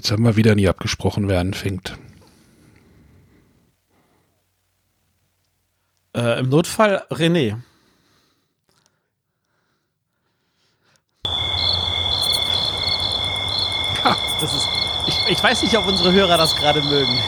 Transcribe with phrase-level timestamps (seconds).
[0.00, 1.98] Jetzt haben wir wieder nie abgesprochen, wer anfängt.
[6.16, 7.58] Äh, Im Notfall René.
[14.40, 14.68] Das ist,
[15.06, 17.18] ich, ich weiß nicht, ob unsere Hörer das gerade mögen.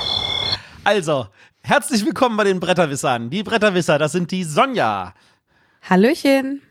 [0.82, 1.26] Also,
[1.60, 3.28] herzlich willkommen bei den Bretterwissern.
[3.28, 5.12] Die Bretterwisser, das sind die Sonja.
[5.82, 6.62] Hallöchen.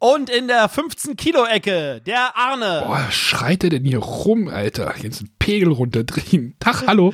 [0.00, 2.84] Und in der 15-Kilo-Ecke, der Arne.
[2.86, 4.94] Boah, schreit er denn hier rum, Alter?
[4.96, 6.56] Jetzt einen Pegel runterdrehen.
[6.58, 7.12] Tag, hallo.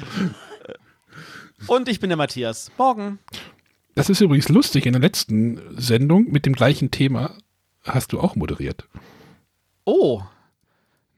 [1.66, 2.70] Und ich bin der Matthias.
[2.78, 3.18] Morgen.
[3.96, 4.86] Das ist übrigens lustig.
[4.86, 7.36] In der letzten Sendung mit dem gleichen Thema
[7.82, 8.86] hast du auch moderiert.
[9.84, 10.22] Oh.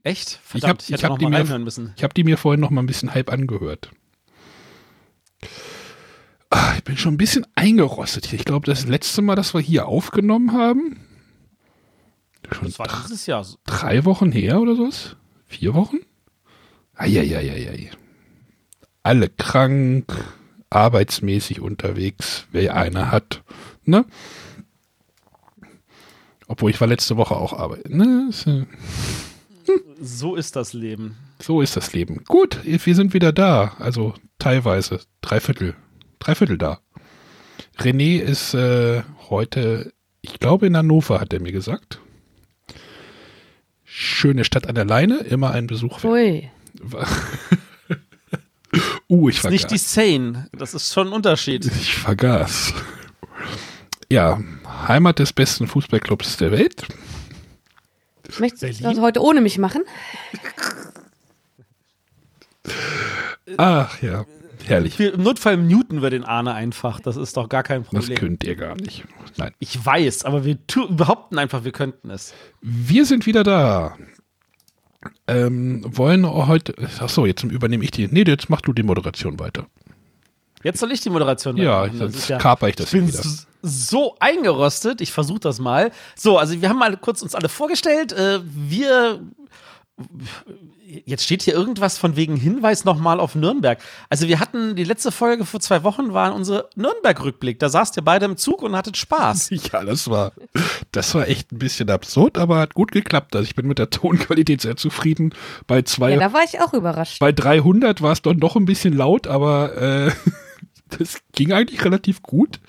[0.05, 0.41] Echt?
[0.42, 1.92] Verdammt, ich habe ich hätte hab noch die, mir- müssen.
[1.96, 3.91] ich hab die mir vorhin noch mal ein bisschen halb angehört.
[6.50, 8.39] Ah, ich bin schon ein bisschen eingerostet hier.
[8.39, 10.98] Ich glaube, das letzte Mal, dass wir hier aufgenommen haben,
[12.54, 13.46] schon Das war dieses Jahr.
[13.64, 15.16] drei Wochen her oder sowas?
[15.46, 15.98] Vier Wochen?
[16.94, 17.90] Eieieiei.
[19.02, 20.12] Alle krank,
[20.70, 23.42] arbeitsmäßig unterwegs, wer einer hat.
[23.84, 24.05] Ne?
[26.46, 27.96] Obwohl ich war letzte Woche auch arbeiten.
[27.96, 28.30] Ne?
[28.46, 31.16] Äh, So ist das Leben.
[31.40, 32.24] So ist das Leben.
[32.27, 33.74] Gut, wir sind wieder da.
[33.78, 35.00] Also teilweise.
[35.20, 35.74] Drei Viertel.
[36.18, 36.80] Drei Viertel da.
[37.78, 42.00] René ist äh, heute, ich glaube in Hannover, hat er mir gesagt.
[44.00, 46.04] Schöne Stadt an der Leine, immer ein Besuch.
[46.04, 46.12] wert.
[46.12, 46.50] Ui.
[49.10, 49.94] Uh, ich Das ist nicht die vergaß.
[49.94, 50.48] Sane.
[50.52, 51.64] Das ist schon ein Unterschied.
[51.80, 52.74] Ich vergaß.
[54.10, 54.38] Ja,
[54.86, 56.86] Heimat des besten Fußballclubs der Welt.
[58.38, 59.82] Möchtest du das heute ohne mich machen?
[63.56, 64.27] Ach ja,
[64.69, 64.98] herrlich.
[64.98, 67.00] Wir, Im Notfall muten wir den Arne einfach.
[67.00, 68.19] Das ist doch gar kein Das Problem.
[68.19, 69.05] könnt ihr gar nicht.
[69.36, 69.52] Nein.
[69.58, 70.58] Ich weiß, aber wir
[70.90, 72.34] behaupten einfach, wir könnten es.
[72.61, 73.96] Wir sind wieder da.
[75.27, 76.74] Ähm, wollen heute.
[77.01, 78.08] Ach so, jetzt übernehme ich die.
[78.08, 79.67] Nee, jetzt mach du die Moderation weiter.
[80.64, 81.98] Jetzt soll ich die Moderation Ja, weitermachen.
[82.00, 83.23] Das ist ja- kaper ich das Ich bin wieder.
[83.62, 85.00] so eingerostet.
[85.00, 85.92] Ich versuche das mal.
[86.17, 88.12] So, also wir haben mal kurz uns alle vorgestellt.
[88.12, 89.20] Äh, wir
[91.04, 93.78] jetzt steht hier irgendwas von wegen Hinweis nochmal auf Nürnberg.
[94.08, 97.58] Also wir hatten die letzte Folge vor zwei Wochen war unser Nürnberg-Rückblick.
[97.58, 99.50] Da saßt ihr beide im Zug und hattet Spaß.
[99.72, 100.32] Ja, das war,
[100.92, 103.36] das war echt ein bisschen absurd, aber hat gut geklappt.
[103.36, 105.34] Also ich bin mit der Tonqualität sehr zufrieden.
[105.66, 107.18] Bei zwei, Ja, da war ich auch überrascht.
[107.18, 110.10] bei 300 war es dann doch ein bisschen laut, aber äh,
[110.98, 112.60] das ging eigentlich relativ gut.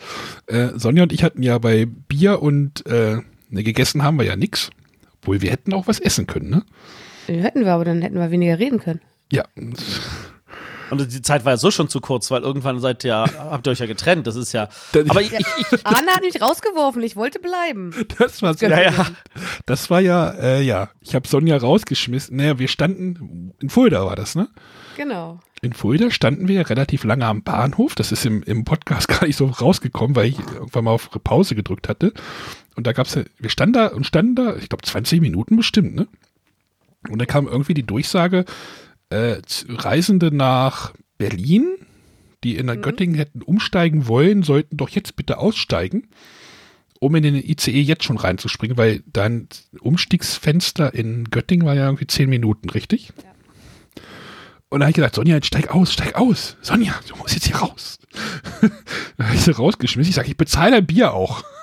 [0.48, 3.18] Äh, Sonja und ich hatten ja bei Bier und äh,
[3.50, 4.72] ne, gegessen haben wir ja nix.
[5.22, 6.64] Obwohl wir hätten auch was essen können, ne?
[7.30, 9.02] Hätten wir, aber dann hätten wir weniger reden können.
[9.32, 9.46] Ja,
[10.92, 13.72] Und die Zeit war ja so schon zu kurz, weil irgendwann seid ihr, habt ihr
[13.72, 14.28] euch ja getrennt.
[14.28, 14.70] Das ist ja.
[15.08, 17.94] Aber ich, ich, ich Arne hat mich rausgeworfen, ich wollte bleiben.
[18.18, 18.66] das war so.
[18.66, 19.08] ja, ja.
[19.66, 22.38] Das war ja, äh, ja, ich habe Sonja rausgeschmissen.
[22.38, 24.50] Naja, wir standen, in Fulda war das, ne?
[24.98, 25.40] Genau.
[25.62, 27.96] In Fulda standen wir relativ lange am Bahnhof.
[27.96, 31.56] Das ist im, im Podcast gar nicht so rausgekommen, weil ich irgendwann mal auf Pause
[31.56, 32.14] gedrückt hatte.
[32.76, 35.96] Und da gab's ja, wir standen da und standen da, ich glaube 20 Minuten bestimmt,
[35.96, 36.08] ne?
[37.08, 38.46] Und dann kam irgendwie die Durchsage,
[39.10, 39.38] äh,
[39.70, 41.78] Reisende nach Berlin,
[42.44, 46.08] die in Göttingen hätten umsteigen wollen, sollten doch jetzt bitte aussteigen,
[47.00, 49.48] um in den ICE jetzt schon reinzuspringen, weil dein
[49.80, 53.14] Umstiegsfenster in Göttingen war ja irgendwie 10 Minuten, richtig?
[54.70, 56.56] Und dann habe ich gesagt, Sonja, jetzt steig aus, steig aus.
[56.62, 57.98] Sonja, du musst jetzt hier raus.
[59.18, 60.10] dann habe ich sie rausgeschmissen.
[60.10, 61.44] Ich sage, ich bezahle dein Bier auch.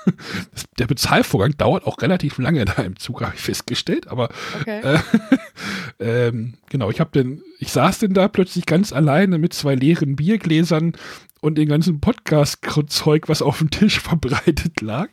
[0.52, 4.06] Das, der Bezahlvorgang dauert auch relativ lange da im Zug, habe ich festgestellt.
[4.06, 4.28] Aber
[4.60, 5.00] Okay.
[5.98, 10.14] ähm, genau, ich habe dann, ich saß denn da plötzlich ganz alleine mit zwei leeren
[10.14, 10.92] Biergläsern
[11.40, 15.08] und dem ganzen Podcast-Zeug, was auf dem Tisch verbreitet lag.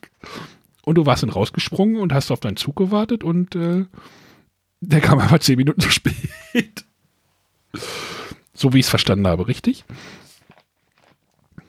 [0.84, 3.86] Und du warst dann rausgesprungen und hast auf deinen Zug gewartet und äh,
[4.80, 6.86] der kam einfach zehn Minuten zu spät.
[8.54, 9.84] So wie ich es verstanden habe, richtig?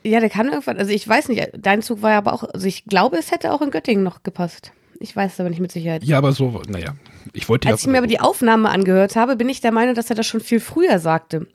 [0.03, 2.67] Ja, der kann irgendwann, also ich weiß nicht, dein Zug war ja aber auch, also
[2.67, 4.73] ich glaube, es hätte auch in Göttingen noch gepasst.
[5.01, 6.05] Ich weiß es aber nicht mit Sicherheit.
[6.05, 6.95] Ja, aber so, naja,
[7.33, 10.11] ich wollte Als ich mir aber die Aufnahme angehört habe, bin ich der Meinung, dass
[10.11, 11.47] er das schon viel früher sagte.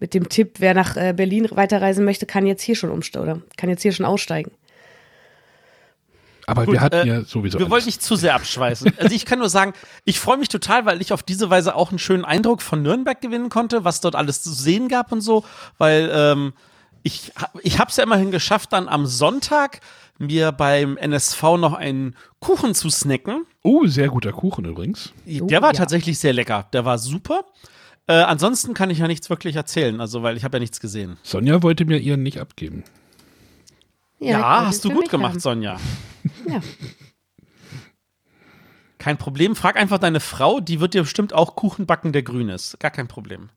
[0.00, 3.42] Mit dem Tipp, wer nach äh, Berlin weiterreisen möchte, kann jetzt hier schon umsteigen oder
[3.56, 4.52] kann jetzt hier schon aussteigen.
[6.48, 7.58] Aber Gut, wir hatten äh, ja sowieso.
[7.58, 7.70] Wir alles.
[7.70, 8.94] wollen nicht zu sehr abschweißen.
[8.98, 9.74] Also ich kann nur sagen,
[10.04, 13.20] ich freue mich total, weil ich auf diese Weise auch einen schönen Eindruck von Nürnberg
[13.20, 15.44] gewinnen konnte, was dort alles zu sehen gab und so,
[15.76, 16.54] weil ähm,
[17.02, 19.80] ich, ich habe es ja immerhin geschafft, dann am Sonntag
[20.18, 23.44] mir beim NSV noch einen Kuchen zu snacken.
[23.62, 25.12] Oh, sehr guter Kuchen übrigens.
[25.26, 25.78] Der war ja.
[25.78, 26.66] tatsächlich sehr lecker.
[26.72, 27.44] Der war super.
[28.06, 31.18] Äh, ansonsten kann ich ja nichts wirklich erzählen, also weil ich habe ja nichts gesehen.
[31.22, 32.84] Sonja wollte mir ihren nicht abgeben.
[34.18, 35.40] Ja, wollte hast du gut gemacht, haben.
[35.40, 35.78] Sonja.
[36.48, 36.60] Ja.
[38.98, 39.54] Kein Problem.
[39.54, 42.78] Frag einfach deine Frau, die wird dir bestimmt auch Kuchen backen, der grün ist.
[42.80, 43.48] Gar kein Problem.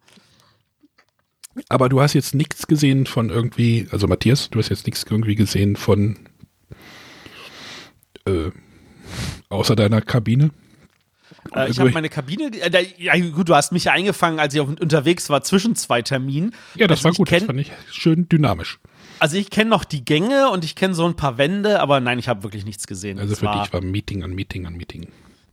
[1.67, 5.35] Aber du hast jetzt nichts gesehen von irgendwie, also Matthias, du hast jetzt nichts irgendwie
[5.35, 6.17] gesehen von
[8.25, 8.51] äh,
[9.49, 10.51] außer deiner Kabine?
[11.53, 14.53] Äh, ich habe meine Kabine, äh, da, ja gut, du hast mich ja eingefangen, als
[14.53, 16.53] ich auf, unterwegs war zwischen zwei Terminen.
[16.75, 18.79] Ja, das Also war gut, kenn- das fand ich schön dynamisch.
[19.21, 22.17] Also ich kenne noch die Gänge und ich kenne so ein paar Wände, aber nein,
[22.17, 23.19] ich habe wirklich nichts gesehen.
[23.19, 25.07] Also für war, dich war Meeting an Meeting an Meeting.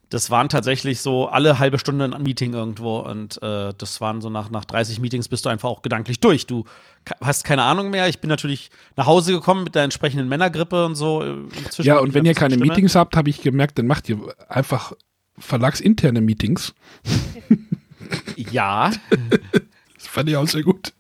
[0.09, 4.31] das waren tatsächlich so alle halbe Stunde ein Meeting irgendwo und äh, das waren so
[4.31, 6.47] nach, nach 30 Meetings bist du einfach auch gedanklich durch.
[6.47, 6.65] Du
[7.21, 8.09] hast keine Ahnung mehr.
[8.09, 11.23] Ich bin natürlich nach Hause gekommen mit der entsprechenden Männergrippe und so.
[11.23, 11.37] äh,
[11.83, 12.71] Ja, und wenn ihr keine Stimme.
[12.71, 14.19] Meetings habt, habe ich gemerkt, dann macht ihr
[14.49, 14.95] einfach
[15.37, 16.75] verlagsinterne Meetings.
[18.37, 18.93] Ja.
[19.99, 20.93] Das fand ich auch sehr gut.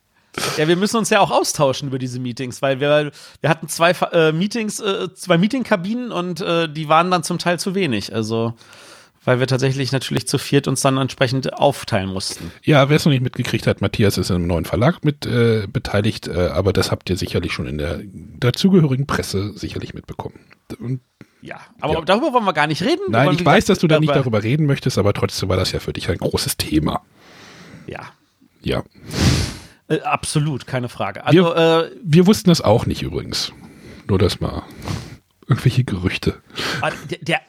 [0.56, 3.90] Ja, wir müssen uns ja auch austauschen über diese Meetings, weil wir, wir hatten zwei
[4.12, 8.14] äh, Meetings, äh, zwei Meetingkabinen und äh, die waren dann zum Teil zu wenig.
[8.14, 8.54] Also,
[9.24, 12.50] weil wir tatsächlich natürlich zu viert uns dann entsprechend aufteilen mussten.
[12.64, 15.66] Ja, wer es noch nicht mitgekriegt hat, Matthias ist in einem neuen Verlag mit äh,
[15.70, 18.00] beteiligt, äh, aber das habt ihr sicherlich schon in der
[18.38, 20.38] dazugehörigen Presse sicherlich mitbekommen.
[20.80, 21.00] Und
[21.42, 22.00] Ja, aber Ja.
[22.00, 23.02] darüber wollen wir gar nicht reden.
[23.10, 25.72] Nein, ich weiß, dass du da nicht über- darüber reden möchtest, aber trotzdem war das
[25.72, 27.02] ja für dich ein großes Thema.
[27.86, 28.00] Ja,
[28.62, 28.82] Ja.
[29.88, 31.24] Äh, absolut, keine Frage.
[31.24, 33.52] Also, äh, Wir wussten das auch nicht übrigens.
[34.06, 34.62] Nur das mal.
[35.46, 36.40] Irgendwelche Gerüchte.
[36.80, 37.40] Ah, Der, der,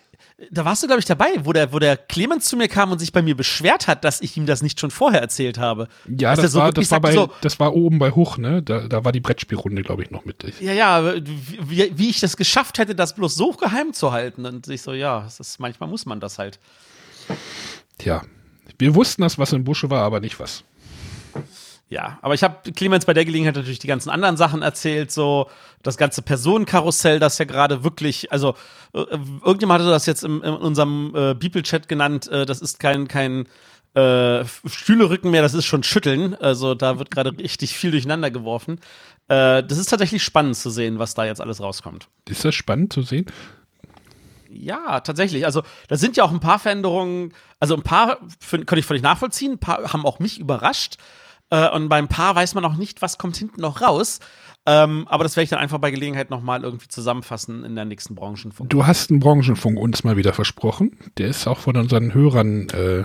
[0.51, 3.00] da warst du, glaube ich, dabei, wo der, wo der Clemens zu mir kam und
[3.00, 5.89] sich bei mir beschwert hat, dass ich ihm das nicht schon vorher erzählt habe.
[6.07, 8.63] Ja, das, so war, das, war bei, so, das war oben bei Hoch, ne?
[8.63, 10.44] Da, da war die Brettspielrunde, glaube ich, noch mit.
[10.62, 14.45] ja, ja, wie, wie ich das geschafft hätte, das bloß so geheim zu halten.
[14.45, 16.57] Und ich so, ja, ist, manchmal muss man das halt.
[17.97, 18.24] Tja.
[18.77, 20.63] Wir wussten das, was im Busche war, aber nicht was.
[21.89, 25.50] Ja, aber ich habe Clemens bei der Gelegenheit natürlich die ganzen anderen Sachen erzählt, so
[25.81, 28.53] das ganze Personenkarussell, das ja gerade wirklich, also
[28.94, 29.00] äh,
[29.44, 33.47] irgendjemand hatte das jetzt im, in unserem äh, Bibelchat genannt, äh, das ist kein, kein
[33.95, 36.36] äh, Stühlerücken mehr, das ist schon Schütteln.
[36.36, 38.80] Also da wird gerade richtig viel durcheinander geworfen.
[39.27, 42.07] Äh, das ist tatsächlich spannend zu sehen, was da jetzt alles rauskommt.
[42.27, 43.25] Ist das spannend zu sehen?
[44.51, 45.45] Ja, tatsächlich.
[45.45, 47.33] Also, da sind ja auch ein paar Veränderungen.
[47.59, 48.18] Also, ein paar
[48.50, 49.53] könnte ich völlig nachvollziehen.
[49.53, 50.97] Ein paar haben auch mich überrascht.
[51.49, 54.19] Äh, und beim paar weiß man auch nicht, was kommt hinten noch raus.
[54.65, 58.15] Ähm, aber das werde ich dann einfach bei Gelegenheit nochmal irgendwie zusammenfassen in der nächsten
[58.15, 58.69] Branchenfunk.
[58.69, 60.97] Du hast einen Branchenfunk uns mal wieder versprochen.
[61.17, 63.03] Der ist auch von unseren Hörern äh,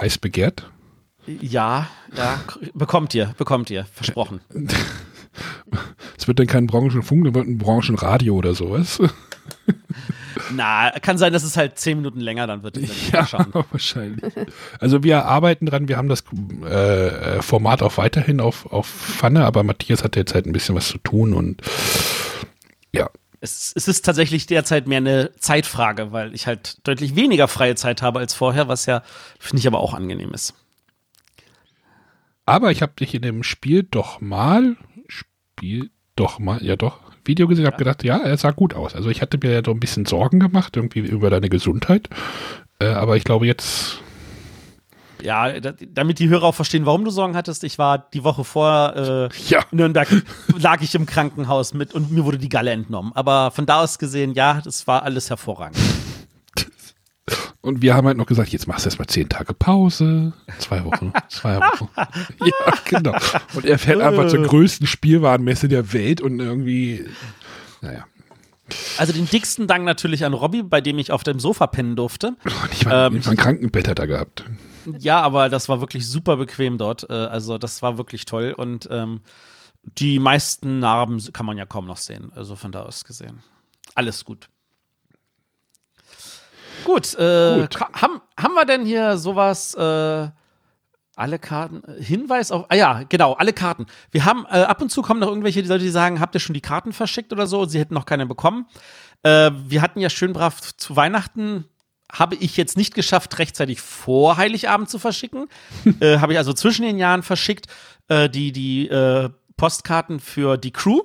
[0.00, 0.70] heiß begehrt.
[1.26, 2.40] Ja, ja,
[2.74, 4.40] bekommt ihr, bekommt ihr, versprochen.
[6.16, 9.00] Es wird dann kein Branchenfunk, dann wird ein Branchenradio oder sowas.
[10.52, 12.78] Na, kann sein, dass es halt zehn Minuten länger dann wird.
[13.12, 13.26] Ja,
[13.70, 14.32] wahrscheinlich.
[14.80, 16.24] Also wir arbeiten dran, wir haben das
[16.64, 20.88] äh, Format auch weiterhin auf, auf Pfanne, aber Matthias hat jetzt halt ein bisschen was
[20.88, 21.62] zu tun und
[22.92, 23.08] ja,
[23.40, 28.02] Es, es ist tatsächlich derzeit mehr eine Zeitfrage, weil ich halt deutlich weniger freie Zeit
[28.02, 29.02] habe als vorher, was ja,
[29.38, 30.54] finde ich, aber auch angenehm ist.
[32.46, 34.76] Aber ich habe dich in dem Spiel doch mal,
[35.08, 38.94] Spiel doch mal, ja doch, Video gesehen, habe gedacht, ja, er sah gut aus.
[38.94, 42.08] Also ich hatte mir ja so ein bisschen Sorgen gemacht, irgendwie über deine Gesundheit.
[42.78, 44.00] Äh, aber ich glaube jetzt,
[45.22, 47.64] Ja, da, damit die Hörer auch verstehen, warum du Sorgen hattest.
[47.64, 50.08] Ich war die Woche vor äh, ja, Nürnberg,
[50.58, 53.12] lag ich im Krankenhaus mit und mir wurde die Galle entnommen.
[53.14, 55.78] Aber von da aus gesehen, ja, das war alles hervorragend.
[57.64, 61.12] Und wir haben halt noch gesagt, jetzt machst du erstmal zehn Tage Pause, zwei Wochen,
[61.28, 61.88] zwei Wochen.
[61.96, 63.16] ja, genau.
[63.54, 67.06] Und er fährt einfach zur größten Spielwarenmesse der Welt und irgendwie,
[67.80, 68.04] naja.
[68.98, 72.28] Also den dicksten Dank natürlich an Robby, bei dem ich auf dem Sofa pennen durfte.
[72.44, 74.44] Und ich war, Ähm, ein Krankenbett hat er gehabt.
[74.98, 77.08] Ja, aber das war wirklich super bequem dort.
[77.10, 79.20] Äh, Also das war wirklich toll und ähm,
[79.98, 82.32] die meisten Narben kann man ja kaum noch sehen.
[82.34, 83.42] Also von da aus gesehen.
[83.94, 84.48] Alles gut.
[86.84, 87.80] Gut, äh, Gut.
[87.80, 90.28] Haben, haben wir denn hier sowas, äh,
[91.16, 93.86] alle Karten, äh, Hinweis auf, ah ja, genau, alle Karten.
[94.10, 96.54] Wir haben, äh, ab und zu kommen noch irgendwelche Leute, die sagen, habt ihr schon
[96.54, 97.64] die Karten verschickt oder so?
[97.64, 98.66] Sie hätten noch keine bekommen.
[99.22, 101.66] Äh, wir hatten ja schön brav zu Weihnachten,
[102.12, 105.46] habe ich jetzt nicht geschafft, rechtzeitig vor Heiligabend zu verschicken.
[106.00, 107.66] äh, habe ich also zwischen den Jahren verschickt,
[108.08, 111.00] äh, die, die äh, Postkarten für die Crew.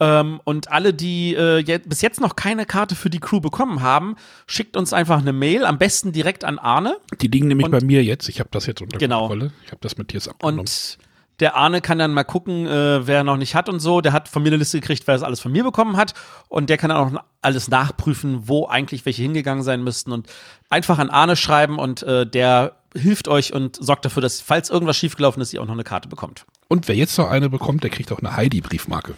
[0.00, 3.82] Ähm, und alle, die äh, je bis jetzt noch keine Karte für die Crew bekommen
[3.82, 4.14] haben,
[4.46, 6.96] schickt uns einfach eine Mail, am besten direkt an Arne.
[7.20, 8.28] Die liegen nämlich Und- bei mir jetzt.
[8.28, 9.26] Ich habe das jetzt unter Genau.
[9.28, 9.52] Kontrolle.
[9.64, 10.60] Ich habe das Matthias abgenommen.
[10.60, 10.98] Und
[11.40, 14.00] der Arne kann dann mal gucken, äh, wer noch nicht hat und so.
[14.00, 16.14] Der hat von mir eine Liste gekriegt, wer das alles von mir bekommen hat.
[16.48, 20.12] Und der kann dann auch alles nachprüfen, wo eigentlich welche hingegangen sein müssten.
[20.12, 20.28] Und
[20.70, 24.96] einfach an Arne schreiben und äh, der hilft euch und sorgt dafür, dass, falls irgendwas
[24.96, 26.44] schiefgelaufen ist, ihr auch noch eine Karte bekommt.
[26.68, 29.14] Und wer jetzt noch eine bekommt, der kriegt auch eine Heidi-Briefmarke.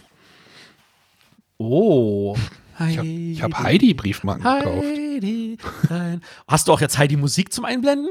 [1.69, 2.37] Oh.
[2.89, 2.97] Ich
[3.41, 4.83] habe hab Heidi-Briefmarken gekauft.
[4.83, 5.11] Heidi.
[5.21, 5.57] Heidi
[5.89, 6.21] rein.
[6.47, 8.09] Hast du auch jetzt Heidi Musik zum Einblenden?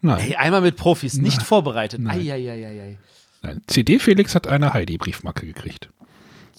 [0.00, 0.18] Nein.
[0.18, 1.46] Hey, einmal mit Profis, nicht Nein.
[1.46, 2.00] vorbereitet.
[2.00, 2.18] Nein.
[2.20, 2.98] Eieieiei.
[3.42, 3.62] Nein.
[3.66, 5.88] CD Felix hat eine Heidi-Briefmarke gekriegt.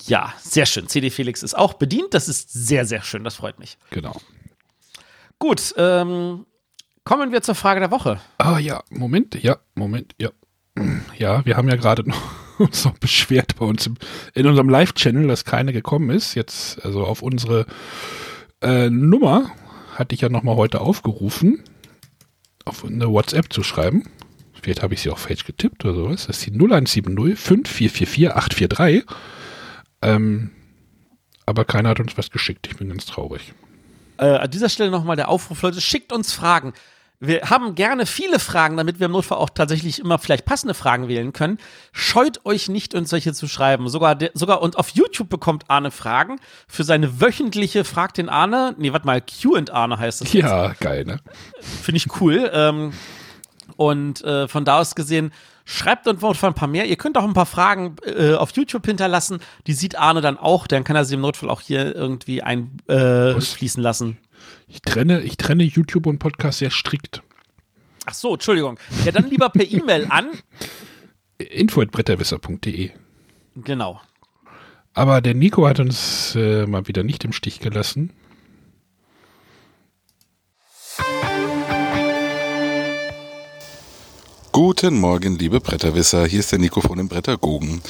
[0.08, 0.88] Ja, sehr schön.
[0.88, 2.14] CD Felix ist auch bedient.
[2.14, 3.24] Das ist sehr, sehr schön.
[3.24, 3.78] Das freut mich.
[3.92, 4.20] Genau.
[5.40, 6.46] Gut, ähm,
[7.04, 8.20] kommen wir zur Frage der Woche.
[8.38, 10.30] Ah ja, Moment, ja, Moment, ja.
[11.18, 12.22] Ja, wir haben ja gerade noch
[12.60, 13.96] uns noch beschwert bei uns im,
[14.34, 16.36] in unserem Live-Channel, dass keine gekommen ist.
[16.36, 17.66] Jetzt, also auf unsere
[18.62, 19.52] äh, Nummer
[19.96, 21.64] hatte ich ja nochmal heute aufgerufen,
[22.66, 24.04] auf eine WhatsApp zu schreiben.
[24.62, 26.28] Vielleicht habe ich sie auch falsch getippt oder sowas.
[26.28, 29.06] Das ist die 0170 5444 843.
[30.02, 30.52] Ähm,
[31.46, 32.68] aber keiner hat uns was geschickt.
[32.68, 33.54] Ich bin ganz traurig.
[34.18, 36.74] Äh, an dieser Stelle nochmal der Aufruf, Leute, schickt uns Fragen.
[37.20, 41.08] Wir haben gerne viele Fragen, damit wir im Notfall auch tatsächlich immer vielleicht passende Fragen
[41.08, 41.60] wählen können.
[41.92, 43.88] Scheut euch nicht, uns solche zu schreiben.
[43.88, 48.76] Sogar, sogar und auf YouTube bekommt Arne Fragen für seine wöchentliche Frag den Arne.
[48.78, 50.34] Nee, warte mal, Q and Arne heißt das.
[50.34, 50.46] jetzt.
[50.46, 51.20] Ja, geil, ne?
[51.62, 52.50] Finde ich cool.
[52.54, 52.94] Ähm,
[53.78, 55.32] und äh, von da aus gesehen,
[55.66, 56.86] schreibt uns noch ein paar mehr.
[56.86, 59.40] Ihr könnt auch ein paar Fragen äh, auf YouTube hinterlassen.
[59.68, 60.68] Die sieht Arne dann auch.
[60.68, 64.18] Dann kann er sie im Notfall auch hier irgendwie einfließen äh, lassen.
[64.68, 67.22] Ich trenne, ich trenne YouTube und Podcast sehr strikt.
[68.06, 68.80] Ach so, Entschuldigung.
[69.04, 70.30] Ja, dann lieber per E-Mail an.
[71.38, 72.92] info.bretterwisser.de.
[73.56, 74.02] Genau.
[74.94, 78.12] Aber der Nico hat uns äh, mal wieder nicht im Stich gelassen.
[84.56, 86.26] Guten Morgen, liebe Bretterwisser.
[86.28, 87.82] Hier ist der Nico von den Brettergogen.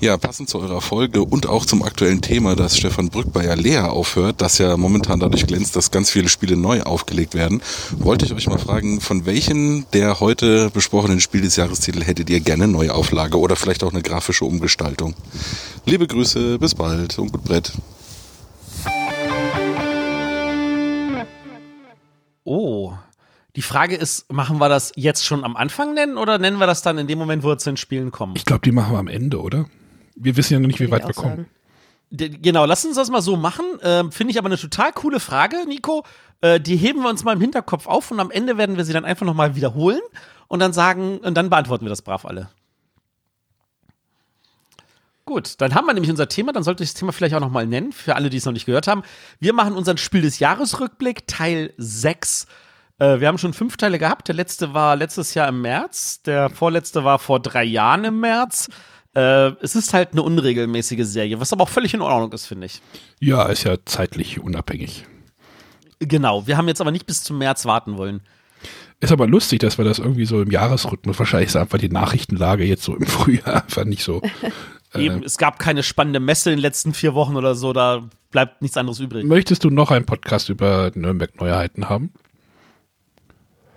[0.00, 3.88] Ja, passend zu eurer Folge und auch zum aktuellen Thema, dass Stefan Brück bei Alea
[3.88, 7.60] aufhört, das ja momentan dadurch glänzt, dass ganz viele Spiele neu aufgelegt werden,
[7.98, 12.38] wollte ich euch mal fragen, von welchen der heute besprochenen Spiel des Jahrestitel hättet ihr
[12.38, 15.14] gerne Neuauflage oder vielleicht auch eine grafische Umgestaltung?
[15.86, 17.72] Liebe Grüße, bis bald und gut Brett.
[22.44, 22.92] Oh.
[23.56, 26.82] Die Frage ist, machen wir das jetzt schon am Anfang nennen oder nennen wir das
[26.82, 28.34] dann in dem Moment, wo wir zu den Spielen kommen?
[28.36, 29.66] Ich glaube, die machen wir am Ende, oder?
[30.14, 31.46] Wir wissen ja noch nicht, wie weit wir kommen.
[32.10, 32.42] sagen.
[32.42, 33.64] Genau, lass uns das mal so machen.
[33.82, 36.04] Ähm, Finde ich aber eine total coole Frage, Nico.
[36.42, 38.92] Äh, die heben wir uns mal im Hinterkopf auf und am Ende werden wir sie
[38.92, 40.00] dann einfach nochmal wiederholen
[40.48, 42.50] und dann sagen, und dann beantworten wir das brav alle.
[45.24, 47.66] Gut, dann haben wir nämlich unser Thema, dann sollte ich das Thema vielleicht auch nochmal
[47.66, 49.02] nennen, für alle, die es noch nicht gehört haben.
[49.40, 52.46] Wir machen unseren Spiel des Jahresrückblick, Teil 6.
[53.02, 54.28] Äh, wir haben schon fünf Teile gehabt.
[54.28, 58.68] Der letzte war letztes Jahr im März, der vorletzte war vor drei Jahren im März.
[59.14, 62.66] Äh, es ist halt eine unregelmäßige Serie, was aber auch völlig in Ordnung ist, finde
[62.66, 62.80] ich.
[63.18, 65.04] Ja, ist ja zeitlich unabhängig.
[65.98, 68.20] Genau, wir haben jetzt aber nicht bis zum März warten wollen.
[69.00, 72.64] Ist aber lustig, dass wir das irgendwie so im Jahresrhythmus, wahrscheinlich ist einfach die Nachrichtenlage
[72.64, 74.22] jetzt so im Frühjahr einfach nicht so.
[74.94, 78.62] Eben, es gab keine spannende Messe in den letzten vier Wochen oder so, da bleibt
[78.62, 79.24] nichts anderes übrig.
[79.24, 82.12] Möchtest du noch einen Podcast über Nürnberg-Neuheiten haben?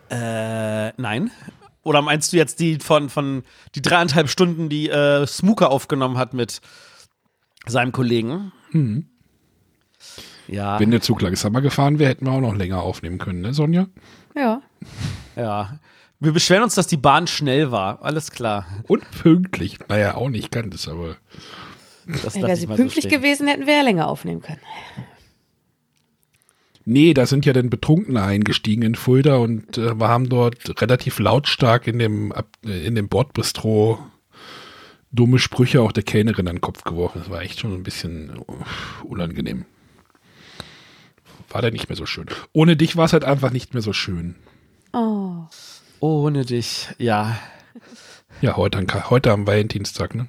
[0.09, 1.31] Äh, nein.
[1.83, 3.43] Oder meinst du jetzt die von, von
[3.75, 6.62] die dreieinhalb Stunden, die äh, Smooker aufgenommen hat mit
[7.67, 8.51] seinem Kollegen?
[10.47, 13.53] Ja, Wenn der Zug langsamer gefahren wäre, hätten wir auch noch länger aufnehmen können, ne,
[13.53, 13.88] Sonja?
[14.35, 14.62] Ja.
[15.35, 15.79] ja.
[16.19, 18.01] Wir beschweren uns, dass die Bahn schnell war.
[18.03, 18.65] Alles klar.
[18.88, 19.79] Und pünktlich.
[19.88, 21.17] Naja, auch nicht ganz, aber
[22.24, 23.21] Das Ja, Wäre sie so pünktlich stehen.
[23.21, 24.62] gewesen, hätten wir ja länger aufnehmen können.
[26.86, 31.18] Nee, da sind ja dann Betrunkene eingestiegen in Fulda und äh, wir haben dort relativ
[31.18, 34.00] lautstark in dem, äh, in dem Bordbistro
[35.12, 37.22] dumme Sprüche auch der Kellnerin an den Kopf geworfen.
[37.22, 39.65] Das war echt schon ein bisschen äh, unangenehm.
[41.50, 42.27] War da nicht mehr so schön.
[42.54, 44.36] Ohne dich war es halt einfach nicht mehr so schön.
[44.94, 45.46] Oh.
[46.00, 47.38] Ohne dich, ja.
[48.42, 50.27] Ja, heute, an, heute am Valentinstag, ne?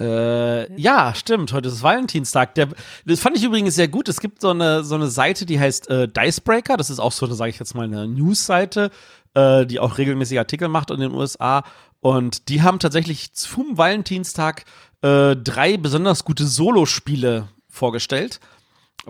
[0.00, 1.52] Äh, ja, stimmt.
[1.52, 2.54] Heute ist Valentinstag.
[2.54, 2.68] Der,
[3.04, 4.08] das fand ich übrigens sehr gut.
[4.08, 6.76] Es gibt so eine, so eine Seite, die heißt äh, Dicebreaker.
[6.76, 8.90] Das ist auch so, sage ich jetzt mal, eine News-Seite,
[9.34, 11.64] äh, die auch regelmäßig Artikel macht in den USA.
[12.00, 14.64] Und die haben tatsächlich zum Valentinstag
[15.02, 18.40] äh, drei besonders gute Solospiele vorgestellt.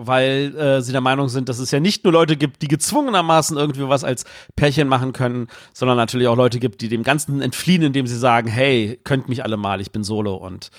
[0.01, 3.57] Weil äh, sie der Meinung sind, dass es ja nicht nur Leute gibt, die gezwungenermaßen
[3.57, 4.23] irgendwie was als
[4.55, 8.47] Pärchen machen können, sondern natürlich auch Leute gibt, die dem Ganzen entfliehen, indem sie sagen,
[8.47, 10.69] hey, könnt mich alle mal, ich bin Solo und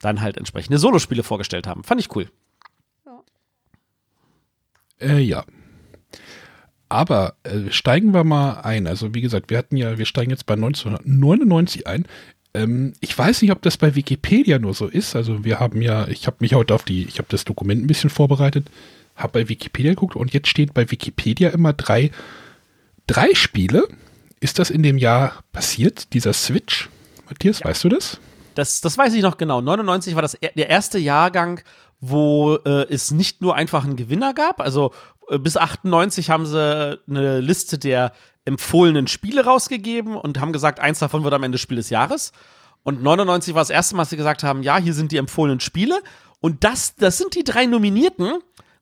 [0.00, 1.84] dann halt entsprechende Solospiele vorgestellt haben.
[1.84, 2.30] Fand ich cool.
[4.98, 5.44] Äh, ja.
[6.88, 8.86] Aber äh, steigen wir mal ein.
[8.86, 12.06] Also wie gesagt, wir hatten ja, wir steigen jetzt bei 1999 ein.
[12.54, 15.14] Ähm, ich weiß nicht, ob das bei Wikipedia nur so ist.
[15.16, 17.86] Also wir haben ja, ich habe mich heute auf die, ich habe das Dokument ein
[17.86, 18.68] bisschen vorbereitet,
[19.16, 22.10] habe bei Wikipedia geguckt und jetzt steht bei Wikipedia immer drei,
[23.06, 23.86] drei Spiele.
[24.40, 26.88] Ist das in dem Jahr passiert, dieser Switch?
[27.28, 28.18] Matthias, weißt du das?
[28.54, 29.60] Das, das weiß ich noch genau.
[29.60, 31.60] 99 war das er- der erste Jahrgang,
[32.00, 34.60] wo äh, es nicht nur einfach einen Gewinner gab.
[34.60, 34.92] Also
[35.38, 38.12] bis 98 haben sie eine Liste der
[38.44, 42.32] empfohlenen Spiele rausgegeben und haben gesagt, eins davon wird am Ende Spiel des Jahres.
[42.82, 45.60] Und 99 war das erste Mal, dass sie gesagt haben, ja, hier sind die empfohlenen
[45.60, 46.00] Spiele.
[46.40, 48.32] Und das, das sind die drei Nominierten.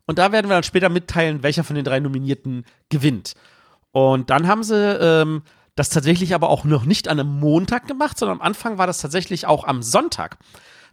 [0.06, 3.34] Und da werden wir dann später mitteilen, welcher von den drei Nominierten gewinnt.
[3.90, 5.42] Und dann haben sie ähm,
[5.74, 8.98] das tatsächlich aber auch noch nicht an einem Montag gemacht, sondern am Anfang war das
[8.98, 10.38] tatsächlich auch am Sonntag.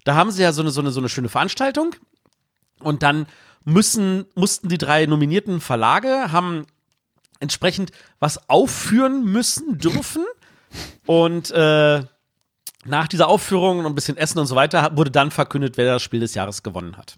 [0.03, 1.95] Da haben sie ja so eine, so eine, so eine schöne Veranstaltung.
[2.79, 3.27] Und dann
[3.63, 6.65] müssen, mussten die drei nominierten Verlage haben
[7.39, 10.23] entsprechend was aufführen müssen dürfen.
[11.05, 12.03] Und äh,
[12.85, 16.03] nach dieser Aufführung und ein bisschen Essen und so weiter wurde dann verkündet, wer das
[16.03, 17.15] Spiel des Jahres gewonnen hat.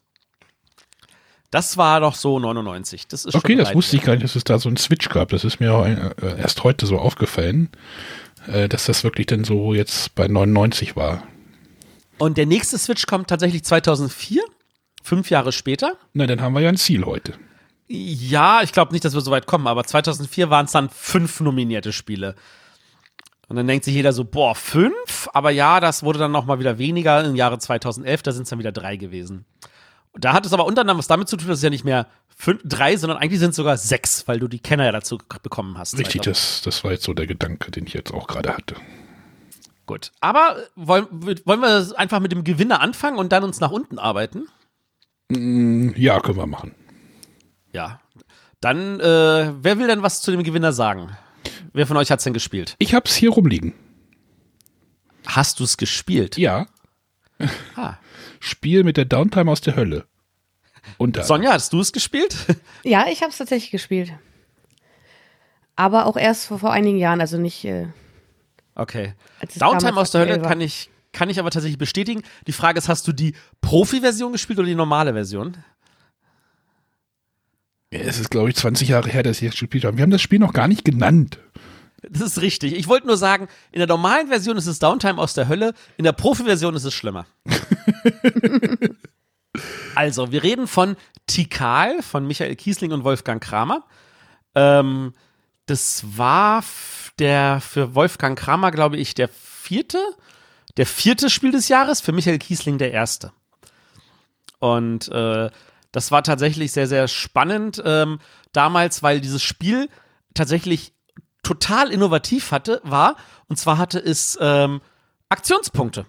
[1.52, 3.08] Das war doch so 99.
[3.08, 5.30] Das ist Okay, das wusste ich gar nicht, dass es da so einen Switch gab.
[5.30, 7.70] Das ist mir auch ein, äh, erst heute so aufgefallen,
[8.48, 11.24] äh, dass das wirklich dann so jetzt bei 99 war.
[12.18, 14.44] Und der nächste Switch kommt tatsächlich 2004,
[15.08, 15.94] fünf Jahre später.
[16.14, 17.34] Na, dann haben wir ja ein Ziel heute.
[17.88, 21.40] Ja, ich glaube nicht, dass wir so weit kommen, aber 2004 waren es dann fünf
[21.40, 22.36] nominierte Spiele.
[23.48, 25.30] Und dann denkt sich jeder so, boah, fünf?
[25.34, 28.50] Aber ja, das wurde dann noch mal wieder weniger im Jahre 2011, da sind es
[28.50, 29.46] dann wieder drei gewesen.
[30.14, 32.08] Da hat es aber unter anderem was damit zu tun, dass es ja nicht mehr
[32.36, 35.78] fünf, drei, sondern eigentlich sind es sogar sechs, weil du die Kenner ja dazu bekommen
[35.78, 35.94] hast.
[35.94, 36.28] Richtig, 2000.
[36.28, 38.76] das, das war jetzt so der Gedanke, den ich jetzt auch gerade hatte.
[39.86, 40.12] Gut.
[40.20, 41.08] Aber wollen,
[41.46, 44.48] wollen wir einfach mit dem Gewinner anfangen und dann uns nach unten arbeiten?
[45.30, 46.74] Mm, Ja, können wir machen.
[47.74, 48.00] Ja.
[48.62, 51.10] Dann, äh, wer will denn was zu dem Gewinner sagen?
[51.74, 52.76] Wer von euch hat's denn gespielt?
[52.80, 53.74] Ich hab's hier rumliegen.
[55.26, 56.38] Hast du es gespielt?
[56.38, 56.68] Ja,
[57.76, 57.98] Ah.
[58.40, 60.06] Spiel mit der Downtime aus der Hölle.
[60.98, 61.24] Und.
[61.24, 62.36] Sonja, hast du es gespielt?
[62.84, 64.12] Ja, ich habe es tatsächlich gespielt.
[65.76, 67.64] Aber auch erst vor, vor einigen Jahren, also nicht.
[67.66, 67.88] Äh,
[68.74, 69.14] Okay.
[69.58, 70.50] Downtime aus der Hölle war.
[70.50, 72.22] kann ich, kann ich aber tatsächlich bestätigen.
[72.46, 75.58] Die Frage ist, hast du die Profi-Version gespielt oder die normale Version?
[77.92, 79.98] Ja, Es ist, glaube ich, 20 Jahre her, dass ich das gespielt habe.
[79.98, 81.40] Wir haben das Spiel noch gar nicht genannt.
[82.08, 82.76] Das ist richtig.
[82.76, 86.04] Ich wollte nur sagen, in der normalen Version ist es Downtime aus der Hölle, in
[86.04, 87.26] der Profi-Version ist es schlimmer.
[89.96, 93.88] also, wir reden von Tikal von Michael Kiesling und Wolfgang Kramer.
[94.54, 95.16] Ähm,
[95.66, 96.64] das war
[97.18, 99.98] der für Wolfgang Kramer, glaube ich, der vierte,
[100.78, 103.32] der vierte Spiel des Jahres, für Michael Kiesling der erste.
[104.60, 105.50] Und äh,
[105.92, 108.20] das war tatsächlich sehr, sehr spannend ähm,
[108.54, 109.90] damals, weil dieses Spiel
[110.34, 110.94] tatsächlich
[111.44, 113.16] total innovativ hatte, war.
[113.48, 114.82] Und zwar hatte es ähm,
[115.30, 116.06] Aktionspunkte.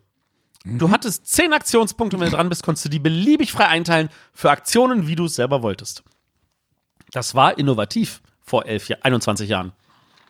[0.64, 4.11] Du hattest zehn Aktionspunkte und wenn du dran bist, konntest du die beliebig frei einteilen
[4.35, 6.02] für Aktionen, wie du es selber wolltest.
[7.12, 9.72] Das war innovativ vor elf, Jahr- 21 Jahren.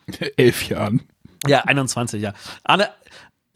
[0.37, 1.07] Elf Jahren.
[1.47, 2.33] Ja, 21, ja.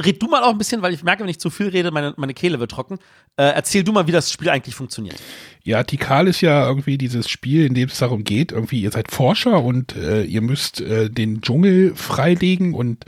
[0.05, 2.13] Red du mal auch ein bisschen, weil ich merke, wenn ich zu viel rede, meine,
[2.17, 2.99] meine Kehle wird trocken.
[3.37, 5.21] Äh, erzähl du mal, wie das Spiel eigentlich funktioniert.
[5.63, 9.11] Ja, Tikal ist ja irgendwie dieses Spiel, in dem es darum geht, irgendwie ihr seid
[9.11, 13.05] Forscher und äh, ihr müsst äh, den Dschungel freilegen und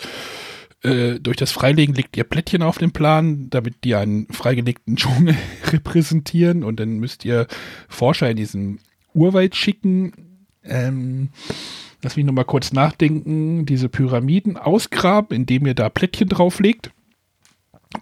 [0.85, 5.35] äh, durch das Freilegen legt ihr Plättchen auf den Plan, damit die einen freigelegten Dschungel
[5.71, 7.47] repräsentieren und dann müsst ihr
[7.89, 8.79] Forscher in diesen
[9.13, 10.13] Urwald schicken.
[10.63, 11.29] Ähm,
[12.05, 13.65] lass mich nochmal kurz nachdenken.
[13.65, 16.91] Diese Pyramiden ausgraben, indem ihr da Plättchen drauflegt.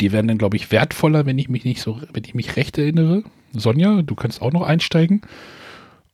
[0.02, 2.78] Die werden dann, glaube ich, wertvoller, wenn ich mich nicht so, wenn ich mich recht
[2.78, 3.24] erinnere.
[3.54, 5.22] Sonja, du kannst auch noch einsteigen.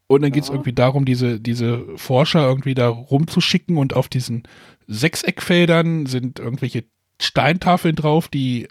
[0.05, 4.43] Und dann geht es irgendwie darum, diese, diese Forscher irgendwie da rumzuschicken und auf diesen
[4.87, 6.83] Sechseckfeldern sind irgendwelche
[7.19, 8.67] Steintafeln drauf, die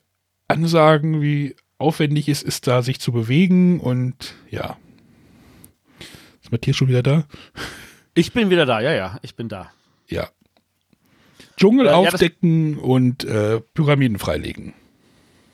[0.47, 4.77] ansagen, wie aufwendig es ist, da sich zu bewegen und ja.
[6.41, 7.25] Ist Matthias schon wieder da?
[8.19, 9.71] Ich bin wieder da, ja, ja, ich bin da.
[10.09, 10.29] Ja.
[11.57, 14.75] Dschungel Äh, ja, aufdecken und äh, Pyramiden freilegen.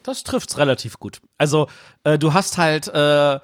[0.03, 1.21] Das trifft's relativ gut.
[1.37, 1.69] Also,
[2.05, 3.39] äh, du hast halt, äh,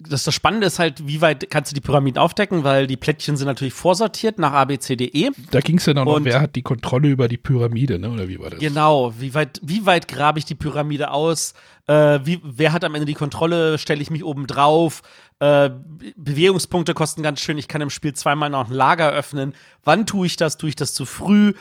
[0.00, 3.36] das, das Spannende ist halt, wie weit kannst du die Pyramiden aufdecken, weil die Plättchen
[3.36, 5.30] sind natürlich vorsortiert nach A, B, C, D, E.
[5.50, 8.10] Da ging es ja noch, Und- wer hat die Kontrolle über die Pyramide, ne?
[8.10, 8.58] Oder wie war das?
[8.60, 11.54] Genau, wie weit, wie weit grabe ich die Pyramide aus?
[11.86, 13.78] Äh, wie, wer hat am Ende die Kontrolle?
[13.78, 15.02] Stelle ich mich oben drauf?
[15.38, 17.56] Äh, Be- Bewegungspunkte kosten ganz schön.
[17.58, 19.54] Ich kann im Spiel zweimal noch ein Lager öffnen.
[19.84, 20.56] Wann tue ich das?
[20.56, 21.52] Tue ich das zu früh?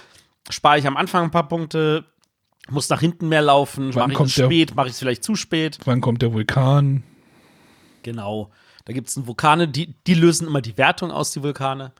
[0.49, 2.05] Spare ich am Anfang ein paar Punkte?
[2.69, 3.93] Muss nach hinten mehr laufen?
[3.93, 4.75] Wann Mache ich es spät?
[4.75, 5.77] Mache ich es vielleicht zu spät?
[5.85, 7.03] Wann kommt der Vulkan?
[8.03, 8.51] Genau.
[8.85, 11.91] Da gibt es Vulkane, die, die lösen immer die Wertung aus, die Vulkane.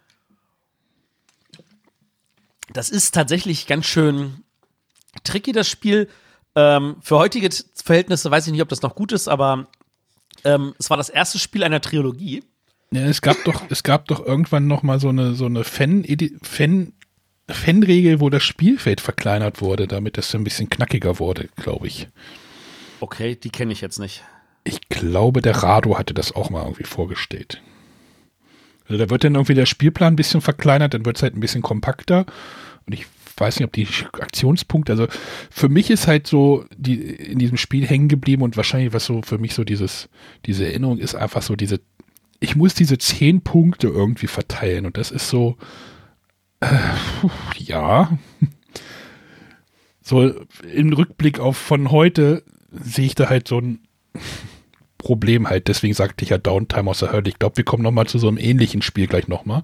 [2.71, 4.43] Das ist tatsächlich ganz schön
[5.23, 6.09] tricky, das Spiel.
[6.55, 9.67] Ähm, für heutige Verhältnisse weiß ich nicht, ob das noch gut ist, aber
[10.43, 12.43] ähm, es war das erste Spiel einer Trilogie.
[12.91, 16.05] Ja, es gab doch, es gab doch irgendwann noch mal so eine, so eine Fan,
[16.43, 16.93] Fan,
[17.49, 22.07] Fanregel, wo das Spielfeld verkleinert wurde, damit es ein bisschen knackiger wurde, glaube ich.
[22.99, 24.23] Okay, die kenne ich jetzt nicht.
[24.63, 27.61] Ich glaube, der Rado hatte das auch mal irgendwie vorgestellt.
[28.87, 31.39] Also da wird dann irgendwie der Spielplan ein bisschen verkleinert, dann wird es halt ein
[31.39, 32.25] bisschen kompakter.
[32.85, 33.05] Und ich
[33.37, 35.07] weiß nicht, ob die Aktionspunkte, also
[35.49, 39.21] für mich ist halt so die in diesem Spiel hängen geblieben und wahrscheinlich was so
[39.21, 40.09] für mich so dieses,
[40.45, 41.79] diese Erinnerung ist einfach so diese,
[42.39, 45.57] ich muss diese zehn Punkte irgendwie verteilen und das ist so,
[46.59, 46.67] äh,
[47.57, 48.17] ja,
[50.01, 50.33] so
[50.73, 53.79] im Rückblick auf von heute sehe ich da halt so ein
[55.03, 55.67] Problem halt.
[55.67, 57.29] Deswegen sagte ich ja Downtime aus der Hölle.
[57.29, 59.61] Ich glaube, wir kommen nochmal zu so einem ähnlichen Spiel gleich nochmal.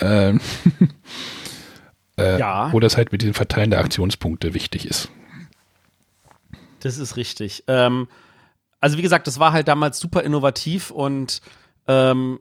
[0.00, 0.40] Ähm,
[2.18, 2.72] äh, Ja.
[2.72, 5.08] Wo das halt mit diesem Verteilen der Aktionspunkte wichtig ist.
[6.80, 7.64] Das ist richtig.
[7.68, 8.08] Ähm,
[8.80, 11.40] also wie gesagt, das war halt damals super innovativ und
[11.86, 12.38] ähm,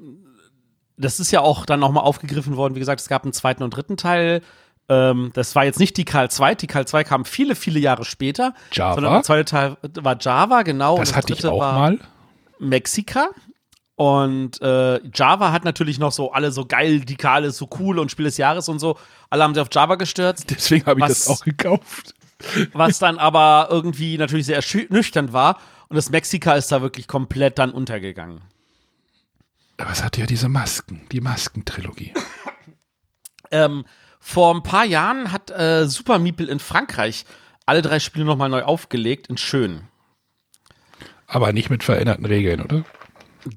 [0.97, 2.75] das ist ja auch dann nochmal aufgegriffen worden.
[2.75, 4.41] Wie gesagt, es gab einen zweiten und dritten Teil.
[4.89, 6.55] Ähm, das war jetzt nicht die Karl 2.
[6.55, 8.53] Die Karl 2 kam viele, viele Jahre später.
[8.71, 8.95] Java?
[8.95, 10.97] Sondern der zweite Teil war Java, genau.
[10.97, 11.99] Das und hatte ich auch war mal.
[12.61, 13.29] Mexica.
[13.95, 17.99] Und äh, Java hat natürlich noch so alle so geil, die Karl ist so cool
[17.99, 18.97] und Spiel des Jahres und so.
[19.29, 20.49] Alle haben sich auf Java gestürzt.
[20.49, 22.15] Deswegen habe ich Was- das auch gekauft.
[22.73, 25.59] was dann aber irgendwie natürlich sehr nüchtern war.
[25.89, 28.41] Und das Mexika ist da wirklich komplett dann untergegangen.
[29.77, 32.13] Aber es hatte ja diese Masken, die Maskentrilogie.
[33.51, 33.85] Ähm,
[34.19, 37.25] vor ein paar Jahren hat äh, Super Meeple in Frankreich
[37.65, 39.81] alle drei Spiele nochmal neu aufgelegt in Schön.
[41.33, 42.83] Aber nicht mit veränderten Regeln, oder?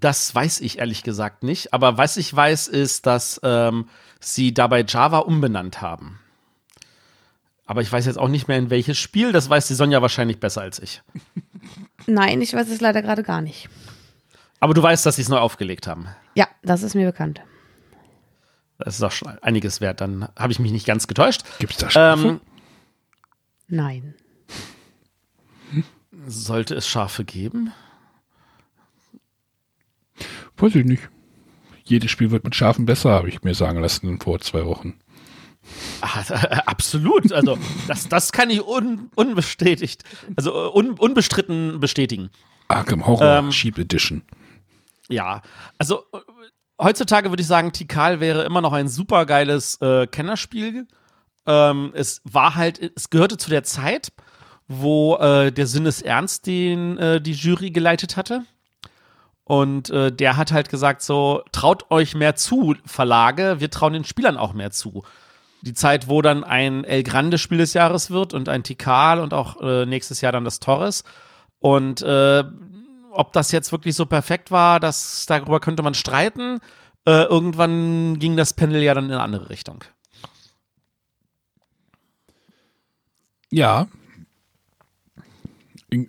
[0.00, 1.74] Das weiß ich ehrlich gesagt nicht.
[1.74, 3.88] Aber was ich weiß, ist, dass ähm,
[4.20, 6.20] sie dabei Java umbenannt haben.
[7.66, 9.32] Aber ich weiß jetzt auch nicht mehr in welches Spiel.
[9.32, 11.02] Das weiß die Sonja wahrscheinlich besser als ich.
[12.06, 13.68] Nein, ich weiß es leider gerade gar nicht.
[14.60, 16.06] Aber du weißt, dass sie es neu aufgelegt haben.
[16.36, 17.40] Ja, das ist mir bekannt.
[18.78, 20.00] Das ist doch schon einiges wert.
[20.00, 21.42] Dann habe ich mich nicht ganz getäuscht.
[21.58, 22.28] Gibt es da Strafe?
[22.28, 22.40] Ähm,
[23.66, 24.14] Nein.
[26.26, 27.72] Sollte es Schafe geben?
[30.56, 31.08] Weiß ich nicht.
[31.84, 34.98] Jedes Spiel wird mit Schafen besser, habe ich mir sagen lassen vor zwei Wochen.
[36.00, 37.32] Ah, äh, absolut.
[37.32, 37.58] Also,
[37.88, 40.04] das, das kann ich un, unbestätigt,
[40.36, 42.30] also äh, un, unbestritten bestätigen.
[42.68, 44.22] Arkham Horror Ähm, Cheap Edition.
[45.08, 45.42] Ja,
[45.78, 46.18] also äh,
[46.80, 50.86] heutzutage würde ich sagen, Tikal wäre immer noch ein super geiles äh, Kennerspiel.
[51.46, 54.12] Ähm, es war halt, es gehörte zu der Zeit,
[54.68, 58.44] wo äh, der Sinnesernst den äh, die Jury geleitet hatte.
[59.44, 64.04] Und äh, der hat halt gesagt so, traut euch mehr zu, Verlage, wir trauen den
[64.04, 65.04] Spielern auch mehr zu.
[65.60, 69.34] Die Zeit, wo dann ein El Grande Spiel des Jahres wird und ein Tikal und
[69.34, 71.04] auch äh, nächstes Jahr dann das Torres.
[71.58, 72.44] Und äh,
[73.10, 76.60] ob das jetzt wirklich so perfekt war, das, darüber könnte man streiten.
[77.06, 79.84] Äh, irgendwann ging das Panel ja dann in eine andere Richtung.
[83.50, 83.86] Ja.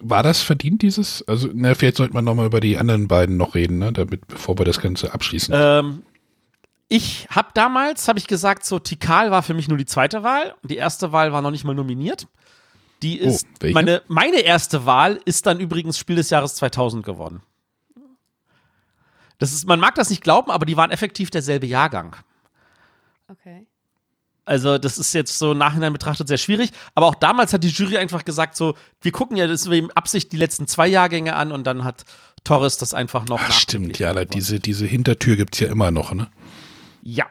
[0.02, 1.28] War das verdient, dieses?
[1.28, 3.92] Also, na, vielleicht sollte man nochmal über die anderen beiden noch reden, ne?
[3.94, 5.54] Damit, bevor wir das Ganze abschließen.
[5.58, 6.04] Ähm,
[6.88, 10.56] ich habe damals, habe ich gesagt, so Tikal war für mich nur die zweite Wahl.
[10.64, 12.28] Die erste Wahl war noch nicht mal nominiert.
[13.02, 13.74] Die Oh, ist, welche?
[13.74, 17.42] meine, meine erste Wahl ist dann übrigens Spiel des Jahres 2000 geworden.
[19.38, 22.16] Das ist, man mag das nicht glauben, aber die waren effektiv derselbe Jahrgang.
[23.28, 23.66] Okay.
[24.46, 26.72] Also, das ist jetzt so im Nachhinein betrachtet sehr schwierig.
[26.94, 30.32] Aber auch damals hat die Jury einfach gesagt: so, wir gucken ja das wegen Absicht
[30.32, 32.06] die letzten zwei Jahrgänge an und dann hat
[32.44, 35.92] Torres das einfach noch Ach, stimmt, ja, da, diese, diese Hintertür gibt es ja immer
[35.92, 36.30] noch, ne?
[37.02, 37.26] Ja.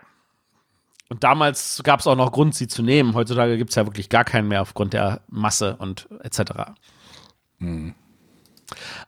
[1.09, 3.15] Und damals gab es auch noch Grund, sie zu nehmen.
[3.15, 6.73] Heutzutage gibt es ja wirklich gar keinen mehr aufgrund der Masse und etc.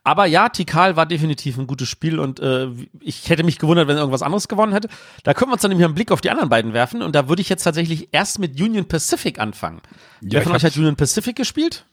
[0.04, 2.68] Aber ja, Tikal war definitiv ein gutes Spiel und äh,
[3.00, 4.88] ich hätte mich gewundert, wenn irgendwas anderes gewonnen hätte.
[5.24, 7.28] Da können wir uns dann nämlich einen Blick auf die anderen beiden werfen und da
[7.28, 9.80] würde ich jetzt tatsächlich erst mit Union Pacific anfangen.
[10.20, 11.84] Ja, Wer von euch hat Union Pacific gespielt?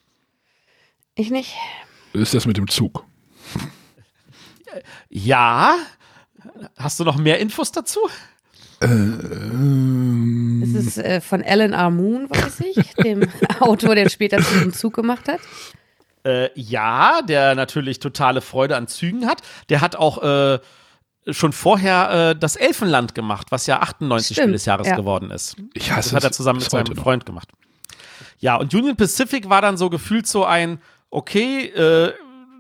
[1.16, 1.54] Ich nicht.
[2.14, 3.06] Ist das mit dem Zug?
[5.10, 5.76] Ja.
[6.78, 8.00] Hast du noch mehr Infos dazu?
[8.82, 11.90] Ähm, Es ist äh, von Alan R.
[11.90, 13.24] Moon, weiß ich, dem
[13.60, 15.40] Autor, der später zu dem Zug gemacht hat.
[16.26, 19.42] Äh, ja, der natürlich totale Freude an Zügen hat.
[19.70, 20.60] Der hat auch äh,
[21.30, 24.96] schon vorher äh, das Elfenland gemacht, was ja 98 Stimmt, Spiel des Jahres ja.
[24.96, 25.56] geworden ist.
[25.74, 27.04] Ich hasse Das hat er zusammen mit seinem heute noch.
[27.04, 27.50] Freund gemacht.
[28.40, 32.14] Ja, und Union Pacific war dann so gefühlt so ein, okay, äh,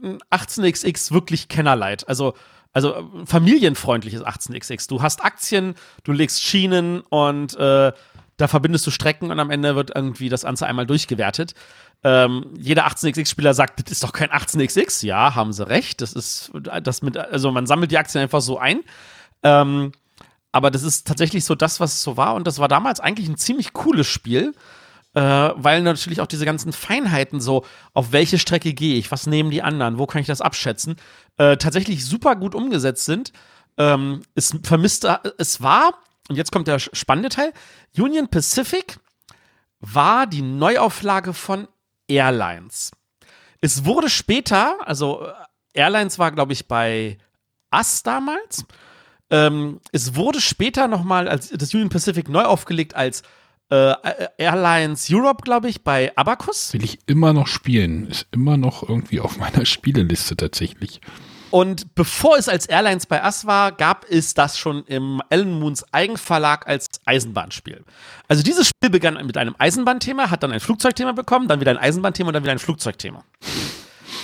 [0.04, 2.08] ein 18xx wirklich Kennerlight.
[2.08, 2.36] Also,
[2.72, 4.88] also äh, familienfreundliches 18xx.
[4.88, 7.92] Du hast Aktien, du legst Schienen und äh,
[8.38, 11.54] da verbindest du Strecken und am Ende wird irgendwie das Ganze einmal durchgewertet.
[12.04, 15.06] Ähm, jeder 18xx-Spieler sagt, das ist doch kein 18xx.
[15.06, 16.02] Ja, haben sie recht.
[16.02, 18.82] Das ist das mit, also man sammelt die Aktien einfach so ein.
[19.44, 19.92] Ähm,
[20.52, 22.36] aber das ist tatsächlich so das, was es so war.
[22.36, 24.54] Und das war damals eigentlich ein ziemlich cooles Spiel.
[25.16, 25.22] äh,
[25.56, 29.62] weil natürlich auch diese ganzen Feinheiten so, auf welche Strecke gehe ich, was nehmen die
[29.62, 30.96] anderen, wo kann ich das abschätzen,
[31.38, 33.32] äh, tatsächlich super gut umgesetzt sind.
[33.78, 35.94] Ähm, es vermisste, es war,
[36.30, 37.54] und jetzt kommt der spannende Teil,
[37.98, 38.98] Union Pacific
[39.80, 41.68] war die Neuauflage von
[42.08, 42.92] Airlines.
[43.62, 45.34] Es wurde später, also äh,
[45.74, 47.18] Airlines war, glaube ich, bei
[47.74, 48.66] Us damals.
[49.30, 53.24] Ähm, es wurde später nochmal als das Union Pacific neu aufgelegt als
[53.70, 53.94] äh,
[54.38, 56.74] Airlines Europe, glaube ich, bei Abacus.
[56.74, 58.08] Will ich immer noch spielen.
[58.08, 61.02] Ist immer noch irgendwie auf meiner Spieleliste tatsächlich.
[61.54, 65.86] Und bevor es als Airlines bei Us war, gab es das schon im Alan Moons
[65.94, 67.86] Eigenverlag als Eisenbahnspiel.
[68.28, 71.78] Also dieses Spiel begann mit einem Eisenbahnthema, hat dann ein Flugzeugthema bekommen, dann wieder ein
[71.78, 73.24] Eisenbahnthema und dann wieder ein Flugzeugthema.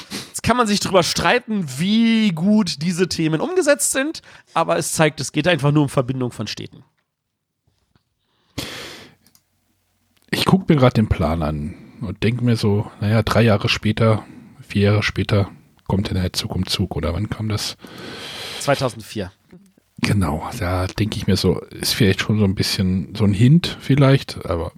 [0.09, 4.23] Jetzt kann man sich darüber streiten, wie gut diese Themen umgesetzt sind,
[4.55, 6.83] aber es zeigt, es geht einfach nur um Verbindung von Städten.
[10.31, 14.25] Ich gucke mir gerade den Plan an und denke mir so, naja, drei Jahre später,
[14.67, 15.51] vier Jahre später
[15.89, 17.75] kommt der Zug um Zug oder wann kam das?
[18.61, 19.31] 2004.
[20.01, 23.77] Genau, da denke ich mir so, ist vielleicht schon so ein bisschen so ein Hint
[23.81, 24.71] vielleicht, aber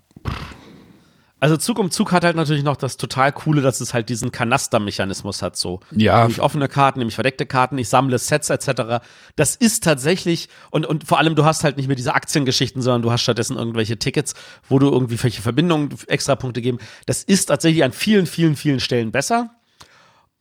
[1.41, 4.31] also Zug um Zug hat halt natürlich noch das total coole, dass es halt diesen
[4.31, 5.79] Kanastermechanismus hat, so.
[5.89, 6.19] Ja.
[6.19, 9.03] Nämlich offene Karten, nämlich verdeckte Karten, ich sammle Sets etc.
[9.35, 13.01] Das ist tatsächlich, und, und vor allem, du hast halt nicht mehr diese Aktiengeschichten, sondern
[13.01, 14.35] du hast stattdessen irgendwelche Tickets,
[14.69, 16.77] wo du irgendwie welche Verbindungen, extra Punkte geben.
[17.07, 19.49] Das ist tatsächlich an vielen, vielen, vielen Stellen besser.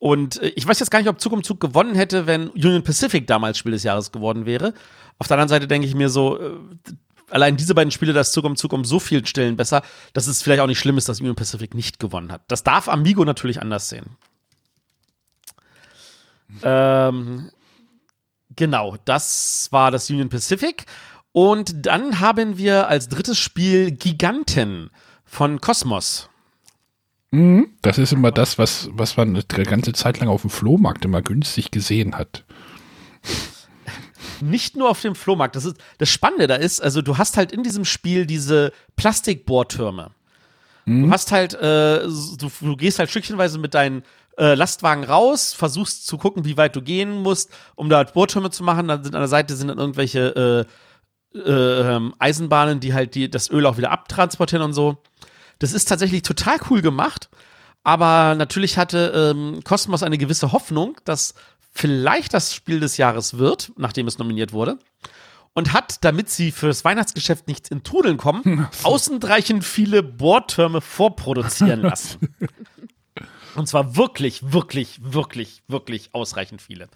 [0.01, 2.83] Und äh, ich weiß jetzt gar nicht, ob Zug um Zug gewonnen hätte, wenn Union
[2.83, 4.75] Pacific damals Spiel des Jahres geworden wäre.
[5.19, 6.57] Auf der anderen Seite denke ich mir so, äh,
[7.29, 9.83] allein diese beiden Spiele, das Zug um Zug um so vielen Stellen besser,
[10.15, 12.41] dass es vielleicht auch nicht schlimm ist, dass Union Pacific nicht gewonnen hat.
[12.49, 14.07] Das darf Amigo natürlich anders sehen.
[16.63, 17.51] Ähm,
[18.57, 20.87] genau, das war das Union Pacific.
[21.33, 24.91] Und dann haben wir als drittes Spiel Giganten
[25.27, 26.30] von Cosmos.
[27.31, 27.69] Mhm.
[27.83, 31.23] Das ist immer das, was, was man die ganze Zeit lang auf dem Flohmarkt immer
[31.23, 32.45] günstig gesehen hat
[34.43, 35.57] nicht nur auf dem Flohmarkt.
[35.57, 40.11] Das, ist, das Spannende da ist, also du hast halt in diesem Spiel diese Plastikbohrtürme.
[40.85, 41.07] Mhm.
[41.07, 44.03] Du hast halt, äh, du, du, gehst halt stückchenweise mit deinen
[44.39, 48.51] äh, Lastwagen raus, versuchst zu gucken, wie weit du gehen musst, um da halt Bohrtürme
[48.51, 48.89] zu machen.
[48.89, 50.67] Dann sind an der Seite sind dann irgendwelche
[51.35, 55.03] äh, äh, ähm, Eisenbahnen, die halt die, das Öl auch wieder abtransportieren und so.
[55.61, 57.31] Das ist tatsächlich total cool gemacht.
[57.85, 61.35] Aber natürlich hatte ähm, Cosmos eine gewisse Hoffnung, dass
[61.73, 64.79] vielleicht das Spiel des Jahres wird, nachdem es nominiert wurde.
[65.53, 68.89] Und hat, damit sie fürs Weihnachtsgeschäft nicht in Trudeln kommen, so.
[68.89, 72.35] ausreichend viele Bohrtürme vorproduzieren lassen.
[73.57, 76.89] Und zwar wirklich, wirklich, wirklich, wirklich ausreichend viele.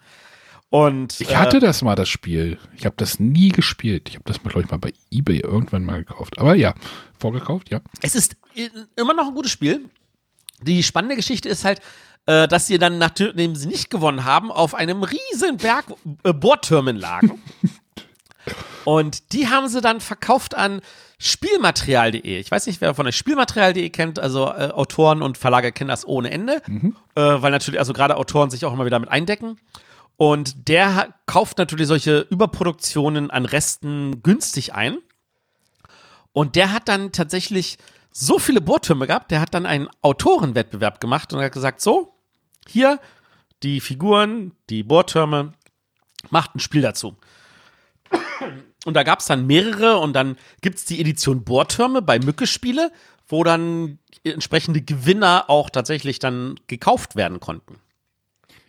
[0.69, 2.57] Und, ich hatte äh, das mal, das Spiel.
[2.75, 4.09] Ich habe das nie gespielt.
[4.09, 6.37] Ich habe das, glaube ich, mal bei eBay irgendwann mal gekauft.
[6.39, 6.73] Aber ja,
[7.17, 7.81] vorgekauft, ja.
[8.01, 8.35] Es ist
[8.95, 9.89] immer noch ein gutes Spiel.
[10.61, 11.81] Die spannende Geschichte ist halt,
[12.25, 15.85] äh, dass sie dann, nachdem sie nicht gewonnen haben, auf einem riesen Berg
[16.23, 17.41] äh, Bohrtürmen lagen.
[18.85, 20.81] Und die haben sie dann verkauft an
[21.17, 22.39] Spielmaterial.de.
[22.39, 26.05] Ich weiß nicht, wer von euch Spielmaterial.de kennt, also äh, Autoren und Verlage kennen das
[26.05, 26.95] ohne Ende, mhm.
[27.15, 29.57] äh, weil natürlich, also gerade Autoren sich auch immer wieder mit eindecken.
[30.17, 34.97] Und der kauft natürlich solche Überproduktionen an Resten günstig ein.
[36.31, 37.77] Und der hat dann tatsächlich
[38.11, 42.13] so viele Bohrtürme gehabt, der hat dann einen Autorenwettbewerb gemacht und hat gesagt, so,
[42.67, 42.99] hier
[43.61, 45.53] die Figuren, die Bohrtürme,
[46.29, 47.17] macht ein Spiel dazu.
[48.85, 52.91] Und da gab es dann mehrere und dann gibt es die Edition Bohrtürme bei Mücke-Spiele,
[53.27, 57.79] wo dann entsprechende Gewinner auch tatsächlich dann gekauft werden konnten.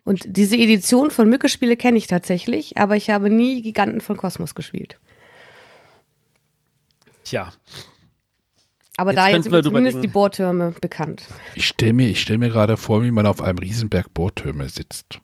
[0.06, 4.54] Und diese Edition von Mücke-Spiele kenne ich tatsächlich, aber ich habe nie Giganten von Kosmos
[4.54, 4.98] gespielt.
[7.24, 7.52] Tja,
[8.96, 11.24] aber jetzt da jetzt sind zumindest die Bohrtürme bekannt.
[11.54, 15.20] Ich stelle mir, stell mir gerade vor, wie man auf einem Riesenberg Bohrtürme sitzt.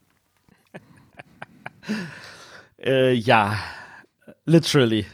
[2.84, 3.58] äh, ja,
[4.44, 5.06] literally.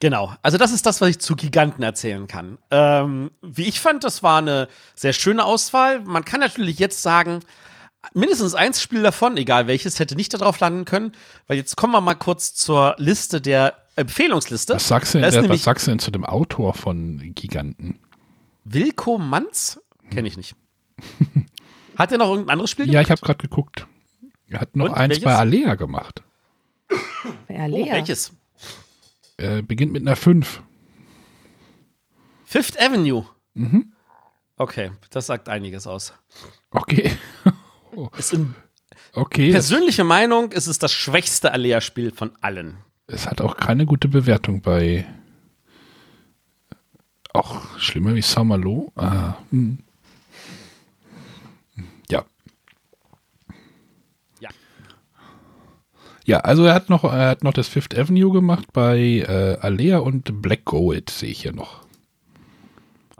[0.00, 2.58] Genau, also das ist das, was ich zu Giganten erzählen kann.
[2.70, 6.00] Ähm, wie ich fand, das war eine sehr schöne Auswahl.
[6.00, 7.40] Man kann natürlich jetzt sagen,
[8.12, 11.12] mindestens eins Spiel davon, egal welches, hätte nicht darauf landen können,
[11.46, 14.74] weil jetzt kommen wir mal kurz zur Liste der Empfehlungsliste.
[14.74, 17.98] Was sagst du, denn, was sagst du denn zu dem Autor von Giganten?
[18.64, 19.80] Wilko Manz?
[20.10, 20.54] Kenne ich nicht.
[21.96, 22.94] Hat er noch irgendein anderes Spiel gemacht?
[22.94, 23.86] Ja, ich habe gerade geguckt.
[24.48, 25.24] Er hat noch Und, eins welches?
[25.24, 26.22] bei Alea gemacht.
[27.48, 27.86] Bei Alea?
[27.86, 28.32] Oh, welches?
[29.38, 30.62] Äh, beginnt mit einer 5.
[32.44, 33.26] Fifth Avenue?
[33.54, 33.92] Mhm.
[34.56, 36.14] Okay, das sagt einiges aus.
[36.70, 37.10] Okay.
[38.18, 38.54] Ist in
[39.14, 39.50] okay.
[39.52, 42.76] Persönliche Meinung ist es das schwächste Alea-Spiel von allen.
[43.06, 45.06] Es hat auch keine gute Bewertung bei
[47.32, 48.92] Auch schlimmer wie Saint-Malo.
[48.96, 49.78] Ah, hm.
[52.10, 52.24] Ja.
[54.40, 54.48] Ja.
[56.26, 59.98] Ja, also er hat noch, er hat noch das Fifth Avenue gemacht bei äh, Alea
[59.98, 61.86] und Black Gold, sehe ich hier noch.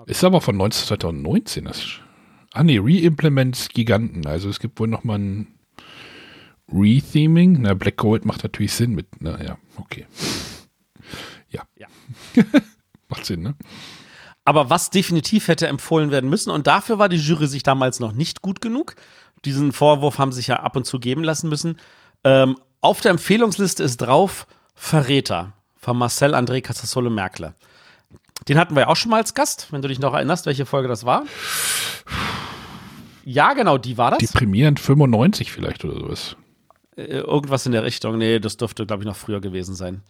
[0.07, 1.64] Ist aber von 19, 2019.
[1.66, 1.85] Das,
[2.53, 4.27] ah nee, Re-Implements Giganten.
[4.27, 5.47] Also es gibt wohl noch mal ein
[6.73, 7.62] Retheming.
[7.62, 10.07] Na, Black Gold macht natürlich Sinn mit, na ja, okay.
[11.49, 11.62] Ja.
[11.77, 11.87] Ja.
[13.09, 13.55] macht Sinn, ne?
[14.45, 18.12] Aber was definitiv hätte empfohlen werden müssen, und dafür war die Jury sich damals noch
[18.12, 18.97] nicht gut genug.
[19.45, 21.79] Diesen Vorwurf haben sich ja ab und zu geben lassen müssen.
[22.25, 27.54] Ähm, auf der Empfehlungsliste ist drauf Verräter von Marcel André Casassolo Merkle.
[28.48, 30.66] Den hatten wir ja auch schon mal als Gast, wenn du dich noch erinnerst, welche
[30.66, 31.24] Folge das war.
[33.24, 34.20] Ja, genau, die war das.
[34.20, 36.36] Deprimierend 95 vielleicht oder sowas.
[36.96, 38.18] Äh, irgendwas in der Richtung.
[38.18, 40.02] Nee, das dürfte, glaube ich, noch früher gewesen sein.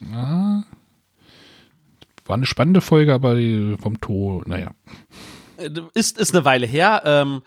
[2.26, 3.36] War eine spannende Folge, aber
[3.80, 4.72] vom Ton, naja.
[5.56, 7.02] Äh, Ist, ist eine Weile her.
[7.04, 7.42] Ähm,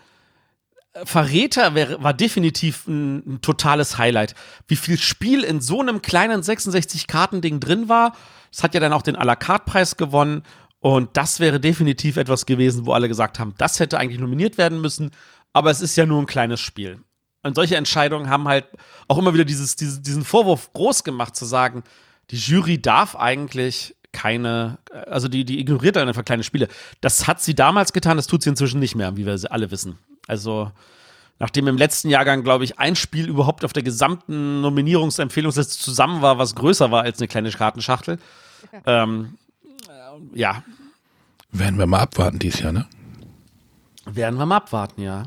[1.04, 4.36] Verräter wär, war definitiv ein, ein totales Highlight.
[4.67, 8.13] Wie viel Spiel in so einem kleinen 66-Karten-Ding drin war,
[8.52, 10.43] das hat ja dann auch den à la carte-Preis gewonnen.
[10.80, 14.82] Und das wäre definitiv etwas gewesen, wo alle gesagt haben, das hätte eigentlich nominiert werden
[14.82, 15.12] müssen.
[15.54, 16.99] Aber es ist ja nur ein kleines Spiel.
[17.43, 18.65] Und solche Entscheidungen haben halt
[19.08, 21.84] auch immer wieder dieses, dieses, diesen Vorwurf groß gemacht, zu sagen,
[22.32, 26.67] die Jury darf eigentlich keine, also die, die ignoriert einfach kleine Spiele.
[27.02, 29.99] Das hat sie damals getan, das tut sie inzwischen nicht mehr, wie wir alle wissen.
[30.30, 30.72] Also,
[31.39, 36.38] nachdem im letzten Jahrgang, glaube ich, ein Spiel überhaupt auf der gesamten Nominierungsempfehlungsliste zusammen war,
[36.38, 38.20] was größer war als eine kleine Kartenschachtel.
[38.86, 39.38] Ähm,
[39.88, 40.63] äh, ja,
[41.52, 42.86] Werden wir mal abwarten dieses Jahr, ne?
[44.06, 45.24] werden wir mal abwarten, ja.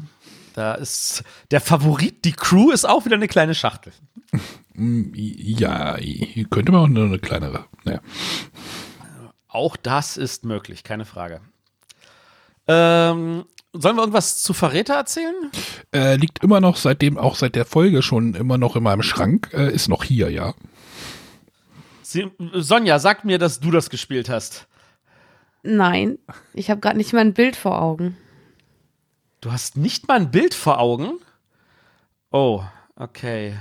[0.54, 3.92] Da ist der Favorit, die Crew ist auch wieder eine kleine Schachtel.
[4.74, 5.96] Ja,
[6.50, 7.64] könnte man auch nur eine kleinere.
[7.84, 8.00] Naja.
[9.48, 11.40] Auch das ist möglich, keine Frage.
[12.66, 15.50] Ähm, sollen wir irgendwas zu Verräter erzählen?
[15.92, 19.50] Äh, liegt immer noch seitdem, auch seit der Folge schon immer noch in meinem Schrank,
[19.52, 20.54] äh, ist noch hier, ja.
[22.02, 24.66] Sie, Sonja, sag mir, dass du das gespielt hast.
[25.62, 26.18] Nein,
[26.54, 28.16] ich habe gerade nicht mal ein Bild vor Augen.
[29.40, 31.18] Du hast nicht mal ein Bild vor Augen?
[32.30, 32.62] Oh,
[32.96, 33.56] okay.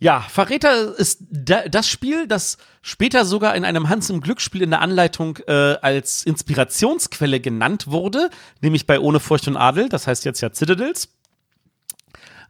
[0.00, 4.70] Ja, Verräter ist da, das Spiel, das später sogar in einem Hans im Glücksspiel in
[4.70, 8.30] der Anleitung äh, als Inspirationsquelle genannt wurde,
[8.60, 11.08] nämlich bei Ohne Furcht und Adel, das heißt jetzt ja Citadels.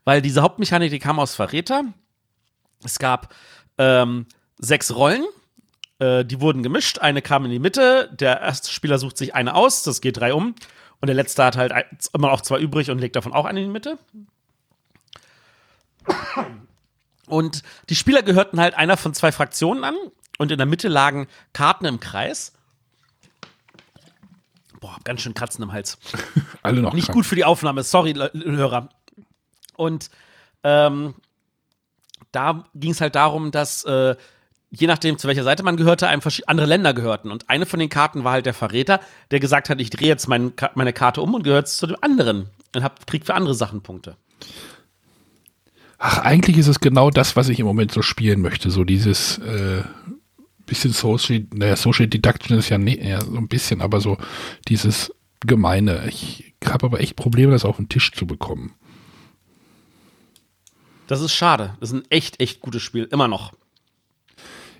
[0.04, 1.84] Weil diese Hauptmechanik, die kam aus Verräter.
[2.84, 3.34] Es gab
[3.78, 4.26] ähm,
[4.58, 5.24] sechs Rollen,
[6.00, 9.54] äh, die wurden gemischt, eine kam in die Mitte, der erste Spieler sucht sich eine
[9.54, 10.54] aus, das geht drei um.
[11.00, 11.72] Und der letzte hat halt
[12.12, 13.98] immer noch zwei übrig und legt davon auch eine in die Mitte.
[17.28, 19.94] Und die Spieler gehörten halt einer von zwei Fraktionen an.
[20.38, 22.52] Und in der Mitte lagen Karten im Kreis.
[24.80, 25.98] Boah, hab ganz schön Kratzen im Hals.
[26.62, 27.16] Alle noch Nicht krank.
[27.16, 28.88] gut für die Aufnahme, sorry, Le Hörer.
[29.76, 30.10] Und
[30.62, 31.14] ähm,
[32.32, 34.16] da ging es halt darum, dass äh,
[34.70, 37.30] je nachdem, zu welcher Seite man gehörte, einem andere Länder gehörten.
[37.30, 40.28] Und eine von den Karten war halt der Verräter, der gesagt hat, ich drehe jetzt
[40.28, 42.50] mein, meine Karte um und gehört zu dem anderen.
[42.74, 44.16] Und hab, kriegt für andere Sachen Punkte.
[45.98, 48.70] Ach, eigentlich ist es genau das, was ich im Moment so spielen möchte.
[48.70, 49.82] So dieses äh,
[50.66, 54.16] bisschen Social, naja, Social Deduction ist ja, ne, ja so ein bisschen, aber so
[54.68, 56.06] dieses Gemeine.
[56.08, 58.74] Ich habe aber echt Probleme, das auf den Tisch zu bekommen.
[61.08, 61.76] Das ist schade.
[61.80, 63.08] Das ist ein echt, echt gutes Spiel.
[63.10, 63.52] Immer noch.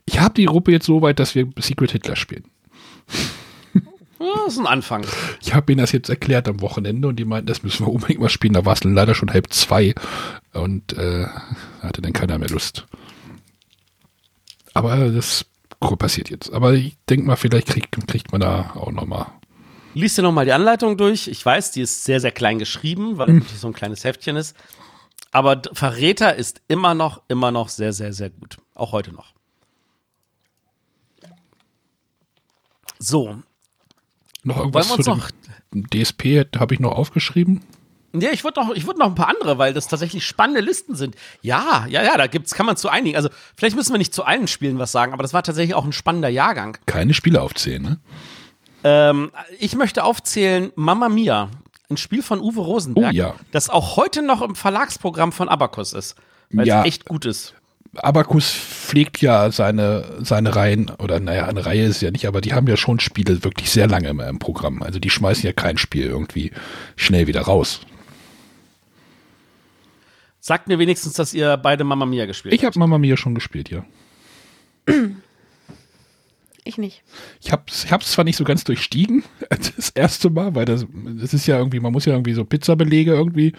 [0.05, 2.45] Ich habe die Gruppe jetzt so weit, dass wir Secret Hitler spielen.
[4.21, 5.07] Ja, das ist ein Anfang.
[5.41, 8.21] Ich habe ihnen das jetzt erklärt am Wochenende und die meinten, das müssen wir unbedingt
[8.21, 8.55] mal spielen.
[8.55, 9.95] Da war es leider schon halb zwei
[10.53, 11.27] und äh,
[11.81, 12.87] hatte dann keiner mehr Lust.
[14.75, 15.47] Aber das
[15.99, 16.53] passiert jetzt.
[16.53, 19.33] Aber ich denke mal, vielleicht kriegt, kriegt man da auch noch mal.
[19.95, 21.29] Lies dir nochmal die Anleitung durch.
[21.29, 24.37] Ich weiß, die ist sehr, sehr klein geschrieben, weil es wirklich so ein kleines Heftchen
[24.37, 24.57] ist.
[25.31, 28.59] Aber Verräter ist immer noch, immer noch sehr, sehr, sehr gut.
[28.75, 29.35] Auch heute noch.
[32.99, 33.39] So.
[34.49, 35.31] Noch Wollen irgendwas wir uns zu noch.
[35.73, 37.61] dem DSP habe ich noch aufgeschrieben.
[38.15, 40.95] Ja, ich würde noch, ich würd noch ein paar andere, weil das tatsächlich spannende Listen
[40.95, 41.15] sind.
[41.43, 43.17] Ja, ja, ja, da gibt's, kann man zu einigen.
[43.17, 45.85] Also, vielleicht müssen wir nicht zu allen Spielen was sagen, aber das war tatsächlich auch
[45.85, 46.79] ein spannender Jahrgang.
[46.87, 47.99] Keine Spiele aufzählen, ne?
[48.85, 51.51] Ähm, ich möchte aufzählen Mamma Mia,
[51.91, 53.35] ein Spiel von Uwe Rosenberg, Oh, ja.
[53.53, 56.15] das auch heute noch im Verlagsprogramm von Abacus ist,
[56.51, 56.81] weil Ja.
[56.81, 57.55] es echt gut ist.
[58.05, 62.55] Abacus pflegt ja seine, seine Reihen, oder naja, eine Reihe ist ja nicht, aber die
[62.55, 64.83] haben ja schon Spiele wirklich sehr lange immer im Programm.
[64.83, 66.53] Also die schmeißen ja kein Spiel irgendwie
[66.97, 67.81] schnell wieder raus.
[70.41, 73.71] Sagt mir wenigstens, dass ihr beide Mamma Mia gespielt Ich habe Mama Mia schon gespielt,
[73.71, 73.85] ja.
[76.69, 77.03] ich nicht.
[77.41, 80.87] Ich habe ich hab's zwar nicht so ganz durchstiegen, das erste Mal, weil das,
[81.21, 83.53] das ist ja irgendwie, man muss ja irgendwie so Pizzabelege irgendwie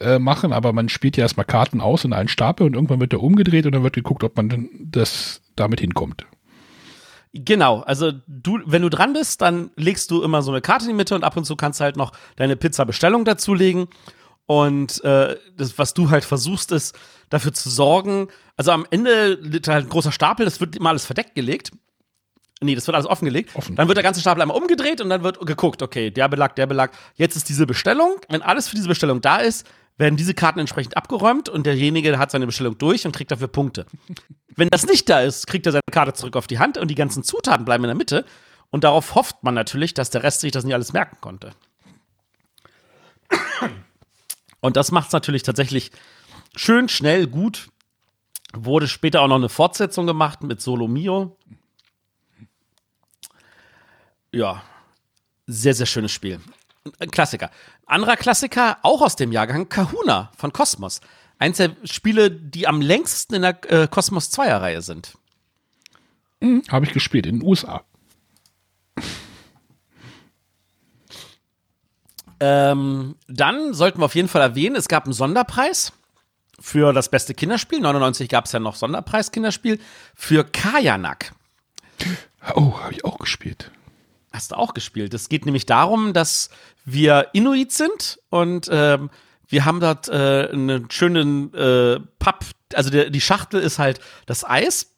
[0.00, 3.12] äh, machen, aber man spielt ja erstmal Karten aus in einen Stapel und irgendwann wird
[3.12, 6.26] der umgedreht und dann wird geguckt, ob man dann das damit hinkommt.
[7.34, 10.90] Genau, also du, wenn du dran bist, dann legst du immer so eine Karte in
[10.90, 13.88] die Mitte und ab und zu kannst du halt noch deine Pizza-Bestellung dazulegen.
[14.44, 16.94] Und äh, das, was du halt versuchst, ist
[17.30, 18.28] dafür zu sorgen.
[18.56, 21.70] Also am Ende liegt halt ein großer Stapel, das wird immer alles verdeckt gelegt.
[22.62, 23.54] Nee, das wird alles offengelegt.
[23.54, 23.76] Offen.
[23.76, 26.66] Dann wird der ganze Stapel einmal umgedreht und dann wird geguckt, okay, der Belag, der
[26.66, 26.92] Belag.
[27.16, 28.16] Jetzt ist diese Bestellung.
[28.28, 29.66] Wenn alles für diese Bestellung da ist,
[29.98, 33.86] werden diese Karten entsprechend abgeräumt und derjenige hat seine Bestellung durch und kriegt dafür Punkte.
[34.56, 36.94] Wenn das nicht da ist, kriegt er seine Karte zurück auf die Hand und die
[36.94, 38.24] ganzen Zutaten bleiben in der Mitte.
[38.70, 41.52] Und darauf hofft man natürlich, dass der Rest sich das nicht alles merken konnte.
[44.60, 45.90] Und das macht es natürlich tatsächlich
[46.56, 47.68] schön, schnell, gut.
[48.54, 51.36] Wurde später auch noch eine Fortsetzung gemacht mit Solo Mio.
[54.32, 54.62] Ja,
[55.46, 56.40] sehr, sehr schönes Spiel.
[56.98, 57.50] Ein Klassiker.
[57.86, 61.00] Anderer Klassiker, auch aus dem Jahrgang, Kahuna von Cosmos.
[61.38, 65.16] Eins der Spiele, die am längsten in der äh, Cosmos 2er-Reihe sind.
[66.68, 67.84] Habe ich gespielt in den USA.
[72.40, 75.92] Ähm, dann sollten wir auf jeden Fall erwähnen, es gab einen Sonderpreis
[76.58, 77.80] für das beste Kinderspiel.
[77.80, 79.78] 99 gab es ja noch Sonderpreis Kinderspiel
[80.16, 81.32] für Kajanak.
[82.56, 83.70] Oh, habe ich auch gespielt.
[84.32, 85.12] Hast du auch gespielt.
[85.14, 86.48] Es geht nämlich darum, dass
[86.84, 89.10] wir Inuit sind und ähm,
[89.48, 94.48] wir haben dort äh, einen schönen äh, Papp, also der, die Schachtel ist halt das
[94.48, 94.94] Eis.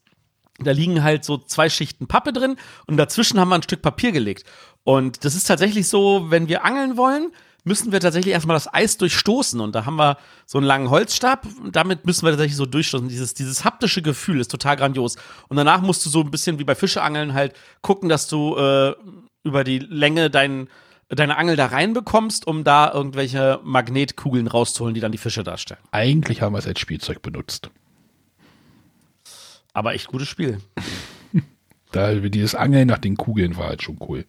[0.59, 2.55] Da liegen halt so zwei Schichten Pappe drin
[2.87, 4.45] und dazwischen haben wir ein Stück Papier gelegt.
[4.85, 7.33] Und das ist tatsächlich so, wenn wir angeln wollen,
[7.65, 9.59] müssen wir tatsächlich erstmal das Eis durchstoßen.
[9.59, 11.45] Und da haben wir so einen langen Holzstab.
[11.63, 13.09] Und damit müssen wir tatsächlich so durchstoßen.
[13.09, 15.17] Dieses, dieses haptische Gefühl ist total grandios.
[15.49, 18.95] Und danach musst du so ein bisschen wie bei Fischeangeln halt gucken, dass du äh,
[19.45, 20.67] über die Länge dein,
[21.07, 25.79] deine Angel da reinbekommst, um da irgendwelche Magnetkugeln rauszuholen, die dann die Fische darstellen.
[25.91, 27.69] Eigentlich haben wir es als Spielzeug benutzt.
[29.73, 30.59] Aber echt gutes Spiel.
[31.91, 34.25] Da dieses Angeln nach den Kugeln war halt schon cool.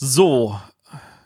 [0.00, 0.56] So,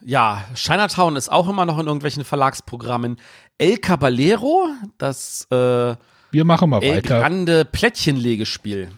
[0.01, 3.19] ja, Chinatown ist auch immer noch in irgendwelchen Verlagsprogrammen.
[3.59, 5.95] El Caballero, das äh,
[6.31, 7.21] Wir machen mal El weiter.
[7.21, 8.89] Grande Plättchenlegespiel.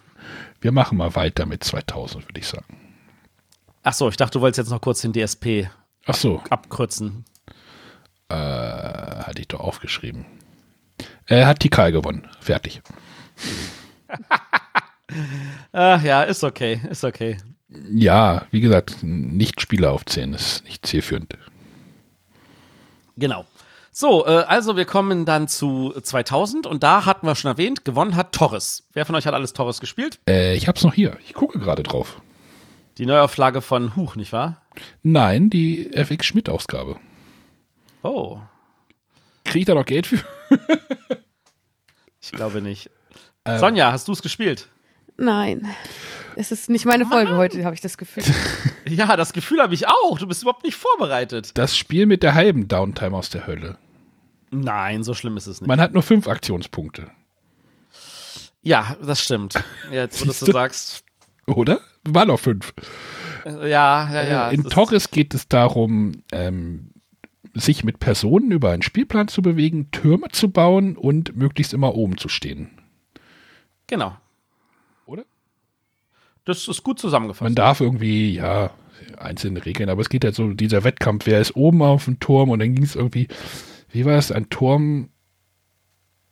[0.65, 2.97] Wir machen mal weiter mit 2000, würde ich sagen.
[3.83, 5.69] Ach so, ich dachte, du wolltest jetzt noch kurz den DSP
[6.07, 7.27] Ach so, abkürzen.
[8.31, 10.25] äh, hatte ich doch aufgeschrieben.
[11.27, 12.27] Er hat Tikal gewonnen.
[12.41, 12.81] Fertig.
[15.73, 17.37] Ach ja, ist okay, ist okay.
[17.69, 21.37] Ja, wie gesagt, nicht Spieler aufzählen, ist nicht zielführend.
[23.19, 23.45] Genau.
[23.97, 28.16] So, äh, also wir kommen dann zu 2000 und da hatten wir schon erwähnt, gewonnen
[28.16, 28.88] hat Torres.
[28.92, 30.18] Wer von euch hat alles Torres gespielt?
[30.28, 31.16] Äh, ich hab's noch hier.
[31.24, 32.20] Ich gucke gerade drauf.
[32.99, 34.62] Die Neuauflage von Huch, nicht wahr?
[35.05, 36.97] Nein, die FX Schmidt-Ausgabe.
[38.03, 38.40] Oh,
[39.45, 40.18] Kriege ich da noch Geld für?
[42.20, 42.90] ich glaube nicht.
[43.45, 43.59] Ähm.
[43.59, 44.68] Sonja, hast du es gespielt?
[45.16, 45.68] Nein.
[46.34, 48.24] Es ist nicht meine Folge heute, habe ich das Gefühl.
[48.86, 50.18] Ja, das Gefühl habe ich auch.
[50.18, 51.53] Du bist überhaupt nicht vorbereitet.
[51.55, 53.78] Das Spiel mit der halben Downtime aus der Hölle.
[54.51, 55.68] Nein, so schlimm ist es nicht.
[55.68, 57.11] Man hat nur fünf Aktionspunkte.
[58.62, 59.62] Ja, das stimmt.
[59.92, 61.05] Jetzt, wo du so sagst.
[61.47, 61.80] Oder?
[62.05, 62.72] War noch fünf.
[63.45, 64.49] Äh, Ja, ja, ja.
[64.51, 66.90] In das ist- Torres geht es darum, ähm,
[67.53, 72.16] sich mit Personen über einen Spielplan zu bewegen, Türme zu bauen und möglichst immer oben
[72.18, 72.70] zu stehen.
[73.86, 74.16] Genau.
[75.07, 75.24] Oder?
[76.47, 77.42] Das ist gut zusammengefasst.
[77.42, 78.70] Man darf irgendwie, ja,
[79.18, 82.51] einzelne Regeln, aber es geht halt so, dieser Wettkampf, wer ist oben auf dem Turm
[82.51, 83.28] und dann ging es irgendwie,
[83.95, 85.09] wie war das, ein Turm,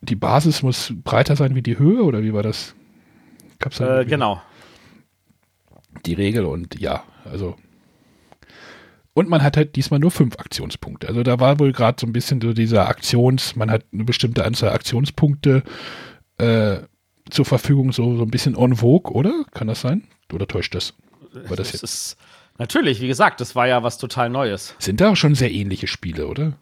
[0.00, 2.74] die Basis muss breiter sein wie die Höhe oder wie war das?
[3.58, 4.42] Gab's da äh, genau.
[6.06, 7.56] Die Regel und ja, also
[9.14, 11.06] und man hat halt diesmal nur fünf Aktionspunkte.
[11.06, 14.44] Also da war wohl gerade so ein bisschen so dieser Aktions, man hat eine bestimmte
[14.44, 15.62] Anzahl Aktionspunkte
[16.38, 16.78] äh,
[17.30, 19.44] zur Verfügung, so, so ein bisschen en vogue, oder?
[19.52, 20.04] Kann das sein?
[20.32, 20.94] Oder täuscht das?
[21.32, 21.82] War das Das jetzt?
[21.84, 22.16] ist
[22.58, 24.74] natürlich, wie gesagt, das war ja was total Neues.
[24.78, 26.54] Sind da auch schon sehr ähnliche Spiele, oder?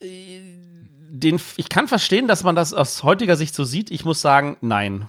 [0.00, 3.90] Den, ich kann verstehen, dass man das aus heutiger Sicht so sieht.
[3.90, 5.08] Ich muss sagen, nein.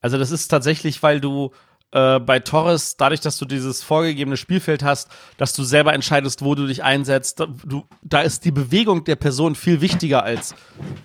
[0.00, 1.52] Also das ist tatsächlich, weil du
[1.92, 6.54] äh, bei Torres, dadurch, dass du dieses vorgegebene Spielfeld hast, dass du selber entscheidest, wo
[6.54, 10.54] du dich einsetzt, da, du, da ist die Bewegung der Person viel wichtiger als,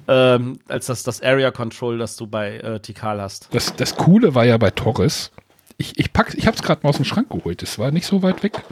[0.08, 3.48] ähm, als das, das Area Control, das du bei äh, Tikal hast.
[3.52, 5.32] Das, das Coole war ja bei Torres,
[5.78, 8.22] ich, ich, ich habe es gerade mal aus dem Schrank geholt, es war nicht so
[8.24, 8.64] weit weg.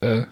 [0.00, 0.24] Äh,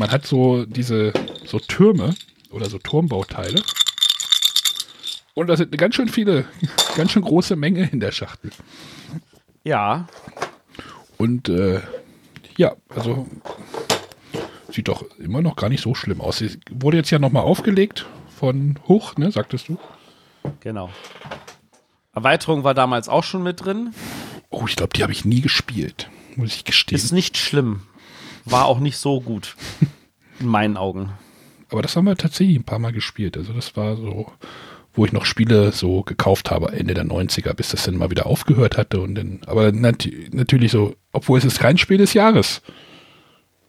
[0.00, 1.12] man hat so diese
[1.44, 2.14] so Türme
[2.50, 3.62] oder so Turmbauteile
[5.34, 6.46] Und da sind ganz schön viele,
[6.96, 8.50] ganz schön große Menge in der Schachtel.
[9.62, 10.08] Ja.
[11.18, 11.80] Und äh,
[12.56, 13.28] ja, also
[14.70, 16.38] sieht doch immer noch gar nicht so schlimm aus.
[16.38, 18.06] Sie wurde jetzt ja nochmal aufgelegt
[18.38, 19.78] von Hoch, ne, sagtest du?
[20.60, 20.88] Genau.
[22.14, 23.92] Erweiterung war damals auch schon mit drin.
[24.48, 26.96] Oh, ich glaube, die habe ich nie gespielt, muss ich gestehen.
[26.96, 27.82] Ist nicht schlimm.
[28.44, 29.56] War auch nicht so gut.
[30.40, 31.12] In meinen Augen.
[31.70, 33.36] Aber das haben wir tatsächlich ein paar Mal gespielt.
[33.36, 34.32] Also das war so,
[34.92, 38.26] wo ich noch Spiele so gekauft habe, Ende der 90er, bis das dann mal wieder
[38.26, 39.00] aufgehört hatte.
[39.00, 42.62] Und dann, aber nat natürlich so, obwohl es ist kein Spiel des Jahres.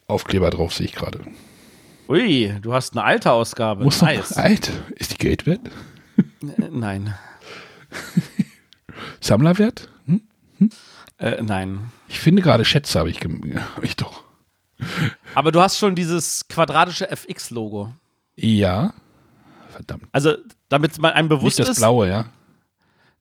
[0.07, 1.19] Aufkleber drauf sehe ich gerade.
[2.09, 3.83] Ui, du hast eine alte Ausgabe.
[3.83, 4.33] Muss nice.
[4.33, 4.71] alt.
[4.95, 5.61] Ist die Geld wert?
[6.41, 7.13] Äh, nein.
[9.21, 9.89] Sammlerwert?
[10.07, 10.21] Hm?
[10.57, 10.69] Hm?
[11.19, 11.91] Äh, nein.
[12.09, 14.23] Ich finde gerade Schätze habe ich, hab ich doch.
[15.35, 17.93] Aber du hast schon dieses quadratische FX-Logo.
[18.35, 18.93] Ja.
[19.69, 20.03] Verdammt.
[20.11, 20.35] Also,
[20.69, 21.81] damit man einem bewusst Nicht das ist.
[21.81, 22.25] Blaue, ja.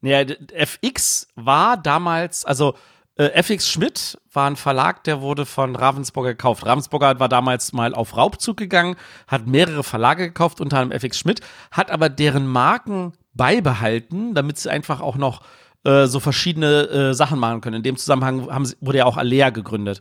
[0.00, 2.74] Naja, FX war damals, also
[3.16, 6.64] äh, FX Schmidt war ein Verlag, der wurde von Ravensburger gekauft.
[6.64, 8.96] Ravensburger war damals mal auf Raubzug gegangen,
[9.26, 11.40] hat mehrere Verlage gekauft, unter anderem FX Schmidt,
[11.70, 15.42] hat aber deren Marken beibehalten, damit sie einfach auch noch
[15.84, 17.76] äh, so verschiedene äh, Sachen machen können.
[17.76, 20.00] In dem Zusammenhang sie- wurde ja auch Alea gegründet.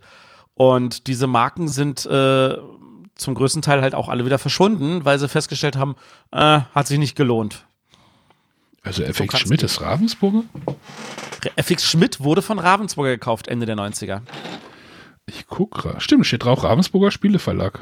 [0.59, 2.57] Und diese Marken sind äh,
[3.15, 5.95] zum größten Teil halt auch alle wieder verschwunden, weil sie festgestellt haben,
[6.33, 7.65] äh, hat sich nicht gelohnt.
[8.81, 10.43] Also FX kann's Schmidt ist Ravensburger?
[11.55, 14.19] FX Schmidt wurde von Ravensburger gekauft, Ende der 90er.
[15.27, 16.01] Ich gucke gerade.
[16.01, 17.79] Stimmt, steht drauf Ravensburger Spieleverlag.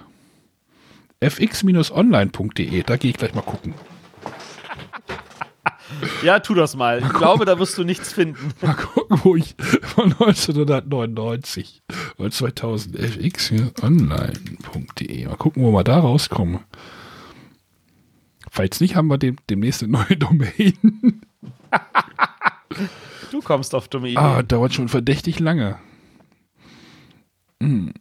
[1.19, 3.73] fx-online.de, da gehe ich gleich mal gucken.
[6.23, 7.01] Ja, tu das mal.
[7.01, 8.53] Ich glaube, da wirst du nichts finden.
[8.61, 11.81] Mal gucken, wo ich von 1999
[12.17, 15.25] oder 2000 fx-online.de.
[15.27, 16.59] Mal gucken, wo wir da rauskommen.
[18.49, 21.21] Falls nicht, haben wir dem, demnächst eine neue Domain.
[23.31, 24.23] Du kommst auf dumme Ideen.
[24.23, 25.77] Ah, dauert schon verdächtig lange.
[27.61, 27.93] Hm.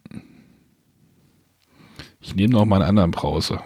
[2.21, 3.63] Ich nehme noch mal einen anderen Browser.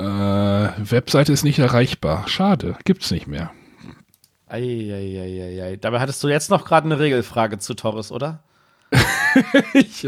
[0.00, 2.26] Äh, Webseite ist nicht erreichbar.
[2.28, 3.52] Schade, gibt's nicht mehr.
[4.46, 5.76] Eieieiei.
[5.76, 8.42] Dabei hattest du jetzt noch gerade eine Regelfrage zu Torres, oder?
[9.74, 10.04] Ich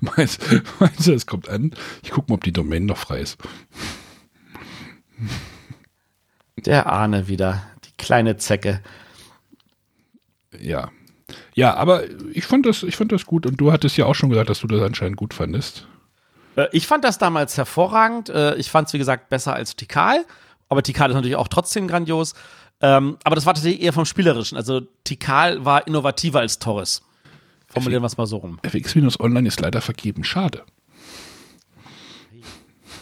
[0.00, 0.42] meinst,
[0.78, 1.72] meinst du, es kommt an?
[2.02, 3.38] Ich gucke mal, ob die Domain noch frei ist.
[6.56, 7.62] Der Ahne wieder.
[7.86, 8.82] Die kleine Zecke.
[10.58, 10.90] Ja.
[11.54, 14.30] Ja, aber ich fand das, ich fand das gut und du hattest ja auch schon
[14.30, 15.86] gesagt, dass du das anscheinend gut fandest.
[16.60, 18.28] Äh, Ich fand das damals hervorragend.
[18.28, 20.24] Äh, Ich fand es, wie gesagt, besser als Tikal.
[20.68, 22.34] Aber Tikal ist natürlich auch trotzdem grandios.
[22.80, 24.56] Ähm, Aber das war tatsächlich eher vom Spielerischen.
[24.56, 27.02] Also Tikal war innovativer als Torres.
[27.68, 28.58] Formulieren wir es mal so rum.
[28.62, 30.24] FX-Online ist leider vergeben.
[30.24, 30.62] Schade.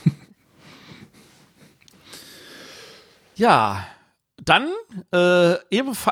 [3.37, 3.87] Ja,
[4.43, 4.69] dann,
[5.13, 5.57] äh,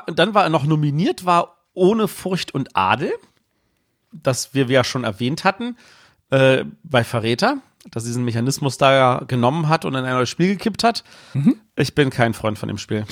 [0.06, 3.12] dann war er noch nominiert, war Ohne Furcht und Adel,
[4.12, 5.76] das wir ja schon erwähnt hatten,
[6.30, 7.58] äh, bei Verräter,
[7.90, 11.04] dass diesen Mechanismus da genommen hat und in ein neues Spiel gekippt hat.
[11.76, 13.04] Ich bin kein Freund von dem Spiel.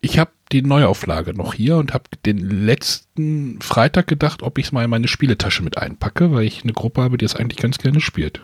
[0.00, 4.72] Ich habe die Neuauflage noch hier und habe den letzten Freitag gedacht, ob ich es
[4.72, 7.78] mal in meine Spieletasche mit einpacke, weil ich eine Gruppe habe, die es eigentlich ganz
[7.78, 8.40] gerne spielt.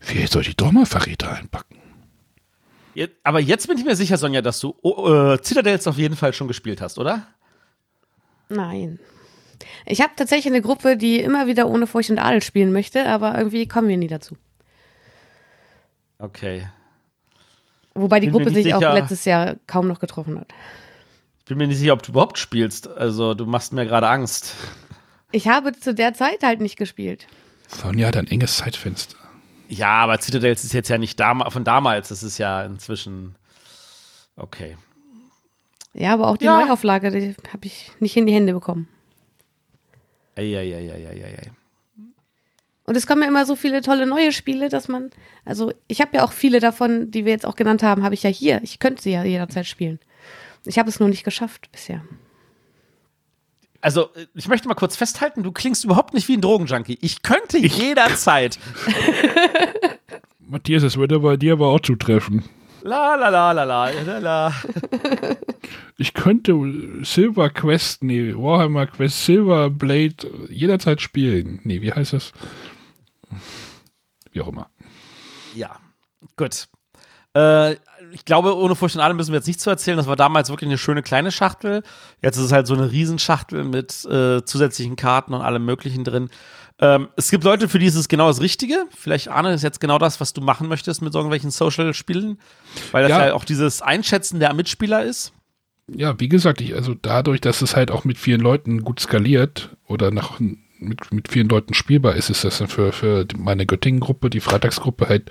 [0.00, 1.76] Vielleicht sollte ich doch mal Verräter einpacken.
[2.94, 6.16] Jetzt, aber jetzt bin ich mir sicher, Sonja, dass du oh, äh, Citadels auf jeden
[6.16, 7.26] Fall schon gespielt hast, oder?
[8.48, 8.98] Nein.
[9.86, 13.36] Ich habe tatsächlich eine Gruppe, die immer wieder ohne Furcht und Adel spielen möchte, aber
[13.36, 14.36] irgendwie kommen wir nie dazu.
[16.18, 16.68] Okay.
[17.94, 18.94] Wobei die Gruppe sich auch sicher.
[18.94, 20.48] letztes Jahr kaum noch getroffen hat.
[21.40, 22.88] Ich bin mir nicht sicher, ob du überhaupt spielst.
[22.88, 24.54] Also, du machst mir gerade Angst.
[25.32, 27.26] Ich habe zu der Zeit halt nicht gespielt.
[27.68, 29.16] Sonja hat ein enges Zeitfenster.
[29.68, 32.08] Ja, aber Citadels ist jetzt ja nicht dam von damals.
[32.08, 33.34] Das ist ja inzwischen.
[34.36, 34.76] Okay.
[35.94, 36.64] Ja, aber auch die Ja.
[36.64, 38.88] Neuauflage, die habe ich nicht in die Hände bekommen.
[40.36, 41.50] Eieieiei.
[42.84, 45.10] Und es kommen ja immer so viele tolle neue Spiele, dass man,
[45.44, 48.22] also ich habe ja auch viele davon, die wir jetzt auch genannt haben, habe ich
[48.24, 48.60] ja hier.
[48.62, 50.00] Ich könnte sie ja jederzeit spielen.
[50.64, 52.02] Ich habe es nur nicht geschafft bisher.
[53.80, 56.98] Also, äh, ich möchte mal kurz festhalten, du klingst überhaupt nicht wie ein Drogenjunkie.
[57.00, 58.58] Ich könnte jederzeit.
[60.40, 62.44] Matthias, das würde bei dir aber auch zutreffen.
[62.82, 64.54] La la la la la la la.
[65.96, 66.54] Ich könnte
[67.02, 70.16] Silver Quest, nee, Warhammer Quest Silver Blade
[70.48, 71.60] jederzeit spielen.
[71.64, 72.32] Nee, wie heißt das?
[74.32, 74.70] Wie auch immer.
[75.54, 75.78] Ja,
[76.36, 76.68] gut.
[77.34, 77.76] Äh,
[78.12, 79.96] ich glaube, ohne Furcht und Adem müssen wir jetzt nicht zu erzählen.
[79.96, 81.82] Das war damals wirklich eine schöne kleine Schachtel.
[82.20, 86.28] Jetzt ist es halt so eine Riesenschachtel mit äh, zusätzlichen Karten und allem Möglichen drin.
[86.78, 88.86] Ähm, es gibt Leute, für die ist es genau das Richtige.
[88.90, 92.38] Vielleicht Arne ist jetzt genau das, was du machen möchtest mit so irgendwelchen Social-Spielen,
[92.90, 93.26] weil das ja.
[93.28, 95.32] ja auch dieses Einschätzen der Mitspieler ist.
[95.88, 99.70] Ja, wie gesagt, ich, also dadurch, dass es halt auch mit vielen Leuten gut skaliert
[99.86, 104.30] oder nach, mit, mit vielen Leuten spielbar ist, ist das dann für, für meine Göttingen-Gruppe,
[104.30, 105.30] die Freitagsgruppe halt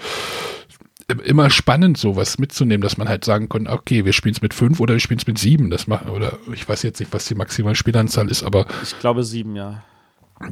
[1.26, 4.80] immer spannend, sowas mitzunehmen, dass man halt sagen kann, okay, wir spielen es mit fünf
[4.80, 5.70] oder wir spielen es mit sieben.
[5.70, 8.66] Das macht, oder ich weiß jetzt nicht, was die maximale Spielanzahl ist, aber.
[8.84, 9.84] Ich glaube sieben, ja.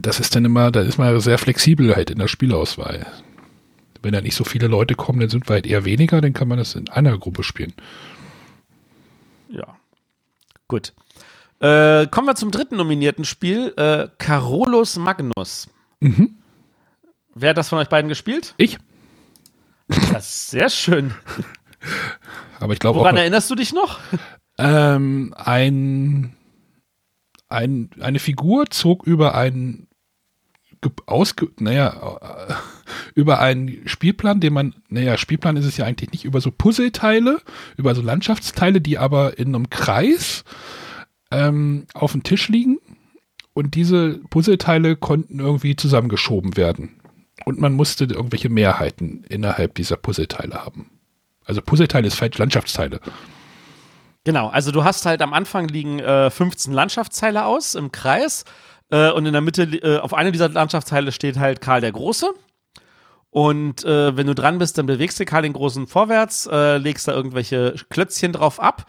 [0.01, 3.07] Das ist dann immer, da ist man sehr flexibel halt in der Spielauswahl.
[4.01, 6.47] Wenn da nicht so viele Leute kommen, dann sind wir halt eher weniger, dann kann
[6.47, 7.73] man das in einer Gruppe spielen.
[10.69, 10.93] Gut.
[11.59, 15.67] Äh, kommen wir zum dritten nominierten Spiel, äh, Carolus Magnus.
[15.99, 16.37] Mhm.
[17.35, 18.53] Wer hat das von euch beiden gespielt?
[18.55, 18.77] Ich.
[20.13, 21.13] Das ist sehr schön.
[22.59, 23.99] Aber ich glaube Woran auch, erinnerst du dich noch?
[24.57, 26.35] Ähm, ein,
[27.47, 29.87] ein, eine Figur zog über einen
[31.07, 32.53] ausge, naja, äh,
[33.15, 37.39] über einen Spielplan, den man, naja, Spielplan ist es ja eigentlich nicht, über so Puzzleteile,
[37.77, 40.43] über so Landschaftsteile, die aber in einem Kreis
[41.31, 42.79] ähm, auf dem Tisch liegen
[43.53, 46.99] und diese Puzzleteile konnten irgendwie zusammengeschoben werden
[47.45, 50.91] und man musste irgendwelche Mehrheiten innerhalb dieser Puzzleteile haben.
[51.45, 52.99] Also Puzzleteile ist falsch, Landschaftsteile.
[54.23, 58.43] Genau, also du hast halt am Anfang liegen äh, 15 Landschaftsteile aus im Kreis
[58.91, 62.29] äh, und in der Mitte, äh, auf einer dieser Landschaftsteile steht halt Karl der Große.
[63.31, 67.13] Und äh, wenn du dran bist, dann bewegst du Karl Großen vorwärts, äh, legst da
[67.13, 68.87] irgendwelche Klötzchen drauf ab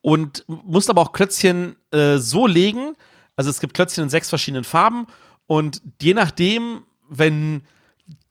[0.00, 2.94] und musst aber auch Klötzchen äh, so legen.
[3.36, 5.06] Also es gibt Klötzchen in sechs verschiedenen Farben
[5.46, 7.62] und je nachdem, wenn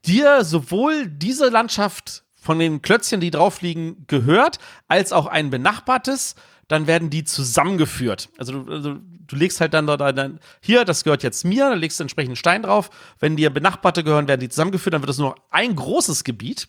[0.06, 6.36] dir sowohl diese Landschaft von den Klötzchen, die drauf liegen, gehört, als auch ein benachbartes,
[6.68, 8.30] dann werden die zusammengeführt.
[8.38, 11.80] Also du, also du legst halt dann da dann hier, das gehört jetzt mir, dann
[11.80, 12.89] legst du entsprechend Stein drauf.
[13.20, 16.68] Wenn dir benachbarte gehören, werden die zusammengeführt, dann wird das nur ein großes Gebiet.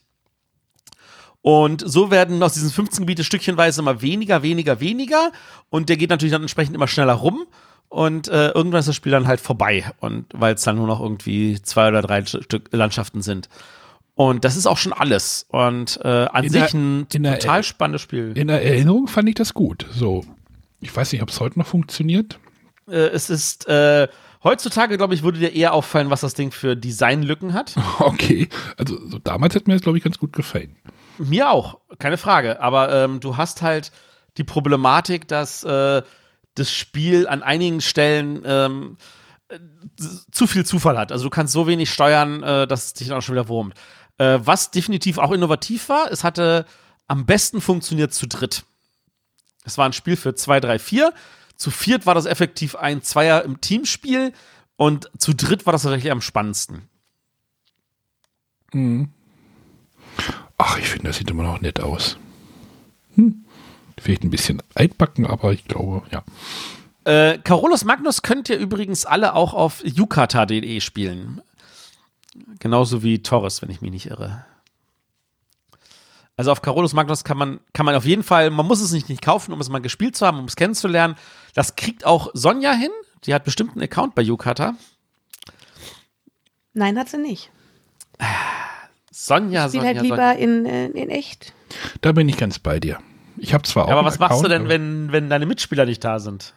[1.41, 5.31] Und so werden aus diesen 15 Gebiete stückchenweise immer weniger, weniger, weniger.
[5.71, 7.47] Und der geht natürlich dann entsprechend immer schneller rum.
[7.89, 9.93] Und äh, irgendwann ist das Spiel dann halt vorbei.
[10.01, 13.49] Und weil es dann nur noch irgendwie zwei oder drei Stück Landschaften sind.
[14.17, 15.47] Und das ist auch schon alles.
[15.51, 18.33] Und äh, an in sich ein der, total spannendes Spiel.
[18.35, 19.87] In der Erinnerung fand ich das gut.
[19.93, 20.25] So,
[20.81, 22.39] ich weiß nicht, ob es heute noch funktioniert.
[22.89, 24.09] Äh, es ist äh,
[24.43, 27.75] heutzutage, glaube ich, würde dir eher auffallen, was das Ding für Designlücken hat.
[27.99, 28.49] Okay,
[28.79, 30.77] also so damals hat mir das, glaube ich, ganz gut gefallen.
[31.19, 32.63] Mir auch, keine Frage.
[32.63, 33.93] Aber ähm, du hast halt
[34.39, 36.03] die Problematik, dass äh,
[36.55, 38.97] das Spiel an einigen Stellen ähm,
[40.31, 41.13] zu viel Zufall hat.
[41.13, 43.75] Also du kannst so wenig steuern, äh, dass es dich dann auch schon wieder wurmt.
[44.19, 46.67] Äh, was definitiv auch innovativ war, es hatte
[47.07, 48.65] am besten funktioniert zu dritt.
[49.65, 51.13] Es war ein Spiel für 2, 3, 4.
[51.57, 54.33] Zu viert war das effektiv ein Zweier im Teamspiel
[54.77, 56.83] und zu dritt war das tatsächlich am spannendsten.
[58.73, 59.11] Mhm.
[60.59, 62.17] Ach, ich finde, das sieht immer noch nett aus.
[63.15, 63.45] Hm.
[63.99, 66.23] Vielleicht ein bisschen altbacken, aber ich glaube, ja.
[67.05, 71.41] Äh, Carolus Magnus könnt ihr übrigens alle auch auf yukata.de spielen.
[72.59, 74.45] Genauso wie Torres, wenn ich mich nicht irre.
[76.37, 79.09] Also auf Carolus Magnus kann man, kann man auf jeden Fall, man muss es nicht,
[79.09, 81.17] nicht kaufen, um es mal gespielt zu haben, um es kennenzulernen.
[81.55, 82.91] Das kriegt auch Sonja hin.
[83.25, 84.75] Die hat bestimmt einen Account bei Yukata.
[86.75, 87.51] Nein, hat sie nicht.
[89.11, 90.33] Sonja, ich Sonja, halt lieber Sonja.
[90.33, 91.55] in, äh, in echt.
[92.03, 92.99] Da bin ich ganz bei dir.
[93.39, 93.89] Ich habe zwar auch.
[93.89, 96.55] Ja, aber was Account, machst du denn, wenn, wenn deine Mitspieler nicht da sind?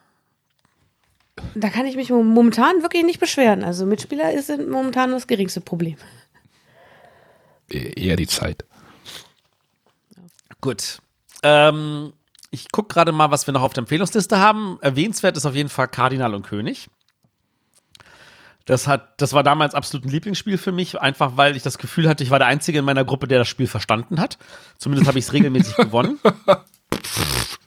[1.56, 3.64] Da kann ich mich momentan wirklich nicht beschweren.
[3.64, 5.98] Also Mitspieler sind momentan das geringste Problem.
[7.70, 8.66] Eher die Zeit.
[10.62, 11.00] Gut.
[11.44, 12.14] Ähm,
[12.52, 14.80] ich gucke gerade mal, was wir noch auf der Empfehlungsliste haben.
[14.82, 16.90] Erwähnenswert ist auf jeden Fall Kardinal und König.
[18.66, 22.08] Das, hat, das war damals absolut ein Lieblingsspiel für mich, einfach weil ich das Gefühl
[22.08, 24.38] hatte, ich war der Einzige in meiner Gruppe, der das Spiel verstanden hat.
[24.78, 26.20] Zumindest habe ich es regelmäßig gewonnen.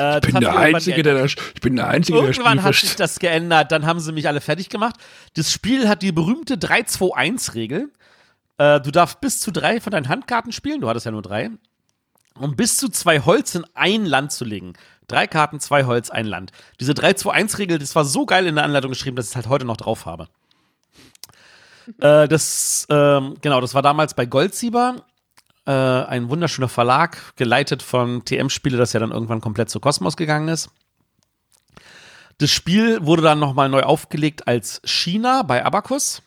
[0.00, 2.96] Äh, ich, bin der Einzige, der das, ich bin der Einzige, der Irgendwann hat sich
[2.96, 4.96] das geändert, dann haben sie mich alle fertig gemacht.
[5.34, 7.90] Das Spiel hat die berühmte 3-2-1-Regel.
[8.58, 11.50] Äh, du darfst bis zu drei von deinen Handkarten spielen, du hattest ja nur drei,
[12.38, 14.72] um bis zu zwei Holz in ein Land zu legen.
[15.08, 16.50] Drei Karten, zwei Holz, ein Land.
[16.80, 19.64] Diese 3-2-1-Regel, das war so geil in der Anleitung geschrieben, dass ich es halt heute
[19.64, 20.28] noch drauf habe.
[22.00, 25.04] äh, das, ähm, genau, das war damals bei Goldsieber
[25.66, 30.48] äh, ein wunderschöner Verlag, geleitet von TM-Spiele, das ja dann irgendwann komplett zu Kosmos gegangen
[30.48, 30.70] ist.
[32.38, 36.22] Das Spiel wurde dann nochmal neu aufgelegt als China bei Abacus.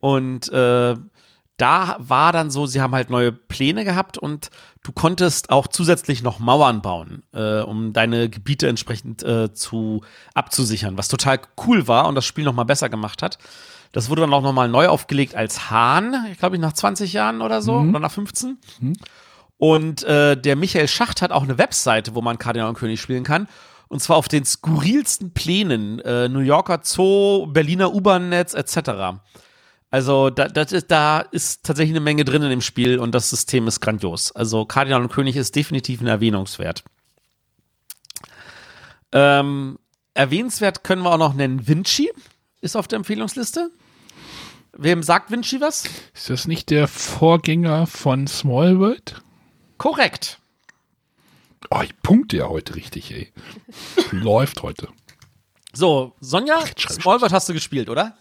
[0.00, 0.96] Und äh,
[1.56, 4.50] da war dann so, sie haben halt neue Pläne gehabt und
[4.82, 10.02] du konntest auch zusätzlich noch Mauern bauen, äh, um deine Gebiete entsprechend äh, zu
[10.34, 13.38] abzusichern, was total cool war und das Spiel noch mal besser gemacht hat.
[13.94, 17.12] Das wurde dann auch noch mal neu aufgelegt als Hahn, ich glaube ich nach 20
[17.12, 18.58] Jahren oder so oder nach 15.
[19.56, 23.22] Und äh, der Michael Schacht hat auch eine Webseite, wo man Kardinal und König spielen
[23.22, 23.46] kann.
[23.86, 26.00] Und zwar auf den skurrilsten Plänen.
[26.00, 29.20] Äh, New Yorker Zoo, Berliner U-Bahn-Netz etc.
[29.92, 33.68] Also da, ist, da ist tatsächlich eine Menge drin in dem Spiel und das System
[33.68, 34.32] ist grandios.
[34.32, 36.82] Also Kardinal und König ist definitiv ein Erwähnungswert.
[39.12, 39.78] Ähm,
[40.14, 42.10] erwähnenswert können wir auch noch nennen Vinci,
[42.60, 43.70] ist auf der Empfehlungsliste.
[44.76, 45.84] Wem sagt Vinci was?
[46.14, 49.22] Ist das nicht der Vorgänger von Small World?
[49.78, 50.40] Korrekt.
[51.70, 53.32] Oh, ich punkte ja heute richtig, ey.
[54.10, 54.88] Läuft heute.
[55.72, 57.02] So, Sonja, Rechtschreibschutz.
[57.02, 58.16] Smallworld hast du gespielt, oder?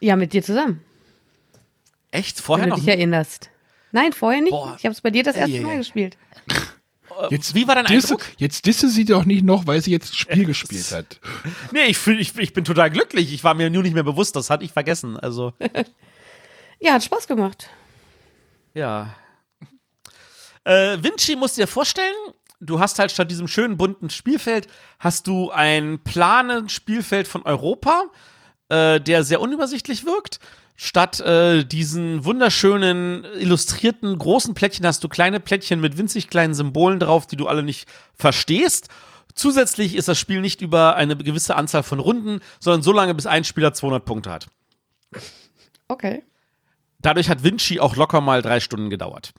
[0.00, 0.82] Ja, mit dir zusammen,
[2.10, 2.38] Echt?
[2.38, 3.50] wenn Vorher du noch dich erinnerst.
[3.92, 4.50] Nein, vorher nicht.
[4.50, 4.74] Boah.
[4.78, 5.78] Ich habe es bei dir das erste Mal ey.
[5.78, 6.16] gespielt.
[7.30, 8.26] Jetzt, Wie war dein disse, Eindruck?
[8.38, 11.20] Jetzt disse sie doch nicht noch, weil sie jetzt das Spiel gespielt hat.
[11.72, 13.32] Nee, ich, fühl, ich, ich bin total glücklich.
[13.32, 15.16] Ich war mir nur nicht mehr bewusst, das hatte ich vergessen.
[15.18, 15.52] Also,
[16.80, 17.70] Ja, hat Spaß gemacht.
[18.74, 19.14] ja.
[20.64, 22.14] Äh, Vinci musst du dir vorstellen,
[22.60, 24.66] du hast halt statt diesem schönen bunten Spielfeld,
[24.98, 28.04] hast du ein planen Spielfeld von Europa,
[28.70, 30.38] äh, der sehr unübersichtlich wirkt.
[30.76, 36.98] Statt äh, diesen wunderschönen illustrierten großen Plättchen hast du kleine Plättchen mit winzig kleinen Symbolen
[36.98, 38.88] drauf, die du alle nicht verstehst.
[39.34, 43.26] Zusätzlich ist das Spiel nicht über eine gewisse Anzahl von Runden, sondern so lange, bis
[43.26, 44.48] ein Spieler 200 Punkte hat.
[45.86, 46.22] Okay.
[47.00, 49.32] Dadurch hat Vinci auch locker mal drei Stunden gedauert.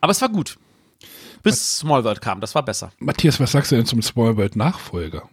[0.00, 0.58] Aber es war gut.
[1.42, 2.92] Bis Small World kam, das war besser.
[2.98, 5.28] Matthias, was sagst du denn zum Small World Nachfolger?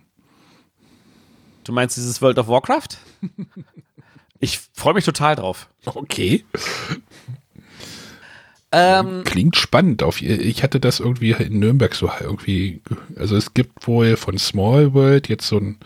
[1.63, 2.97] Du meinst dieses World of Warcraft?
[4.41, 5.69] Ich freue mich total drauf.
[5.85, 6.43] Okay.
[8.73, 10.01] Ähm, Klingt spannend.
[10.01, 12.81] Auf, ich hatte das irgendwie in Nürnberg so irgendwie.
[13.17, 15.77] Also es gibt wohl von Small World jetzt so ein,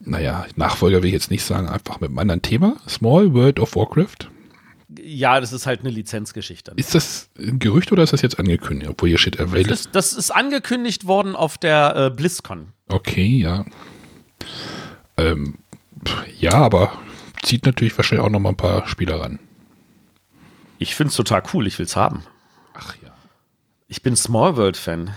[0.00, 2.76] naja, Nachfolger will ich jetzt nicht sagen, einfach mit einem anderen Thema.
[2.88, 4.28] Small World of Warcraft.
[5.02, 6.72] ja, das ist halt eine Lizenzgeschichte.
[6.76, 8.90] Ist das ein Gerücht oder ist das jetzt angekündigt?
[8.90, 9.64] Obwohl hier steht available.
[9.68, 12.68] Das, das ist angekündigt worden auf der äh, BlizzCon.
[12.88, 13.66] Okay, ja.
[15.18, 15.58] Ähm,
[16.38, 16.98] ja, aber
[17.42, 19.38] zieht natürlich wahrscheinlich auch noch mal ein paar Spieler ran.
[20.78, 22.24] Ich finde es total cool, ich will's haben.
[22.74, 23.12] Ach ja.
[23.88, 25.10] Ich bin Small World-Fan.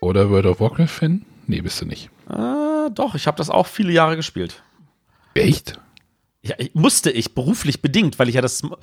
[0.00, 1.24] Oder World of Warcraft-Fan?
[1.46, 2.10] Nee, bist du nicht.
[2.30, 4.62] Äh, doch, ich habe das auch viele Jahre gespielt.
[5.34, 5.78] Echt?
[6.42, 8.78] Ja, ich- musste ich, beruflich bedingt, weil ich ja das World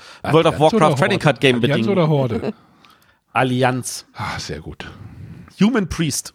[0.45, 0.95] of Allianz Warcraft?
[0.95, 1.89] Trading Card Game Allianz bedingt.
[1.89, 2.53] oder Horde?
[3.33, 4.05] Allianz.
[4.13, 4.85] ah, sehr gut.
[5.59, 6.33] Human Priest.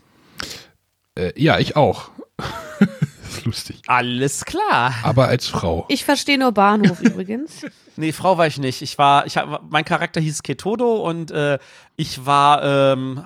[1.14, 2.10] Äh, ja, ich auch.
[3.30, 3.82] ist lustig.
[3.86, 4.94] Alles klar.
[5.02, 5.86] Aber als Frau.
[5.88, 7.62] Ich verstehe nur Bahnhof übrigens.
[7.96, 8.82] Nee, Frau war ich nicht.
[8.82, 11.58] Ich war, ich hab, mein Charakter hieß Ketodo und äh,
[11.96, 12.62] ich war
[12.92, 13.24] ähm,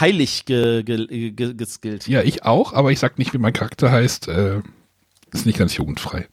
[0.00, 2.06] heilig ge, ge, ge, geskillt.
[2.08, 4.28] Ja, ich auch, aber ich sag nicht, wie mein Charakter heißt.
[4.28, 4.62] Äh,
[5.32, 6.28] ist nicht ganz jugendfrei.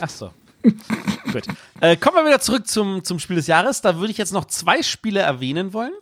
[0.00, 0.32] Ach so.
[1.32, 1.44] Gut.
[1.80, 3.80] Äh, kommen wir wieder zurück zum, zum Spiel des Jahres.
[3.80, 5.92] Da würde ich jetzt noch zwei Spiele erwähnen wollen.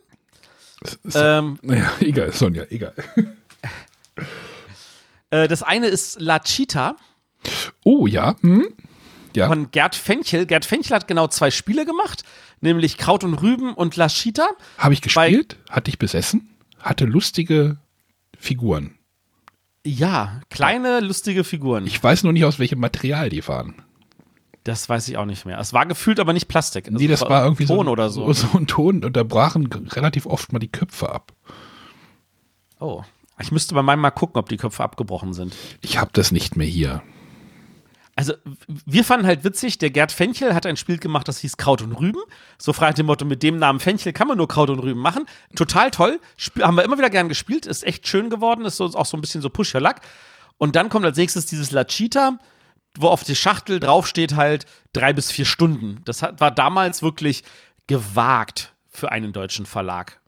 [1.05, 2.95] Ist, Ähm, naja, egal, Sonja, egal.
[5.33, 6.97] äh, das eine ist La Cheetah
[7.85, 8.37] Oh, ja.
[8.41, 8.69] Hm?
[9.35, 9.49] Ja.
[9.49, 10.45] von Gerd Fenchel.
[10.45, 12.23] Gerd Fenchel hat genau zwei Spiele gemacht,
[12.61, 14.47] nämlich Kraut und Rüben und La Cheetah.
[14.77, 17.79] Habe ich gespielt, hatte ich besessen, hatte lustige
[18.39, 18.95] Figuren.
[19.87, 21.87] Ja, kleine, lustige Figuren.
[21.87, 23.83] Ich weiß nur nicht, aus welchem Material die waren.
[24.65, 25.59] das weiß ich auch nicht mehr.
[25.59, 26.87] Es war gefühlt aber nicht Plastik.
[26.87, 28.31] Also nee, das war irgendwie Ton so, oder so.
[28.35, 31.33] so ein Ton und da brachen relativ oft mal die Köpfe ab.
[32.79, 33.03] Oh.
[33.39, 35.55] Ich müsste bei meinem mal gucken, ob die Köpfe abgebrochen sind.
[35.81, 37.03] Ich habe das nicht mehr hier.
[38.15, 38.35] Also,
[38.67, 41.93] wir fanden halt witzig, der Gerd Fenchel hat ein Spiel gemacht, das hieß Kraut und
[41.93, 42.21] Rüben.
[42.59, 45.01] So frei nach dem Motto, mit dem Namen Fenchel kann man nur Kraut und Rüben
[45.01, 45.25] machen.
[45.57, 46.21] Total toll.
[46.37, 47.65] Sp haben wir immer wieder gern gespielt.
[47.65, 48.67] Ist echt schön geworden.
[48.67, 49.97] Ist so, auch so ein bisschen so Push Your Luck.
[50.59, 52.39] Und dann kommt als nächstes dieses La Cheetah,
[52.99, 56.03] wo auf die Schachtel draufsteht halt drei bis vier Stunden.
[56.05, 57.45] Das hat, war damals wirklich
[57.87, 60.21] gewagt für einen deutschen Verlag.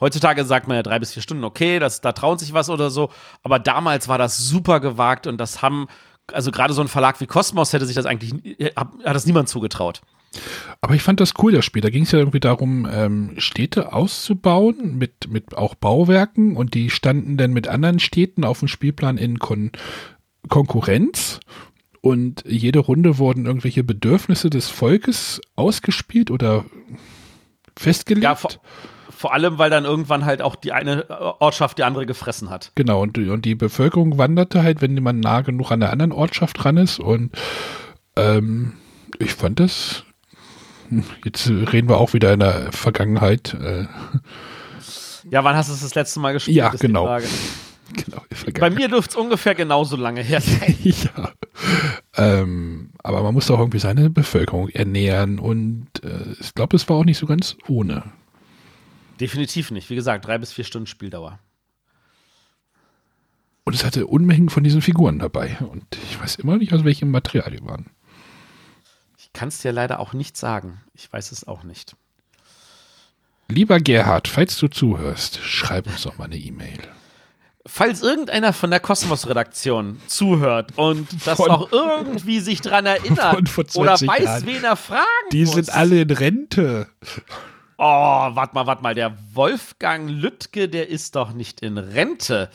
[0.00, 2.90] Heutzutage sagt man ja drei bis vier Stunden, okay, das, da traut sich was oder
[2.90, 3.10] so.
[3.42, 5.86] Aber damals war das super gewagt und das haben,
[6.32, 8.34] also gerade so ein Verlag wie Cosmos hätte sich das eigentlich,
[8.76, 10.02] hat, hat das niemand zugetraut.
[10.80, 11.80] Aber ich fand das cool, das Spiel.
[11.80, 16.90] Da ging es ja irgendwie darum, ähm, Städte auszubauen mit, mit auch Bauwerken und die
[16.90, 19.72] standen dann mit anderen Städten auf dem Spielplan in Kon
[20.48, 21.40] Konkurrenz.
[22.02, 26.64] Und jede Runde wurden irgendwelche Bedürfnisse des Volkes ausgespielt oder
[27.76, 28.22] festgelegt.
[28.22, 28.52] Ja, vor,
[29.16, 31.08] vor allem, weil dann irgendwann halt auch die eine
[31.40, 32.72] Ortschaft die andere gefressen hat.
[32.74, 36.64] Genau, und, und die Bevölkerung wanderte halt, wenn man nah genug an der anderen Ortschaft
[36.64, 37.00] ran ist.
[37.00, 37.32] Und
[38.16, 38.74] ähm,
[39.18, 40.04] Ich fand das.
[41.24, 43.54] Jetzt reden wir auch wieder in der Vergangenheit.
[43.54, 43.86] Äh,
[45.30, 46.56] Ja, wann hast du es das letzte Mal gespielt?
[46.56, 47.18] Ja, genau.
[47.92, 48.20] Genau,
[48.58, 50.76] Bei mir dürfte es ungefähr genauso lange her sein.
[50.82, 51.30] ja.
[52.16, 56.96] Ähm, aber man muss auch irgendwie seine Bevölkerung ernähren und äh, ich glaube, es war
[56.96, 58.02] auch nicht so ganz ohne.
[59.20, 59.88] Definitiv nicht.
[59.90, 61.38] Wie gesagt, drei bis vier Stunden Spieldauer.
[63.64, 65.56] Und es hatte Unmengen von diesen Figuren dabei.
[65.60, 67.86] Und ich weiß immer nicht, aus welchem Material die waren.
[69.18, 70.80] Ich kann es dir leider auch nicht sagen.
[70.94, 71.96] Ich weiß es auch nicht.
[73.48, 76.78] Lieber Gerhard, falls du zuhörst, schreib uns doch mal eine E-Mail.
[77.64, 83.34] Falls irgendeiner von der Kosmos-Redaktion zuhört und das Von- noch irgendwie sich dran erinnert
[83.74, 84.46] oder 20 weiß, Jahren.
[84.46, 85.02] wen er fragen
[85.32, 85.54] Die muss.
[85.54, 86.88] sind alle in Rente.
[87.78, 88.94] Oh, warte mal, warte mal.
[88.94, 92.50] Der Wolfgang Lüttke, der ist doch nicht in Rente.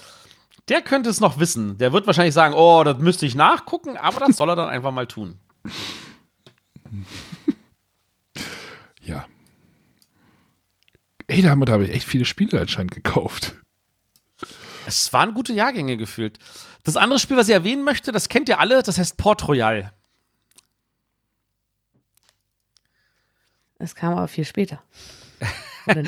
[0.68, 1.78] Der könnte es noch wissen.
[1.78, 4.92] Der wird wahrscheinlich sagen, oh, das müsste ich nachgucken, aber das soll er dann einfach
[4.92, 5.40] mal tun.
[9.04, 9.26] Ja.
[11.28, 13.56] Ey, da haben wir da echt viele Spiele anscheinend gekauft.
[14.86, 16.40] Es waren gute Jahrgänge gefühlt.
[16.84, 19.92] Das andere Spiel, was ich erwähnen möchte, das kennt ihr alle, das heißt Port Royal.
[23.82, 24.82] Das kam aber viel später.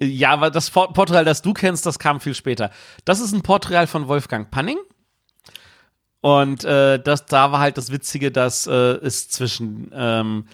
[0.00, 2.70] Ja, aber das Port Port Royal, das du kennst, das kam viel später.
[3.04, 4.78] Das ist ein Port Royal von Wolfgang Panning.
[6.20, 10.44] Und äh, das, da war halt das Witzige, dass äh, es zwischen ähm,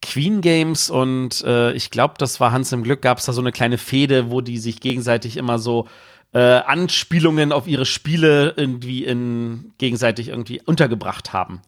[0.00, 3.40] Queen Games und äh, ich glaube, das war Hans im Glück, gab es da so
[3.40, 5.88] eine kleine Fehde, wo die sich gegenseitig immer so
[6.32, 11.62] äh, Anspielungen auf ihre Spiele irgendwie in gegenseitig irgendwie untergebracht haben.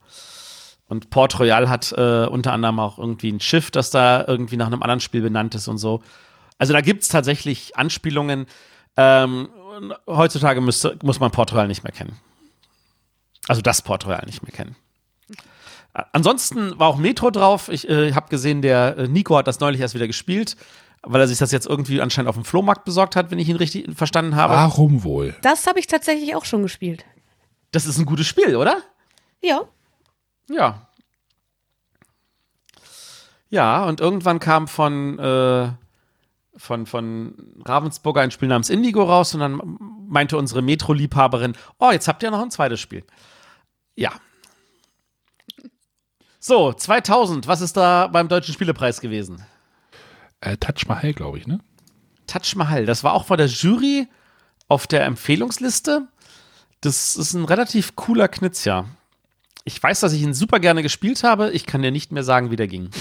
[0.88, 4.68] Und Port Royal hat äh, unter anderem auch irgendwie ein Schiff, das da irgendwie nach
[4.68, 6.02] einem anderen Spiel benannt ist und so.
[6.58, 8.46] Also da gibt es tatsächlich Anspielungen.
[8.96, 9.48] Ähm,
[10.06, 12.16] heutzutage müsste, muss man Port Royal nicht mehr kennen.
[13.48, 14.76] Also das Port Royal nicht mehr kennen.
[15.94, 17.68] Äh, Ansonsten war auch Metro drauf.
[17.68, 20.56] Ich äh, habe gesehen, der äh, Nico hat das neulich erst wieder gespielt,
[21.02, 23.56] weil er sich das jetzt irgendwie anscheinend auf dem Flohmarkt besorgt hat, wenn ich ihn
[23.56, 24.54] richtig verstanden habe.
[24.54, 25.34] Warum wohl?
[25.42, 27.04] Das habe ich tatsächlich auch schon gespielt.
[27.72, 28.78] Das ist ein gutes Spiel, oder?
[29.42, 29.62] Ja.
[30.48, 30.86] Ja.
[33.48, 35.70] Ja, und irgendwann kam von, äh,
[36.56, 39.78] von, von Ravensburger ein Spiel namens Indigo raus und dann
[40.08, 43.04] meinte unsere Metro-Liebhaberin, oh, jetzt habt ihr noch ein zweites Spiel.
[43.94, 44.12] Ja.
[46.38, 49.44] So, 2000, was ist da beim Deutschen Spielepreis gewesen?
[50.40, 51.60] Äh, Touch Mahal, glaube ich, ne?
[52.26, 54.08] Touch Mahal, das war auch vor der Jury
[54.68, 56.08] auf der Empfehlungsliste.
[56.80, 58.86] Das ist ein relativ cooler Knizia.
[59.66, 61.50] Ich weiß, dass ich ihn super gerne gespielt habe.
[61.50, 62.88] Ich kann dir nicht mehr sagen, wie der ging.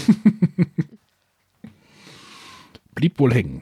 [2.95, 3.61] Blieb wohl hängen.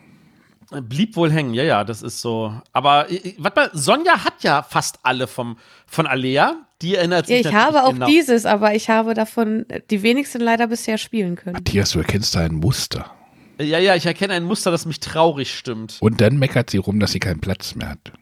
[0.82, 2.54] Blieb wohl hängen, ja, ja, das ist so.
[2.72, 6.56] Aber äh, warte mal, Sonja hat ja fast alle vom, von Alea.
[6.82, 8.08] Die erinnert sich Ich natürlich habe auch genau.
[8.08, 11.54] dieses, aber ich habe davon die wenigsten leider bisher spielen können.
[11.54, 13.12] Matthias, du erkennst da ein Muster.
[13.60, 15.98] Ja, ja, ich erkenne ein Muster, das mich traurig stimmt.
[16.00, 18.14] Und dann meckert sie rum, dass sie keinen Platz mehr hat.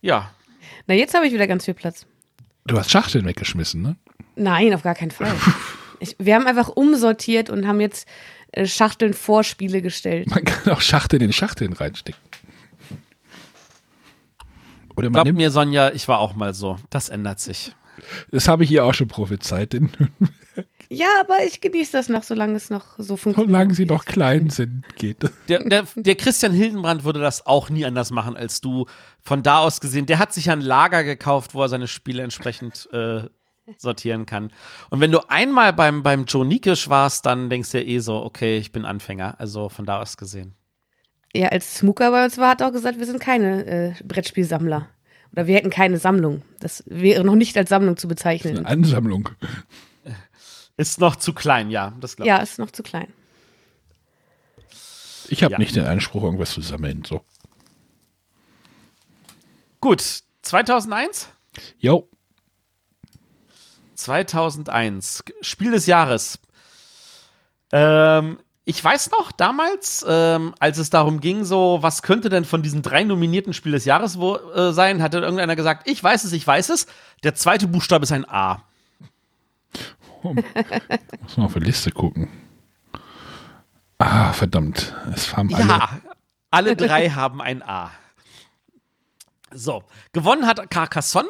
[0.00, 0.30] Ja.
[0.86, 2.06] Na, jetzt habe ich wieder ganz viel Platz.
[2.66, 3.96] Du hast Schachteln weggeschmissen, ne?
[4.36, 5.32] Nein, auf gar keinen Fall.
[6.02, 8.08] Ich, wir haben einfach umsortiert und haben jetzt
[8.52, 10.30] äh, Schachteln vor Spiele gestellt.
[10.30, 12.18] Man kann auch Schachteln in Schachteln reinstecken.
[14.96, 16.78] Oder man Glaub nimmt, mir, Sonja, ich war auch mal so.
[16.88, 17.72] Das ändert sich.
[18.30, 19.74] das habe ich hier auch schon prophezeit,
[20.92, 23.48] Ja, aber ich genieße das noch, solange es noch so funktioniert.
[23.48, 25.30] solange sie noch klein sind, geht das.
[25.48, 28.86] Der, der, der Christian Hildenbrand würde das auch nie anders machen als du.
[29.22, 32.24] Von da aus gesehen, der hat sich ja ein Lager gekauft, wo er seine Spiele
[32.24, 33.22] entsprechend äh,
[33.76, 34.50] sortieren kann.
[34.90, 38.16] Und wenn du einmal beim, beim Joe Nikisch warst, dann denkst du ja eh so,
[38.24, 39.38] okay, ich bin Anfänger.
[39.38, 40.56] Also von da aus gesehen.
[41.32, 44.88] Ja, als Smooker bei uns war, hat er auch gesagt, wir sind keine äh, Brettspielsammler.
[45.32, 46.42] Oder wir hätten keine Sammlung.
[46.58, 48.58] Das wäre noch nicht als Sammlung zu bezeichnen.
[48.58, 49.28] Eine Ansammlung.
[50.80, 51.92] Ist noch zu klein, ja.
[52.00, 52.16] Das.
[52.18, 53.12] Ja, ist noch zu klein.
[55.28, 55.58] Ich habe Ja.
[55.58, 57.04] nicht den Anspruch, irgendwas zu sammeln.
[57.04, 57.22] So.
[59.82, 60.02] Gut,
[60.40, 61.28] 2001?
[61.78, 62.08] Jo,
[63.94, 65.22] 2001.
[65.42, 66.38] Spiel des Jahres.
[67.72, 72.62] Ähm, ich weiß noch, damals, ähm, als es darum ging, so, was könnte denn von
[72.62, 76.32] diesen drei nominierten Spiel des Jahres wo, äh, sein, hatte irgendeiner gesagt, ich weiß es,
[76.32, 76.86] ich weiß es.
[77.22, 78.64] Der zweite Buchstabe ist ein A.
[80.22, 82.28] muss man auf die Liste gucken.
[83.98, 84.94] Ah, verdammt.
[85.14, 85.66] Es haben alle.
[85.68, 86.00] Ja,
[86.50, 87.90] alle drei haben ein A.
[89.52, 91.28] So, gewonnen hat Carcassonne,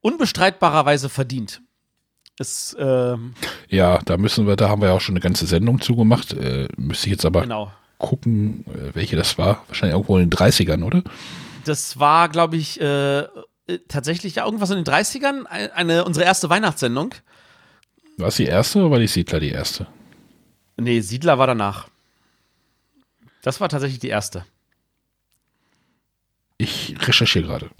[0.00, 1.60] unbestreitbarerweise verdient.
[2.38, 3.34] Ist, ähm,
[3.68, 6.32] Ja, da müssen wir, da haben wir ja auch schon eine ganze Sendung zugemacht.
[6.32, 7.70] Äh, müsste ich jetzt aber genau.
[7.98, 9.62] gucken, äh, welche das war.
[9.68, 11.02] Wahrscheinlich irgendwo in den 30ern, oder?
[11.64, 13.28] Das war, glaube ich, äh, äh,
[13.88, 17.14] tatsächlich ja irgendwas in den 30ern, ein- eine, unsere erste Weihnachtssendung.
[18.16, 19.86] War es die erste oder war die Siedler die erste?
[20.76, 21.88] Nee, Siedler war danach.
[23.42, 24.44] Das war tatsächlich die erste.
[26.56, 27.70] Ich recherchiere gerade.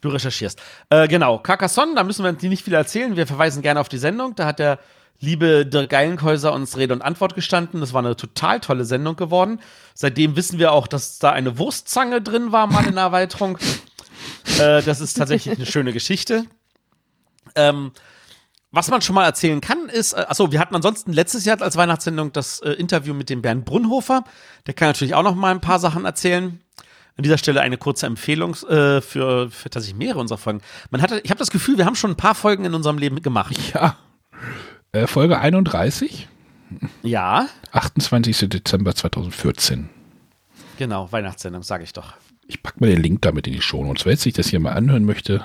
[0.00, 0.60] Du recherchierst.
[0.90, 3.16] Äh, genau, Carcassonne, da müssen wir dir nicht viel erzählen.
[3.16, 4.36] Wir verweisen gerne auf die Sendung.
[4.36, 4.78] Da hat der
[5.18, 7.80] liebe Dirk Geilenkäuser uns Rede und Antwort gestanden.
[7.80, 9.60] Das war eine total tolle Sendung geworden.
[9.94, 13.58] Seitdem wissen wir auch, dass da eine Wurstzange drin war, mal in der Erweiterung.
[14.60, 16.44] äh, das ist tatsächlich eine schöne Geschichte.
[17.56, 17.90] Ähm,
[18.70, 21.76] was man schon mal erzählen kann, ist, äh, achso, wir hatten ansonsten letztes Jahr als
[21.76, 24.24] Weihnachtssendung das äh, Interview mit dem Bernd Brunhofer.
[24.66, 26.60] Der kann natürlich auch noch mal ein paar Sachen erzählen.
[27.16, 30.60] An dieser Stelle eine kurze Empfehlung äh, für, für tatsächlich mehrere unserer Folgen.
[30.90, 33.22] Man hatte, ich habe das Gefühl, wir haben schon ein paar Folgen in unserem Leben
[33.22, 33.56] gemacht.
[33.74, 33.96] Ja.
[34.92, 36.28] Äh, Folge 31,
[37.02, 38.48] Ja, 28.
[38.48, 39.88] Dezember 2014.
[40.78, 42.14] genau, Weihnachtssendung, sage ich doch.
[42.46, 43.80] Ich packe mal den Link damit in die Show.
[43.80, 45.44] Und wer sich das hier mal anhören möchte,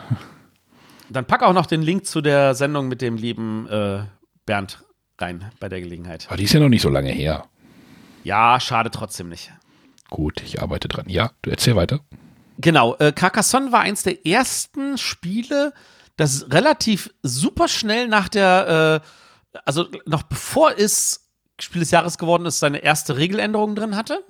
[1.13, 4.03] Dann pack auch noch den Link zu der Sendung mit dem lieben äh,
[4.45, 4.83] Bernd
[5.19, 6.25] rein bei der Gelegenheit.
[6.27, 7.45] aber die ist ja noch nicht so lange her.
[8.23, 9.51] Ja, schade trotzdem nicht.
[10.09, 11.05] Gut, ich arbeite dran.
[11.07, 11.99] Ja, du erzähl weiter.
[12.57, 15.73] Genau, äh, Carcassonne war eins der ersten Spiele,
[16.17, 19.01] das relativ super schnell nach der,
[19.53, 24.23] äh, also noch bevor es Spiel des Jahres geworden ist, seine erste Regeländerung drin hatte.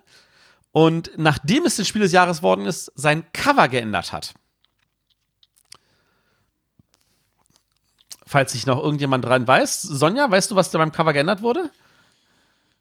[0.71, 4.34] Und nachdem es das Spiel des Jahres worden ist, sein Cover geändert hat.
[8.34, 9.84] Falls sich noch irgendjemand dran weiß.
[9.84, 11.69] Sonja, weißt du, was da beim Cover geändert wurde?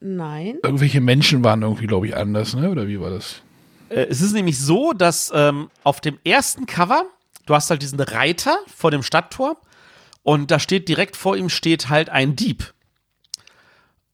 [0.00, 0.57] Nein.
[0.62, 2.70] Irgendwelche Menschen waren irgendwie, glaube ich, anders, ne?
[2.70, 3.42] Oder wie war das?
[3.90, 7.05] Äh, es ist nämlich so, dass ähm, auf dem ersten Cover,
[7.44, 9.59] du hast halt diesen Reiter vor dem Stadttor
[10.22, 12.72] und da steht direkt vor ihm steht halt ein Dieb.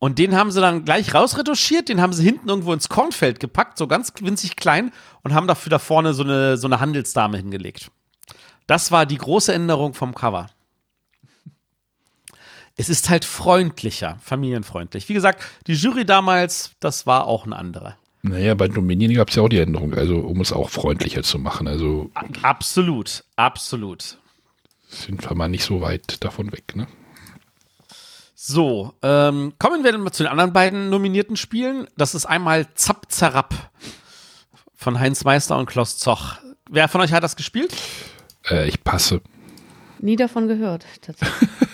[0.00, 3.78] Und den haben sie dann gleich rausretuschiert, den haben sie hinten irgendwo ins Kornfeld gepackt,
[3.78, 4.90] so ganz winzig klein,
[5.22, 7.92] und haben dafür da vorne so eine, so eine Handelsdame hingelegt.
[8.66, 10.50] Das war die große Änderung vom Cover.
[12.80, 15.08] Es ist halt freundlicher, familienfreundlich.
[15.08, 17.96] Wie gesagt, die Jury damals, das war auch eine andere.
[18.22, 21.40] Naja, bei Dominion gab es ja auch die Änderung, also um es auch freundlicher zu
[21.40, 21.66] machen.
[21.66, 22.10] Also
[22.42, 24.18] Absolut, absolut.
[24.88, 26.86] sind wir mal nicht so weit davon weg, ne?
[28.36, 31.88] So, ähm, kommen wir dann mal zu den anderen beiden nominierten Spielen.
[31.96, 33.54] Das ist einmal Zapp Zerrapp
[34.76, 36.36] von Heinz Meister und Klaus Zoch.
[36.70, 37.74] Wer von euch hat das gespielt?
[38.48, 39.20] Äh, ich passe.
[39.98, 41.48] Nie davon gehört, tatsächlich.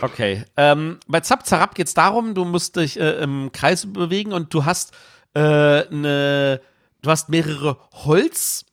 [0.00, 0.44] Okay.
[0.56, 4.54] Ähm, bei Zapp Zerrapp geht es darum, du musst dich äh, im Kreis bewegen und
[4.54, 4.92] du hast
[5.34, 6.60] äh, eine,
[7.02, 8.64] du hast mehrere Holz.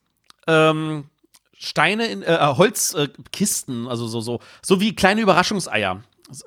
[0.47, 1.09] Ähm,
[1.57, 6.03] Steine in äh, Holzkisten, äh, also so, so, so wie kleine Überraschungseier.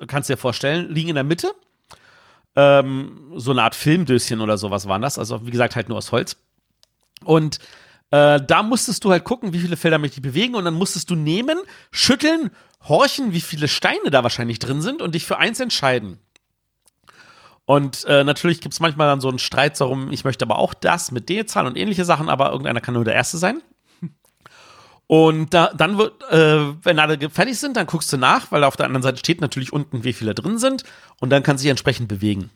[0.07, 1.51] Kannst du dir vorstellen, liegen in der Mitte.
[2.55, 5.17] Ähm, so eine Art Filmdöschen oder sowas waren das.
[5.17, 6.37] Also, wie gesagt, halt nur aus Holz.
[7.23, 7.59] Und
[8.11, 11.09] äh, da musstest du halt gucken, wie viele Felder möchte ich bewegen und dann musstest
[11.09, 11.59] du nehmen,
[11.91, 12.51] schütteln,
[12.87, 16.19] horchen, wie viele Steine da wahrscheinlich drin sind und dich für eins entscheiden.
[17.65, 20.73] Und äh, natürlich gibt es manchmal dann so einen Streit darum, ich möchte aber auch
[20.73, 23.61] das mit Zahl und ähnliche Sachen, aber irgendeiner kann nur der Erste sein.
[25.05, 28.75] Und da, dann wird, äh, wenn alle fertig sind, dann guckst du nach, weil auf
[28.75, 30.83] der anderen Seite steht natürlich unten, wie viele drin sind
[31.19, 32.49] und dann kannst du dich entsprechend bewegen.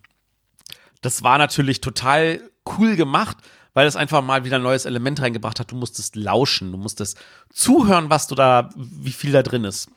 [1.01, 2.41] Das war natürlich total
[2.78, 3.38] cool gemacht,
[3.74, 5.71] weil es einfach mal wieder ein neues Element reingebracht hat.
[5.71, 7.17] Du musstest lauschen, du musstest
[7.51, 9.89] zuhören, was du da, wie viel da drin ist.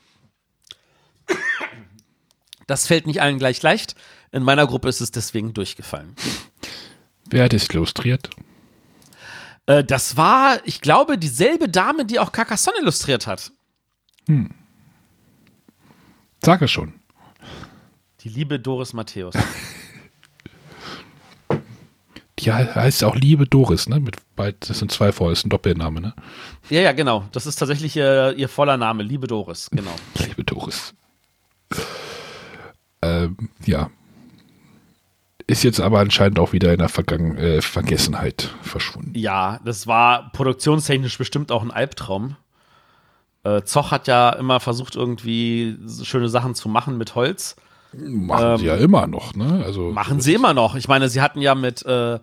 [2.67, 3.95] Das fällt nicht allen gleich leicht.
[4.33, 6.17] In meiner Gruppe ist es deswegen durchgefallen.
[7.31, 8.31] Wer hat es illustriert?
[9.67, 13.53] Äh, das war, ich glaube, dieselbe Dame, die auch Carcassonne illustriert hat.
[16.45, 16.95] Sage schon.
[18.21, 19.35] Die liebe Doris Matthäus.
[22.51, 24.01] He- heißt auch Liebe Doris, ne?
[24.01, 26.15] Mit beid, das sind zwei vor, das ist ein Doppelname, ne?
[26.71, 27.25] ja, ja, genau.
[27.33, 29.95] Das ist tatsächlich ihr, ihr voller Name, liebe Doris, genau.
[30.27, 30.95] Liebe Doris.
[33.03, 33.91] Ähm, ja.
[35.49, 39.13] Ist jetzt aber anscheinend auch wieder in der Vergangen äh, Vergessenheit verschwunden.
[39.15, 42.37] Ja, das war produktionstechnisch bestimmt auch ein Albtraum.
[43.45, 47.55] Äh, Zoch hat ja immer versucht, irgendwie schöne Sachen zu machen mit Holz.
[47.99, 49.63] Machen sie ja immer noch, ne?
[49.65, 50.75] Also Ähm, Machen sie immer noch.
[50.75, 52.19] Ich meine, sie hatten ja mit äh,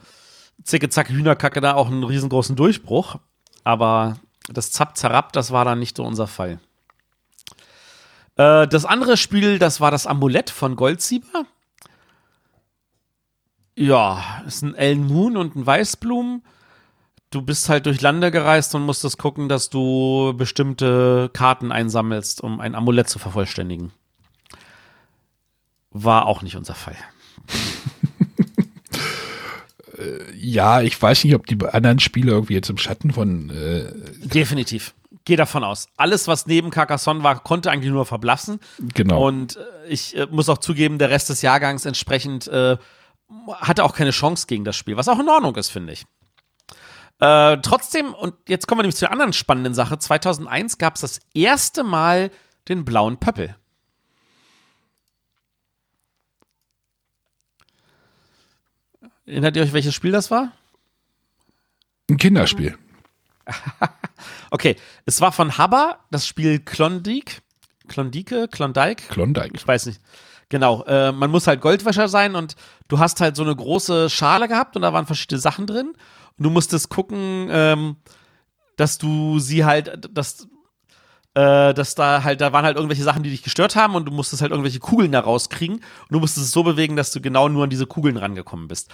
[0.64, 3.18] Zicke, Zack, Hühnerkacke da auch einen riesengroßen Durchbruch.
[3.64, 4.18] Aber
[4.50, 6.60] das Zapp, Zerrapp, das war dann nicht so unser Fall.
[8.36, 11.46] Äh, das andere Spiel, das war das Amulett von Goldsieber.
[13.76, 16.44] Ja, ist ein Ellen Moon und ein Weißblum.
[17.32, 22.60] Du bist halt durch Lande gereist und musstest gucken, dass du bestimmte Karten einsammelst, um
[22.60, 23.92] ein Amulett zu vervollständigen.
[25.94, 26.98] War auch nicht unser Fall.
[30.36, 33.92] Ja, ich weiß nicht, ob die anderen Spiele irgendwie jetzt im Schatten von äh,
[34.28, 34.94] Definitiv.
[35.26, 35.88] Gehe davon aus.
[35.96, 38.60] Alles, was neben Carcassonne war, konnte eigentlich nur verblassen.
[38.94, 39.26] Genau.
[39.26, 42.78] Und äh, ich äh, muss auch zugeben, der Rest des Jahrgangs entsprechend äh,
[43.52, 46.06] hatte auch keine Chance gegen das Spiel, was auch in Ordnung ist, finde ich.
[47.20, 49.98] Äh, trotzdem, und jetzt kommen wir nämlich zu einer anderen spannenden Sache.
[49.98, 52.32] 2001 gab es das erste Mal
[52.68, 53.56] den blauen Pöppel.
[59.26, 60.52] Erinnert ihr euch, welches Spiel das war?
[62.10, 62.78] Ein Kinderspiel.
[64.52, 67.42] Okay, es war von Habba, das Spiel Klondike.
[67.88, 68.48] Klondike?
[68.50, 69.04] Klondike?
[69.10, 69.56] Klondike.
[69.56, 70.00] Ich weiß nicht.
[70.50, 72.56] Genau, äh, man muss halt Goldwäscher sein und
[72.88, 75.94] du hast halt so eine große Schale gehabt und da waren verschiedene Sachen drin.
[76.38, 77.96] Und du musstest gucken, ähm,
[78.78, 80.48] dass du sie halt, dass,
[81.36, 84.12] äh, dass da halt, da waren halt irgendwelche Sachen, die dich gestört haben und du
[84.12, 85.78] musstest halt irgendwelche Kugeln da rauskriegen.
[85.78, 88.92] Und du musstest es so bewegen, dass du genau nur an diese Kugeln rangekommen bist.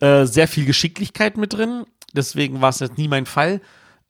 [0.00, 3.60] Äh, sehr viel Geschicklichkeit mit drin, deswegen war es jetzt nie mein Fall.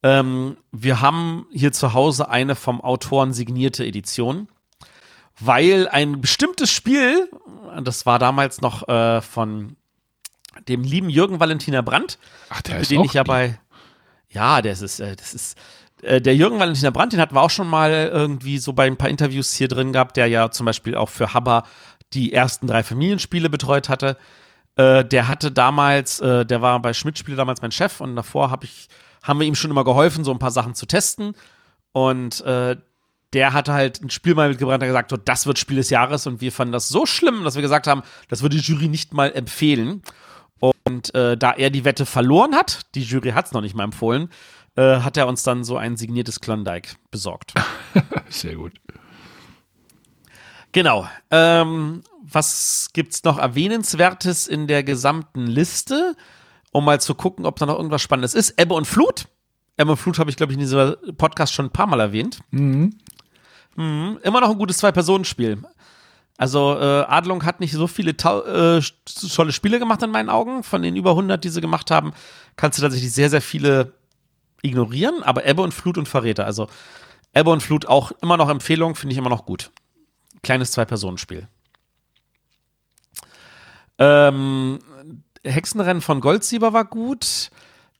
[0.02, 4.48] Ähm, wir haben hier zu Hause eine vom Autoren signierte Edition,
[5.40, 7.30] weil ein bestimmtes Spiel,
[7.82, 9.76] das war damals noch äh, von
[10.68, 12.18] dem lieben Jürgen Valentiner Brandt,
[12.50, 13.58] Ach, der den auch ich ja bei,
[14.28, 15.56] ja, das ist, äh, das ist,
[16.02, 18.96] äh, der Jürgen Valentiner Brandt, den hatten wir auch schon mal irgendwie so bei ein
[18.96, 21.64] paar Interviews hier drin gehabt, der ja zum Beispiel auch für Habba
[22.12, 24.16] die ersten drei Familienspiele betreut hatte.
[24.76, 28.64] Äh, der hatte damals, äh, der war bei Schmidt-Spiele damals mein Chef und davor hab
[28.64, 28.88] ich,
[29.22, 31.34] haben wir ihm schon immer geholfen, so ein paar Sachen zu testen.
[31.92, 32.76] Und äh,
[33.32, 36.26] der hatte halt ein Spiel mal mitgebracht und gesagt, so, das wird Spiel des Jahres
[36.26, 39.12] und wir fanden das so schlimm, dass wir gesagt haben, das würde die Jury nicht
[39.12, 40.02] mal empfehlen.
[40.60, 43.84] Und äh, da er die Wette verloren hat, die Jury hat es noch nicht mal
[43.84, 44.30] empfohlen,
[44.78, 47.52] äh, hat er uns dann so ein signiertes Klondike besorgt.
[48.28, 48.74] Sehr gut.
[50.70, 51.08] Genau.
[51.32, 56.14] Ähm, was gibt's noch Erwähnenswertes in der gesamten Liste,
[56.70, 58.50] um mal zu gucken, ob da noch irgendwas Spannendes ist?
[58.60, 59.26] Ebbe und Flut.
[59.76, 62.38] Ebbe und Flut habe ich, glaube ich, in diesem Podcast schon ein paar Mal erwähnt.
[62.52, 62.96] Mhm.
[63.76, 65.62] Immer noch ein gutes Zwei-Personen-Spiel.
[66.36, 68.14] Also äh, Adlung hat nicht so viele äh,
[69.34, 70.62] tolle Spiele gemacht in meinen Augen.
[70.62, 72.12] Von den über 100, die sie gemacht haben,
[72.56, 73.97] kannst du tatsächlich sehr, sehr viele
[74.62, 75.22] ignorieren.
[75.22, 76.44] Aber Ebbe und Flut und Verräter.
[76.44, 76.68] Also
[77.34, 79.70] Ebbe und Flut auch immer noch Empfehlung, finde ich immer noch gut.
[80.42, 81.48] Kleines Zwei-Personen-Spiel.
[83.98, 84.78] Ähm,
[85.44, 87.50] Hexenrennen von Goldsieber war gut.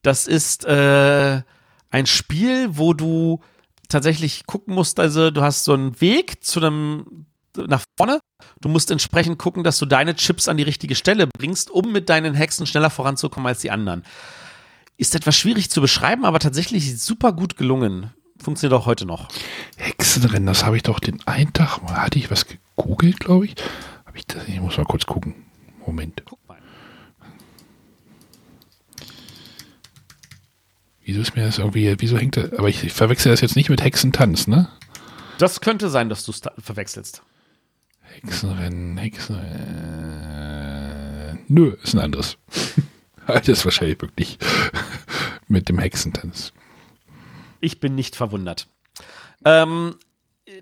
[0.03, 1.43] Das ist äh,
[1.91, 3.41] ein Spiel, wo du
[3.89, 8.21] tatsächlich gucken musst, also du hast so einen Weg zu einem nach vorne.
[8.61, 12.09] Du musst entsprechend gucken, dass du deine Chips an die richtige Stelle bringst, um mit
[12.09, 14.05] deinen Hexen schneller voranzukommen als die anderen.
[14.99, 18.11] Ist etwas schwierig zu beschreiben, aber tatsächlich super gut gelungen.
[18.43, 19.29] Funktioniert auch heute noch.
[19.77, 23.55] Hexenrennen, das habe ich doch den einen Tag, hatte ich was gegoogelt, glaube ich.
[24.05, 25.37] Hab ich, das, ich muss mal kurz gucken.
[25.87, 26.21] Moment.
[26.25, 26.59] Guck mal.
[31.05, 33.71] Wieso ist mir das irgendwie, wieso hängt das, aber ich, ich verwechsel das jetzt nicht
[33.71, 34.69] mit Hexentanz, ne?
[35.39, 37.23] Das könnte sein, dass du es verwechselst.
[38.03, 41.39] Hexenrennen, Hexenrennen.
[41.47, 42.37] Nö, ist ein anderes.
[43.29, 44.39] das ist wahrscheinlich wirklich
[45.49, 46.53] mit dem Hexentanz.
[47.61, 48.69] Ich bin nicht verwundert.
[49.45, 49.97] Ähm,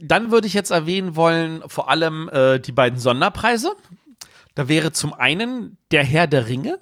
[0.01, 3.75] dann würde ich jetzt erwähnen wollen, vor allem äh, die beiden Sonderpreise.
[4.55, 6.79] Da wäre zum einen der Herr der Ringe.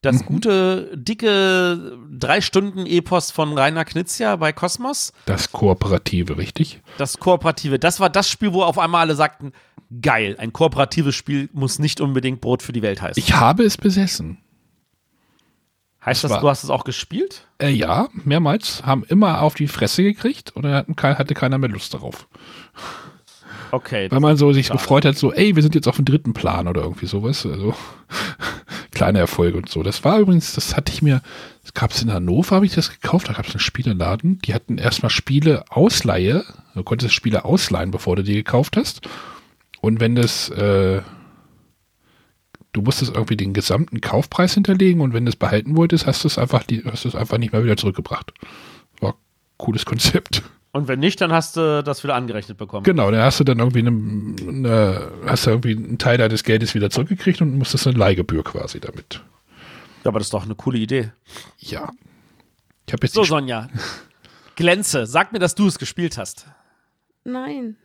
[0.00, 5.12] Das gute, dicke drei Stunden Epos von Rainer Knizia bei Kosmos.
[5.26, 6.80] Das Kooperative, richtig?
[6.98, 7.80] Das Kooperative.
[7.80, 9.52] Das war das Spiel, wo auf einmal alle sagten,
[10.00, 13.20] geil, ein kooperatives Spiel muss nicht unbedingt Brot für die Welt heißen.
[13.20, 14.38] Ich habe es besessen.
[16.08, 17.46] Heißt das, war- du hast es auch gespielt?
[17.58, 18.84] Äh, ja, mehrmals.
[18.84, 22.26] Haben immer auf die Fresse gekriegt und dann hatten, hatte keiner mehr Lust darauf.
[23.70, 24.10] Okay.
[24.10, 26.68] Weil man so sich gefreut hat, so, ey, wir sind jetzt auf dem dritten Plan
[26.68, 27.44] oder irgendwie sowas.
[27.44, 27.74] Also
[28.92, 29.82] kleine Erfolge und so.
[29.82, 31.20] Das war übrigens, das hatte ich mir,
[31.62, 34.54] das gab es in Hannover, habe ich das gekauft, da gab es einen Spieleladen, die
[34.54, 36.44] hatten erstmal Spiele Ausleihe,
[36.74, 39.02] du konntest Spiele ausleihen, bevor du die gekauft hast.
[39.80, 41.02] Und wenn das, äh,
[42.72, 46.28] du musstest irgendwie den gesamten Kaufpreis hinterlegen und wenn du es behalten wolltest, hast du
[46.28, 48.32] es einfach, die- hast du es einfach nicht mehr wieder zurückgebracht.
[49.00, 49.16] War ein
[49.56, 50.42] cooles Konzept.
[50.70, 52.84] Und wenn nicht, dann hast du das wieder angerechnet bekommen.
[52.84, 56.74] Genau, dann hast du dann irgendwie eine, eine, hast du irgendwie einen Teil deines Geldes
[56.74, 59.22] wieder zurückgekriegt und musstest eine Leihgebühr quasi damit.
[60.04, 61.10] Ja, aber das ist doch eine coole Idee.
[61.58, 61.90] Ja.
[62.86, 63.68] Ich jetzt So, Sonja.
[64.56, 66.46] Glänze, sag mir, dass du es gespielt hast.
[67.24, 67.76] Nein.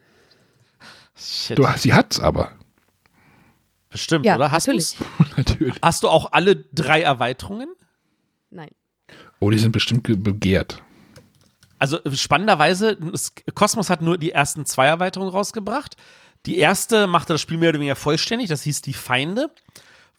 [1.15, 1.57] Shit.
[1.57, 2.51] du, sie hat's aber.
[3.93, 4.51] Bestimmt, Ja, oder?
[4.51, 4.97] Hast natürlich.
[5.37, 5.75] Natürlich.
[5.81, 7.69] Hast du auch alle drei Erweiterungen?
[8.49, 8.69] Nein.
[9.39, 10.81] Oh, die sind bestimmt ge- begehrt.
[11.79, 12.97] Also spannenderweise,
[13.55, 15.95] Cosmos hat nur die ersten zwei Erweiterungen rausgebracht.
[16.45, 19.49] Die erste machte das Spiel mehr oder weniger vollständig, das hieß die Feinde,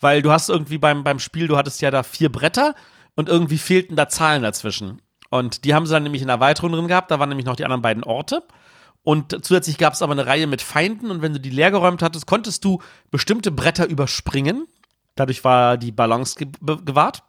[0.00, 2.74] weil du hast irgendwie beim, beim Spiel, du hattest ja da vier Bretter
[3.14, 5.02] und irgendwie fehlten da Zahlen dazwischen.
[5.30, 7.10] Und die haben sie dann nämlich in der Erweiterung drin gehabt.
[7.10, 8.42] Da waren nämlich noch die anderen beiden Orte.
[9.04, 11.10] Und zusätzlich gab es aber eine Reihe mit Feinden.
[11.10, 14.66] Und wenn du die leer geräumt hattest, konntest du bestimmte Bretter überspringen.
[15.14, 16.48] Dadurch war die Balance ge
[16.84, 17.22] gewahrt.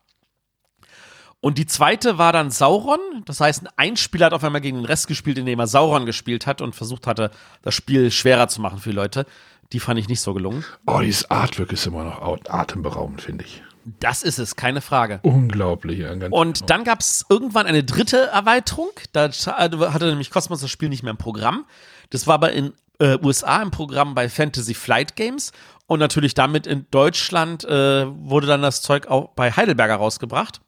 [1.42, 3.00] Und die zweite war dann Sauron.
[3.26, 6.48] Das heißt, ein Spieler hat auf einmal gegen den Rest gespielt, indem er Sauron gespielt
[6.48, 7.30] hat und versucht hatte,
[7.62, 9.28] das Spiel schwerer zu machen für die Leute.
[9.72, 10.64] Die fand ich nicht so gelungen.
[10.88, 13.62] Oh, dieses Artwork ist immer noch atemberaubend, finde ich.
[14.00, 15.20] Das ist es, keine Frage.
[15.22, 16.04] Unglaublich.
[16.32, 18.90] Und dann gab es irgendwann eine dritte Erweiterung.
[19.14, 21.66] Da hatte nämlich Cosmos das Spiel nicht mehr im Programm.
[22.10, 25.52] Das war aber in äh, USA im Programm bei Fantasy Flight Games.
[25.86, 30.62] Und natürlich damit in Deutschland äh, wurde dann das Zeug auch bei Heidelberger rausgebracht.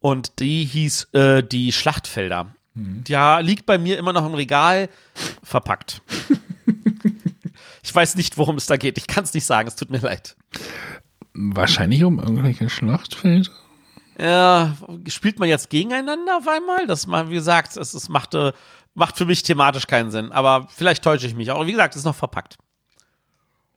[0.00, 2.52] Und die hieß äh, die Schlachtfelder.
[2.74, 3.04] Mhm.
[3.06, 4.88] Ja, liegt bei mir immer noch im Regal
[5.44, 6.02] verpackt.
[7.84, 8.98] ich weiß nicht, worum es da geht.
[8.98, 9.68] Ich kann es nicht sagen.
[9.68, 10.34] Es tut mir leid.
[11.34, 13.50] Wahrscheinlich um irgendwelche Schlachtfelder.
[14.18, 14.76] Ja,
[15.08, 16.86] spielt man jetzt gegeneinander auf einmal?
[16.86, 18.52] Das mal, wie gesagt, es, es macht, äh,
[18.94, 20.32] macht für mich thematisch keinen Sinn.
[20.32, 21.66] Aber vielleicht täusche ich mich auch.
[21.66, 22.58] Wie gesagt, es ist noch verpackt.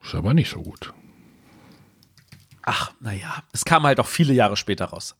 [0.04, 0.94] Ist aber nicht so gut.
[2.64, 5.16] Ach, naja, es kam halt auch viele Jahre später raus.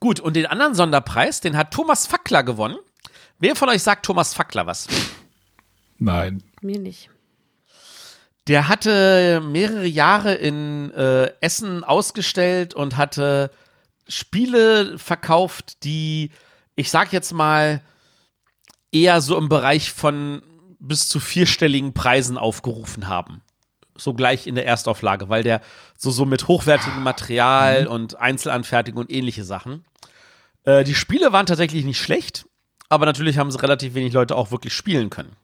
[0.00, 2.76] Gut, und den anderen Sonderpreis, den hat Thomas Fackler gewonnen.
[3.38, 4.88] Wer von euch sagt Thomas Fackler was?
[5.98, 6.42] Nein.
[6.60, 7.10] Mir nicht.
[8.46, 13.50] Der hatte mehrere Jahre in äh, Essen ausgestellt und hatte
[14.06, 16.30] Spiele verkauft, die,
[16.76, 17.80] ich sag jetzt mal,
[18.92, 20.42] eher so im Bereich von
[20.78, 23.40] bis zu vierstelligen Preisen aufgerufen haben.
[23.96, 25.62] So gleich in der Erstauflage, weil der
[25.96, 27.90] so, so mit hochwertigem Material mhm.
[27.90, 29.84] und Einzelanfertigung und ähnliche Sachen.
[30.64, 32.46] Äh, die Spiele waren tatsächlich nicht schlecht,
[32.88, 35.34] aber natürlich haben sie relativ wenig Leute auch wirklich spielen können.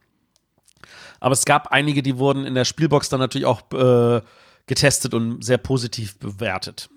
[1.20, 4.22] Aber es gab einige, die wurden in der Spielbox dann natürlich auch äh,
[4.66, 6.88] getestet und sehr positiv bewertet.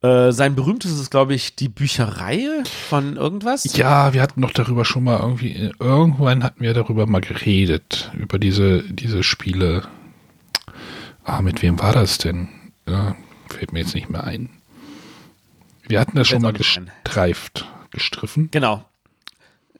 [0.00, 2.46] Äh, sein berühmtestes ist, glaube ich, die Bücherei
[2.88, 3.76] von irgendwas.
[3.76, 8.38] Ja, wir hatten doch darüber schon mal irgendwie, irgendwann hatten wir darüber mal geredet, über
[8.38, 9.82] diese, diese Spiele.
[11.24, 12.48] Ah, mit wem war das denn?
[12.88, 13.16] Ja,
[13.48, 14.50] fällt mir jetzt nicht mehr ein.
[15.88, 18.50] Wir hatten das schon mal gestreift, gestriffen.
[18.52, 18.87] Genau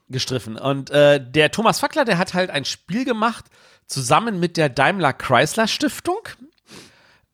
[0.08, 0.56] gestriffen.
[0.56, 3.46] Und äh, der Thomas Fackler, der hat halt ein Spiel gemacht,
[3.86, 6.20] zusammen mit der Daimler Chrysler Stiftung.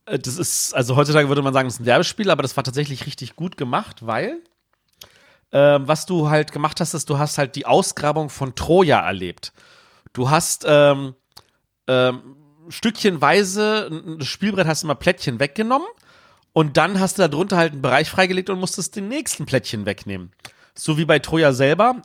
[0.07, 2.65] Äh, das ist, also heutzutage würde man sagen, das ist ein Werbespiel, aber das war
[2.65, 4.41] tatsächlich richtig gut gemacht, weil
[5.51, 9.53] äh, was du halt gemacht hast, ist, du hast halt die Ausgrabung von Troja erlebt.
[10.13, 11.15] Du hast ähm,
[11.87, 12.37] ähm,
[12.69, 15.89] stückchenweise das Spielbrett hast du mal Plättchen weggenommen
[16.53, 20.33] und dann hast du darunter halt einen Bereich freigelegt und musstest den nächsten Plättchen wegnehmen.
[20.75, 22.03] So wie bei Troja selber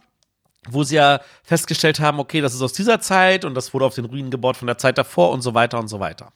[0.68, 3.96] wo sie ja festgestellt haben, okay, das ist aus dieser Zeit und das wurde auf
[3.96, 6.32] den Ruinen gebaut von der Zeit davor und so weiter und so weiter.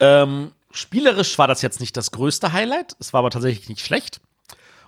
[0.00, 4.20] Ähm, spielerisch war das jetzt nicht das größte Highlight, es war aber tatsächlich nicht schlecht.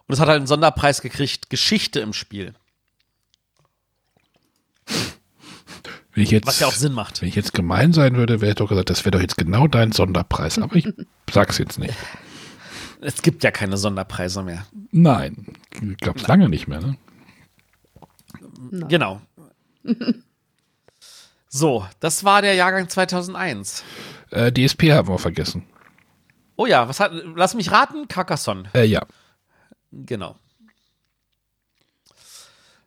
[0.07, 2.55] Und es hat halt einen Sonderpreis gekriegt, Geschichte im Spiel.
[6.15, 7.23] Jetzt, Was ja auch Sinn macht.
[7.23, 9.67] Wenn ich jetzt gemein sein würde, wäre ich doch gesagt, das wäre doch jetzt genau
[9.67, 10.59] dein Sonderpreis.
[10.59, 10.87] Aber ich
[11.31, 11.95] sag's jetzt nicht.
[13.01, 14.67] Es gibt ja keine Sonderpreise mehr.
[14.91, 15.47] Nein,
[16.01, 16.97] gab es lange nicht mehr, ne?
[18.71, 18.89] Nein.
[18.89, 19.21] Genau.
[21.49, 23.85] so, das war der Jahrgang 2001.
[24.31, 25.65] Äh, DSP haben wir vergessen.
[26.57, 28.65] Oh ja, was hat, lass mich raten, Carcassonne.
[28.75, 29.03] Äh, ja.
[29.91, 30.37] Genau.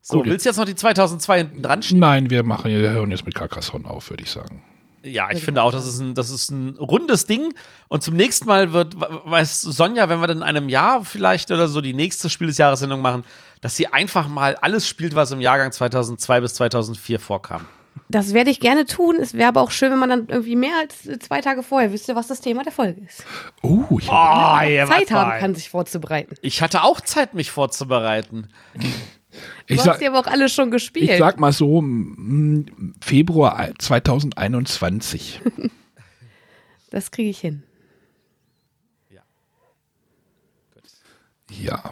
[0.02, 2.00] So, Gut, willst du jetzt noch die 2002 hinten dran stehen?
[2.00, 4.64] Nein, wir machen, wir hören jetzt mit Carcassonne auf, würde ich sagen.
[5.06, 7.54] Ja, ich finde auch, das ist, ein, das ist ein rundes Ding.
[7.90, 11.68] Und zum nächsten Mal wird, weiß Sonja, wenn wir dann in einem Jahr vielleicht oder
[11.68, 13.24] so die nächste Spiel des Jahres Sendung machen,
[13.66, 17.66] dass sie einfach mal alles spielt, was im Jahrgang 2002 bis 2004 vorkam.
[18.10, 19.16] Das werde ich gerne tun.
[19.20, 22.16] Es wäre aber auch schön, wenn man dann irgendwie mehr als zwei Tage vorher wüsste,
[22.16, 23.26] was das Thema der Folge ist.
[23.64, 26.36] Oh, ich oh, ja, Zeit haben kann, sich vorzubereiten.
[26.44, 28.50] Ich hatte auch Zeit, mich vorzubereiten.
[29.66, 31.10] Ich du sag, hast die aber auch alle schon gespielt.
[31.10, 31.84] Ich sag mal so,
[33.02, 35.42] Februar 2021.
[36.92, 37.64] das kriege ich hin.
[39.10, 39.24] Ja.
[41.50, 41.92] Ja,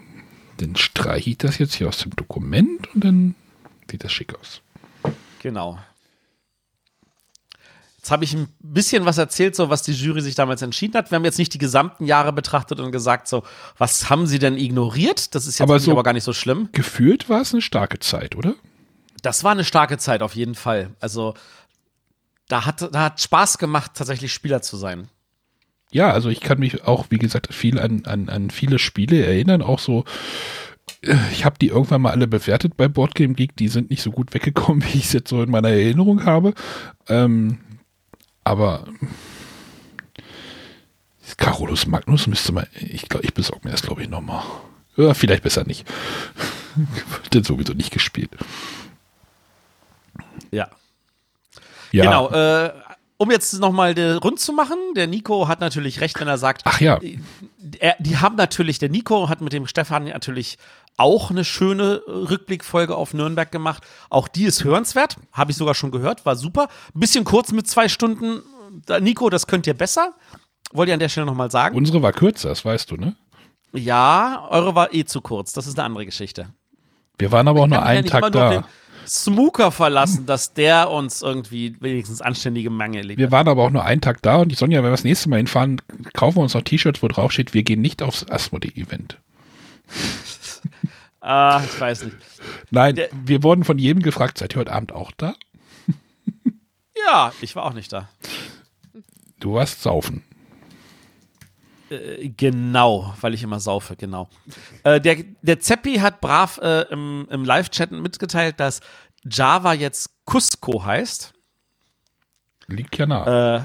[0.57, 3.35] dann streiche ich das jetzt hier aus dem Dokument und dann
[3.89, 4.61] sieht das schick aus.
[5.41, 5.79] Genau.
[7.97, 11.09] Jetzt habe ich ein bisschen was erzählt, so was die Jury sich damals entschieden hat.
[11.09, 13.43] Wir haben jetzt nicht die gesamten Jahre betrachtet und gesagt, so,
[13.77, 15.33] was haben sie denn ignoriert?
[15.35, 16.67] Das ist jetzt aber, so aber gar nicht so schlimm.
[16.73, 18.55] Gefühlt war es eine starke Zeit, oder?
[19.21, 20.89] Das war eine starke Zeit, auf jeden Fall.
[20.99, 21.33] Also,
[22.49, 25.07] da hat, da hat Spaß gemacht, tatsächlich Spieler zu sein.
[25.93, 29.61] Ja, also ich kann mich auch, wie gesagt, viel an, an, an viele Spiele erinnern,
[29.61, 30.05] auch so
[31.03, 33.55] äh, ich habe die irgendwann mal alle bewertet bei Boardgame Geek.
[33.55, 36.53] Die sind nicht so gut weggekommen, wie ich es jetzt so in meiner Erinnerung habe.
[37.07, 37.59] Ähm,
[38.43, 38.85] aber
[41.37, 44.43] Carolus Magnus müsste man, ich glaube, ich besorge mir das, glaube ich, nochmal.
[44.95, 45.87] Ja, vielleicht besser nicht.
[47.31, 48.31] Wird sowieso nicht gespielt.
[50.51, 50.69] Ja.
[51.91, 52.03] Ja.
[52.05, 52.29] Genau.
[52.31, 52.71] Äh,
[53.17, 56.79] um jetzt nochmal rund zu machen, der Nico hat natürlich recht, wenn er sagt, Ach
[56.79, 56.99] ja.
[57.79, 60.57] er, die haben natürlich, der Nico hat mit dem Stefan natürlich
[60.97, 63.83] auch eine schöne äh, Rückblickfolge auf Nürnberg gemacht.
[64.09, 66.67] Auch die ist hörenswert, habe ich sogar schon gehört, war super.
[66.93, 68.41] Ein bisschen kurz mit zwei Stunden.
[68.99, 70.13] Nico, das könnt ihr besser.
[70.71, 71.75] Wollt ihr an der Stelle nochmal sagen?
[71.75, 73.15] Unsere war kürzer, das weißt du, ne?
[73.73, 75.53] ja, eure war eh zu kurz.
[75.53, 76.47] Das ist eine andere Geschichte.
[77.17, 78.63] Wir waren aber auch nur einen Tag da.
[79.07, 83.19] Smooker verlassen, dass der uns irgendwie wenigstens anständige Mangel legt.
[83.19, 85.29] Wir waren aber auch nur einen Tag da und die Sonja, wenn wir das nächste
[85.29, 85.81] Mal hinfahren,
[86.13, 89.17] kaufen wir uns noch T-Shirts, wo drauf steht, wir gehen nicht aufs Asmodee-Event.
[91.25, 92.17] Ah, ich weiß nicht.
[92.69, 95.35] Nein, Der- wir wurden von jedem gefragt, seid ihr heute Abend auch da?
[97.07, 98.09] Ja, ich war auch nicht da.
[99.39, 100.23] Du warst saufen.
[101.89, 104.29] Äh, Genau, weil ich immer saufe, genau.
[104.83, 108.81] Äh, der, der Zeppi hat brav äh, im, im Live-Chat mitgeteilt, dass
[109.23, 111.33] Java jetzt Cusco heißt.
[112.67, 113.57] Liegt ja nah.
[113.57, 113.61] Äh,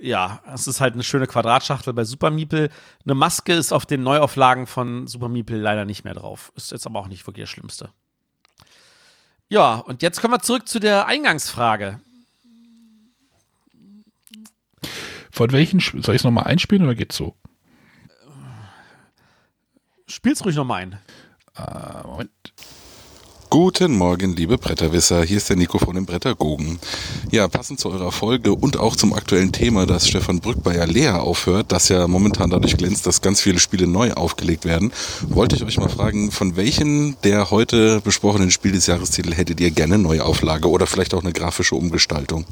[0.00, 2.70] ja, es ist halt eine schöne Quadratschachtel bei Super Meeple.
[3.04, 6.52] Eine Maske ist auf den Neuauflagen von Super Meeple leider nicht mehr drauf.
[6.56, 7.90] Ist jetzt aber auch nicht wirklich das Schlimmste.
[9.48, 12.00] Ja, und jetzt kommen wir zurück zu der Eingangsfrage.
[15.32, 17.34] Von welchen, soll ich es nochmal einspielen oder geht's so?
[20.06, 20.98] Spiel's ruhig nochmal ein.
[21.56, 22.52] Äh, Moment.
[23.52, 25.24] Guten Morgen, liebe Bretterwisser.
[25.24, 26.78] Hier ist der Nico von den Brettergogen.
[27.30, 31.20] Ja, passend zu eurer Folge und auch zum aktuellen Thema, dass Stefan Brück bei Alea
[31.20, 34.90] aufhört, das ja momentan dadurch glänzt, dass ganz viele Spiele neu aufgelegt werden,
[35.28, 39.70] wollte ich euch mal fragen, von welchen der heute besprochenen Spiel des Jahrestitel hättet ihr
[39.70, 42.46] gerne Neuauflage oder vielleicht auch eine grafische Umgestaltung?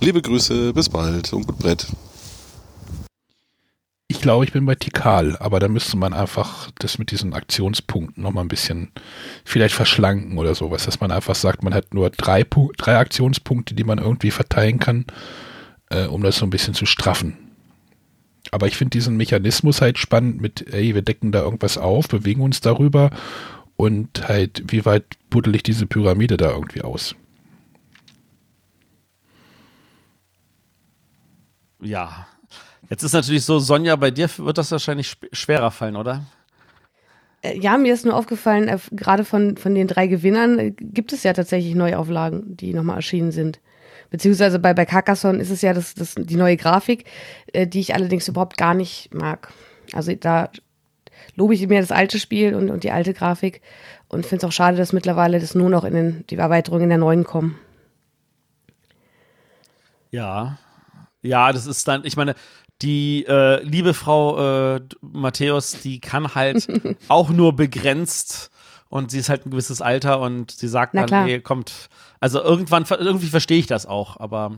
[0.00, 1.86] Liebe Grüße, bis bald und gut Brett.
[4.16, 8.22] Ich glaube, ich bin bei Tikal, aber da müsste man einfach das mit diesen Aktionspunkten
[8.22, 8.90] nochmal ein bisschen
[9.44, 12.42] vielleicht verschlanken oder sowas, dass man einfach sagt, man hat nur drei,
[12.78, 15.04] drei Aktionspunkte, die man irgendwie verteilen kann,
[15.90, 17.36] äh, um das so ein bisschen zu straffen.
[18.52, 22.40] Aber ich finde diesen Mechanismus halt spannend mit, ey, wir decken da irgendwas auf, bewegen
[22.40, 23.10] uns darüber
[23.76, 27.14] und halt, wie weit buddel ich diese Pyramide da irgendwie aus?
[31.82, 32.26] Ja.
[32.88, 36.24] Jetzt ist natürlich so, Sonja, bei dir wird das wahrscheinlich schwerer fallen, oder?
[37.42, 41.12] Äh, Ja, mir ist nur aufgefallen, äh, gerade von, von den drei Gewinnern äh, gibt
[41.12, 43.60] es ja tatsächlich Neuauflagen, die nochmal erschienen sind.
[44.10, 47.04] Beziehungsweise bei, bei Carcassonne ist es ja das, das, die neue Grafik,
[47.52, 49.52] äh, die ich allerdings überhaupt gar nicht mag.
[49.92, 50.50] Also da
[51.34, 53.62] lobe ich mir das alte Spiel und, und die alte Grafik
[54.08, 56.88] und finde es auch schade, dass mittlerweile das nur noch in den, die Erweiterungen in
[56.90, 57.58] der neuen kommen.
[60.10, 60.58] Ja.
[61.22, 62.36] Ja, das ist dann, ich meine,
[62.82, 66.68] die äh, liebe Frau äh, Matthäus, die kann halt
[67.08, 68.50] auch nur begrenzt
[68.88, 71.24] und sie ist halt ein gewisses Alter und sie sagt Na dann, klar.
[71.24, 71.88] nee, kommt,
[72.20, 74.52] also irgendwann, irgendwie verstehe ich das auch, aber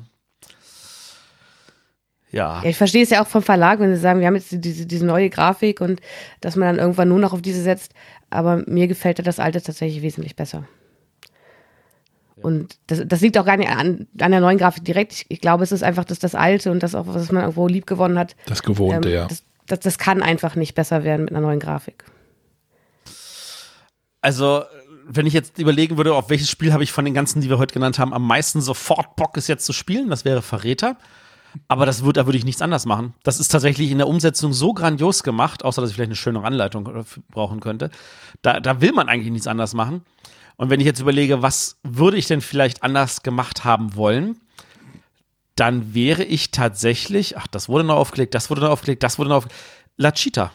[2.31, 2.63] ja.
[2.63, 4.87] Ja, ich verstehe es ja auch vom Verlag, wenn sie sagen, wir haben jetzt diese,
[4.87, 6.01] diese neue Grafik und
[6.41, 7.95] dass man dann irgendwann nur noch auf diese setzt.
[8.31, 10.69] Aber mir gefällt ja das alte tatsächlich wesentlich besser.
[12.43, 15.13] Und das, das liegt auch gar nicht an, an der neuen Grafik direkt.
[15.13, 17.67] Ich, ich glaube, es ist einfach das, das alte und das auch, was man irgendwo
[17.67, 18.37] lieb gewonnen hat.
[18.47, 19.27] Das Gewohnte, Ähm, ja.
[19.27, 22.05] das, das, das kann einfach nicht besser werden mit einer neuen Grafik.
[24.21, 24.65] Also,
[25.07, 27.59] wenn ich jetzt überlegen würde, auf welches Spiel habe ich von den ganzen, die wir
[27.59, 30.97] heute genannt haben, am meisten sofort Bock, es jetzt zu spielen, das wäre Verräter.
[31.67, 33.15] Aber das wird, da würde ich nichts anders machen.
[33.23, 36.45] Das ist tatsächlich in der Umsetzung so grandios gemacht, außer dass ich vielleicht eine schönere
[36.45, 37.91] Anleitung dafür brauchen könnte.
[38.43, 40.03] Da, da will man eigentlich nichts anders machen.
[40.59, 44.41] Und wenn ich jetzt überlege, was würde ich denn vielleicht anders gemacht haben wollen,
[45.55, 49.31] dann wäre ich tatsächlich, ach, das wurde noch aufgelegt, das wurde noch aufgelegt, das wurde
[49.31, 49.61] noch aufgelegt.
[49.97, 50.53] La Cheetah.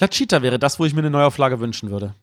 [0.00, 2.14] La Cheetah wäre das, wo ich mir eine Neuauflage wünschen würde.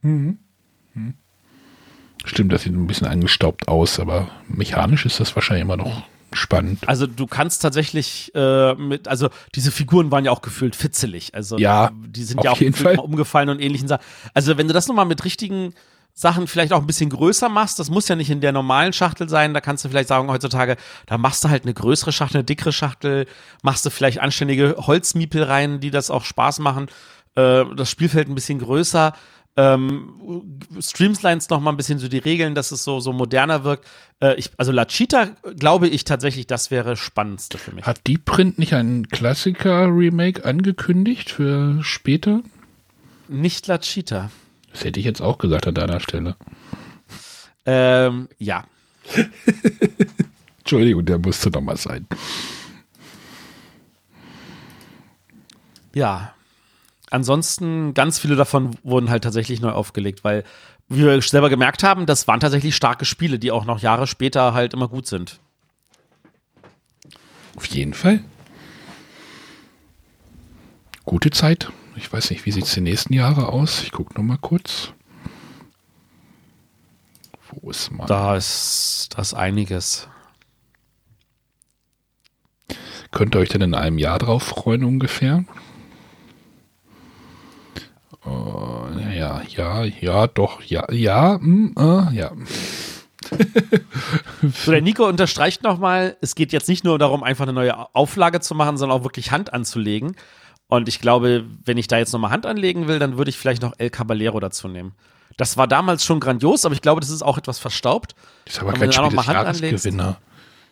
[2.26, 6.88] Stimmt, das sieht ein bisschen angestaubt aus, aber mechanisch ist das wahrscheinlich immer noch spannend.
[6.88, 11.34] Also du kannst tatsächlich äh, mit, also diese Figuren waren ja auch gefühlt fitzelig.
[11.36, 14.04] Also Ja, die sind auf ja auch umgefallen und ähnlichen Sachen.
[14.34, 15.74] Also wenn du das nochmal mit richtigen
[16.14, 19.30] Sachen vielleicht auch ein bisschen größer machst, das muss ja nicht in der normalen Schachtel
[19.30, 22.44] sein, da kannst du vielleicht sagen heutzutage, da machst du halt eine größere Schachtel, eine
[22.44, 23.28] dickere Schachtel,
[23.64, 26.88] machst du vielleicht anständige Holzmiepel rein, die das auch Spaß machen,
[27.36, 29.14] äh, das Spielfeld ein bisschen größer,
[29.58, 33.86] ähm, Streamlines noch mal ein bisschen so die Regeln, dass es so, so moderner wirkt.
[34.22, 37.86] Äh, ich, also La Cheetah glaube ich tatsächlich, das wäre spannendste für mich.
[37.86, 42.42] Hat Deep Print nicht ein Klassiker-Remake angekündigt für später?
[43.28, 44.32] Nicht La Cheetah.
[44.72, 46.36] Das hätte ich jetzt auch gesagt an deiner Stelle.
[47.66, 48.66] Ähm, ja.
[50.60, 52.08] Entschuldigung, der musste noch mal sein.
[55.94, 56.34] Ja.
[57.10, 60.46] ansonsten, ganz viele davon wurden halt tatsächlich neu aufgelegt, weil
[60.88, 64.54] wie wir selber gemerkt haben, das waren tatsächlich starke Spiele, die auch noch Jahre später
[64.54, 65.40] halt immer gut sind.
[67.56, 68.22] Auf jeden Fall.
[71.06, 71.72] Gute Zeit.
[72.02, 73.84] Ich weiß nicht, wie sieht es die nächsten Jahre aus?
[73.84, 74.92] Ich gucke noch mal kurz.
[77.52, 78.08] Wo ist man?
[78.08, 80.10] Da ist das einiges.
[83.12, 85.46] Könnt ihr euch denn in einem Jahr drauf freuen ungefähr?
[88.26, 92.32] Äh, ja, ja, ja, doch, ja, ja, mm, äh, ja.
[94.66, 98.40] So, der Nico unterstreicht nochmal, es geht jetzt nicht nur darum, einfach eine neue Auflage
[98.40, 100.16] zu machen, sondern auch wirklich Hand anzulegen.
[100.72, 103.62] Und ich glaube, wenn ich da jetzt nochmal Hand anlegen will, dann würde ich vielleicht
[103.62, 104.94] noch El Caballero dazu nehmen.
[105.36, 108.16] Das war damals schon grandios, aber ich glaube, das ist auch etwas verstaubt.
[108.46, 110.22] Das ist aber kein Spiel des Jahresgewinner.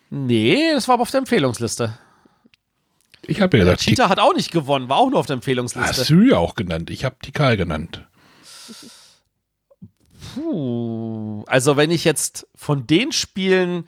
[0.09, 1.97] Nee, das war aber auf der Empfehlungsliste.
[3.23, 5.35] Ich habe ja Der gesagt, Cheetah hat auch nicht gewonnen, war auch nur auf der
[5.35, 6.05] hast Empfehlungsliste.
[6.05, 6.89] du ja auch genannt.
[6.91, 8.07] Ich habe Tikal genannt.
[10.33, 11.43] Puh.
[11.47, 13.85] Also, wenn ich jetzt von den Spielen,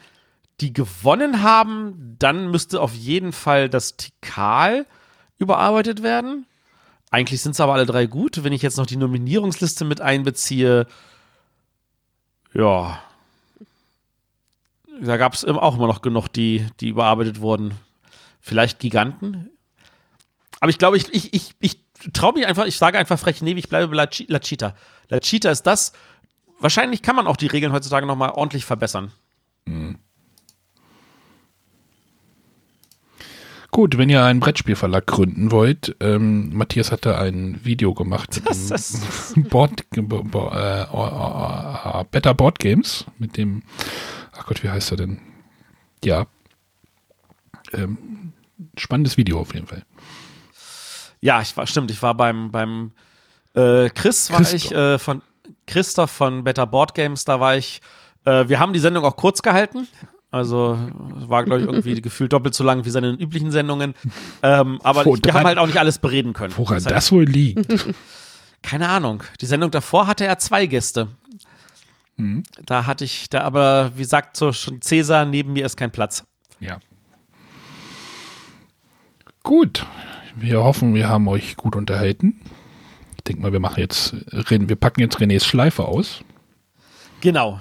[0.59, 4.85] die gewonnen haben, dann müsste auf jeden Fall das Tikal
[5.41, 6.45] überarbeitet werden.
[7.09, 8.43] Eigentlich sind es aber alle drei gut.
[8.43, 10.87] Wenn ich jetzt noch die Nominierungsliste mit einbeziehe,
[12.53, 13.01] ja.
[15.01, 17.73] Da gab es auch immer noch genug, die, die überarbeitet wurden.
[18.39, 19.49] Vielleicht Giganten.
[20.59, 21.79] Aber ich glaube, ich, ich, ich, ich
[22.13, 24.75] traue mich einfach, ich sage einfach frech, nee, ich bleibe bei La, Cheetah.
[25.09, 25.91] La Cheetah ist das.
[26.59, 29.11] Wahrscheinlich kann man auch die Regeln heutzutage nochmal ordentlich verbessern.
[33.71, 39.89] Gut, wenn ihr einen Brettspielverlag gründen wollt, ähm, Matthias hatte ein Video gemacht Das Board,
[39.91, 43.63] bo, bo, äh, äh, äh, Better Board Games, mit dem,
[44.33, 45.21] ach Gott, wie heißt er denn?
[46.03, 46.27] Ja.
[47.71, 48.33] Ähm,
[48.77, 49.83] spannendes Video auf jeden Fall.
[51.21, 52.91] Ja, ich war, stimmt, ich war beim, beim
[53.53, 54.65] äh, Chris war Christoph.
[54.65, 55.21] ich, äh, von
[55.65, 57.81] Christoph von Better Board Games, da war ich.
[58.25, 59.87] Äh, wir haben die Sendung auch kurz gehalten.
[60.31, 63.93] Also war, glaube ich, irgendwie gefühlt doppelt so lang wie seine üblichen Sendungen.
[64.41, 66.53] Ähm, aber Woran- wir haben halt auch nicht alles bereden können.
[66.55, 67.67] Woran Das heißt, das wohl liegt?
[68.61, 69.23] Keine Ahnung.
[69.41, 71.09] Die Sendung davor hatte er zwei Gäste.
[72.15, 72.43] Mhm.
[72.65, 76.23] Da hatte ich, da aber, wie sagt so schon Cäsar, neben mir ist kein Platz.
[76.59, 76.79] Ja.
[79.43, 79.85] Gut.
[80.35, 82.39] Wir hoffen, wir haben euch gut unterhalten.
[83.17, 86.23] Ich denke mal, wir machen jetzt, wir packen jetzt Renés Schleife aus.
[87.21, 87.59] Genau.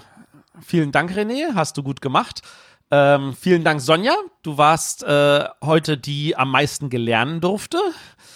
[0.64, 1.54] Vielen Dank, René.
[1.54, 2.42] Hast du gut gemacht.
[2.90, 4.14] Ähm, vielen Dank, Sonja.
[4.42, 7.78] Du warst äh, heute die am meisten gelernt durfte.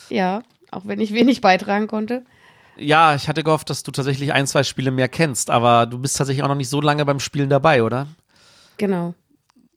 [0.09, 2.25] Ja, auch wenn ich wenig beitragen konnte.
[2.77, 6.17] Ja, ich hatte gehofft, dass du tatsächlich ein, zwei Spiele mehr kennst, aber du bist
[6.17, 8.09] tatsächlich auch noch nicht so lange beim Spielen dabei, oder?
[8.77, 9.15] Genau.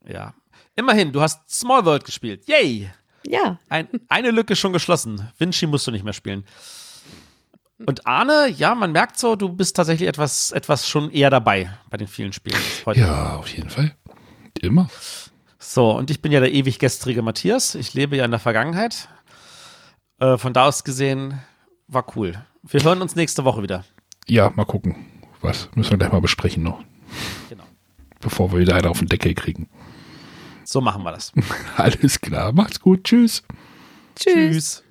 [0.07, 0.33] Ja.
[0.75, 2.47] Immerhin, du hast Small World gespielt.
[2.47, 2.89] Yay!
[3.25, 5.27] Ja, Ein, eine Lücke schon geschlossen.
[5.37, 6.45] Vinci musst du nicht mehr spielen.
[7.85, 11.97] Und Arne, ja, man merkt so, du bist tatsächlich etwas, etwas schon eher dabei bei
[11.97, 12.99] den vielen Spielen heute.
[13.01, 13.95] Ja, auf jeden Fall.
[14.61, 14.89] Immer.
[15.59, 17.75] So, und ich bin ja der ewig gestrige Matthias.
[17.75, 19.07] Ich lebe ja in der Vergangenheit.
[20.19, 21.39] Äh, von da aus gesehen
[21.87, 22.43] war cool.
[22.63, 23.85] Wir hören uns nächste Woche wieder.
[24.25, 24.95] Ja, mal gucken.
[25.41, 26.83] Was müssen wir gleich mal besprechen noch,
[27.49, 27.63] Genau.
[28.19, 29.69] bevor wir wieder einen auf den Deckel kriegen.
[30.63, 31.31] So machen wir das.
[31.77, 33.43] Alles klar, macht's gut, tschüss.
[34.15, 34.33] tschüss.
[34.33, 34.83] Tschüss.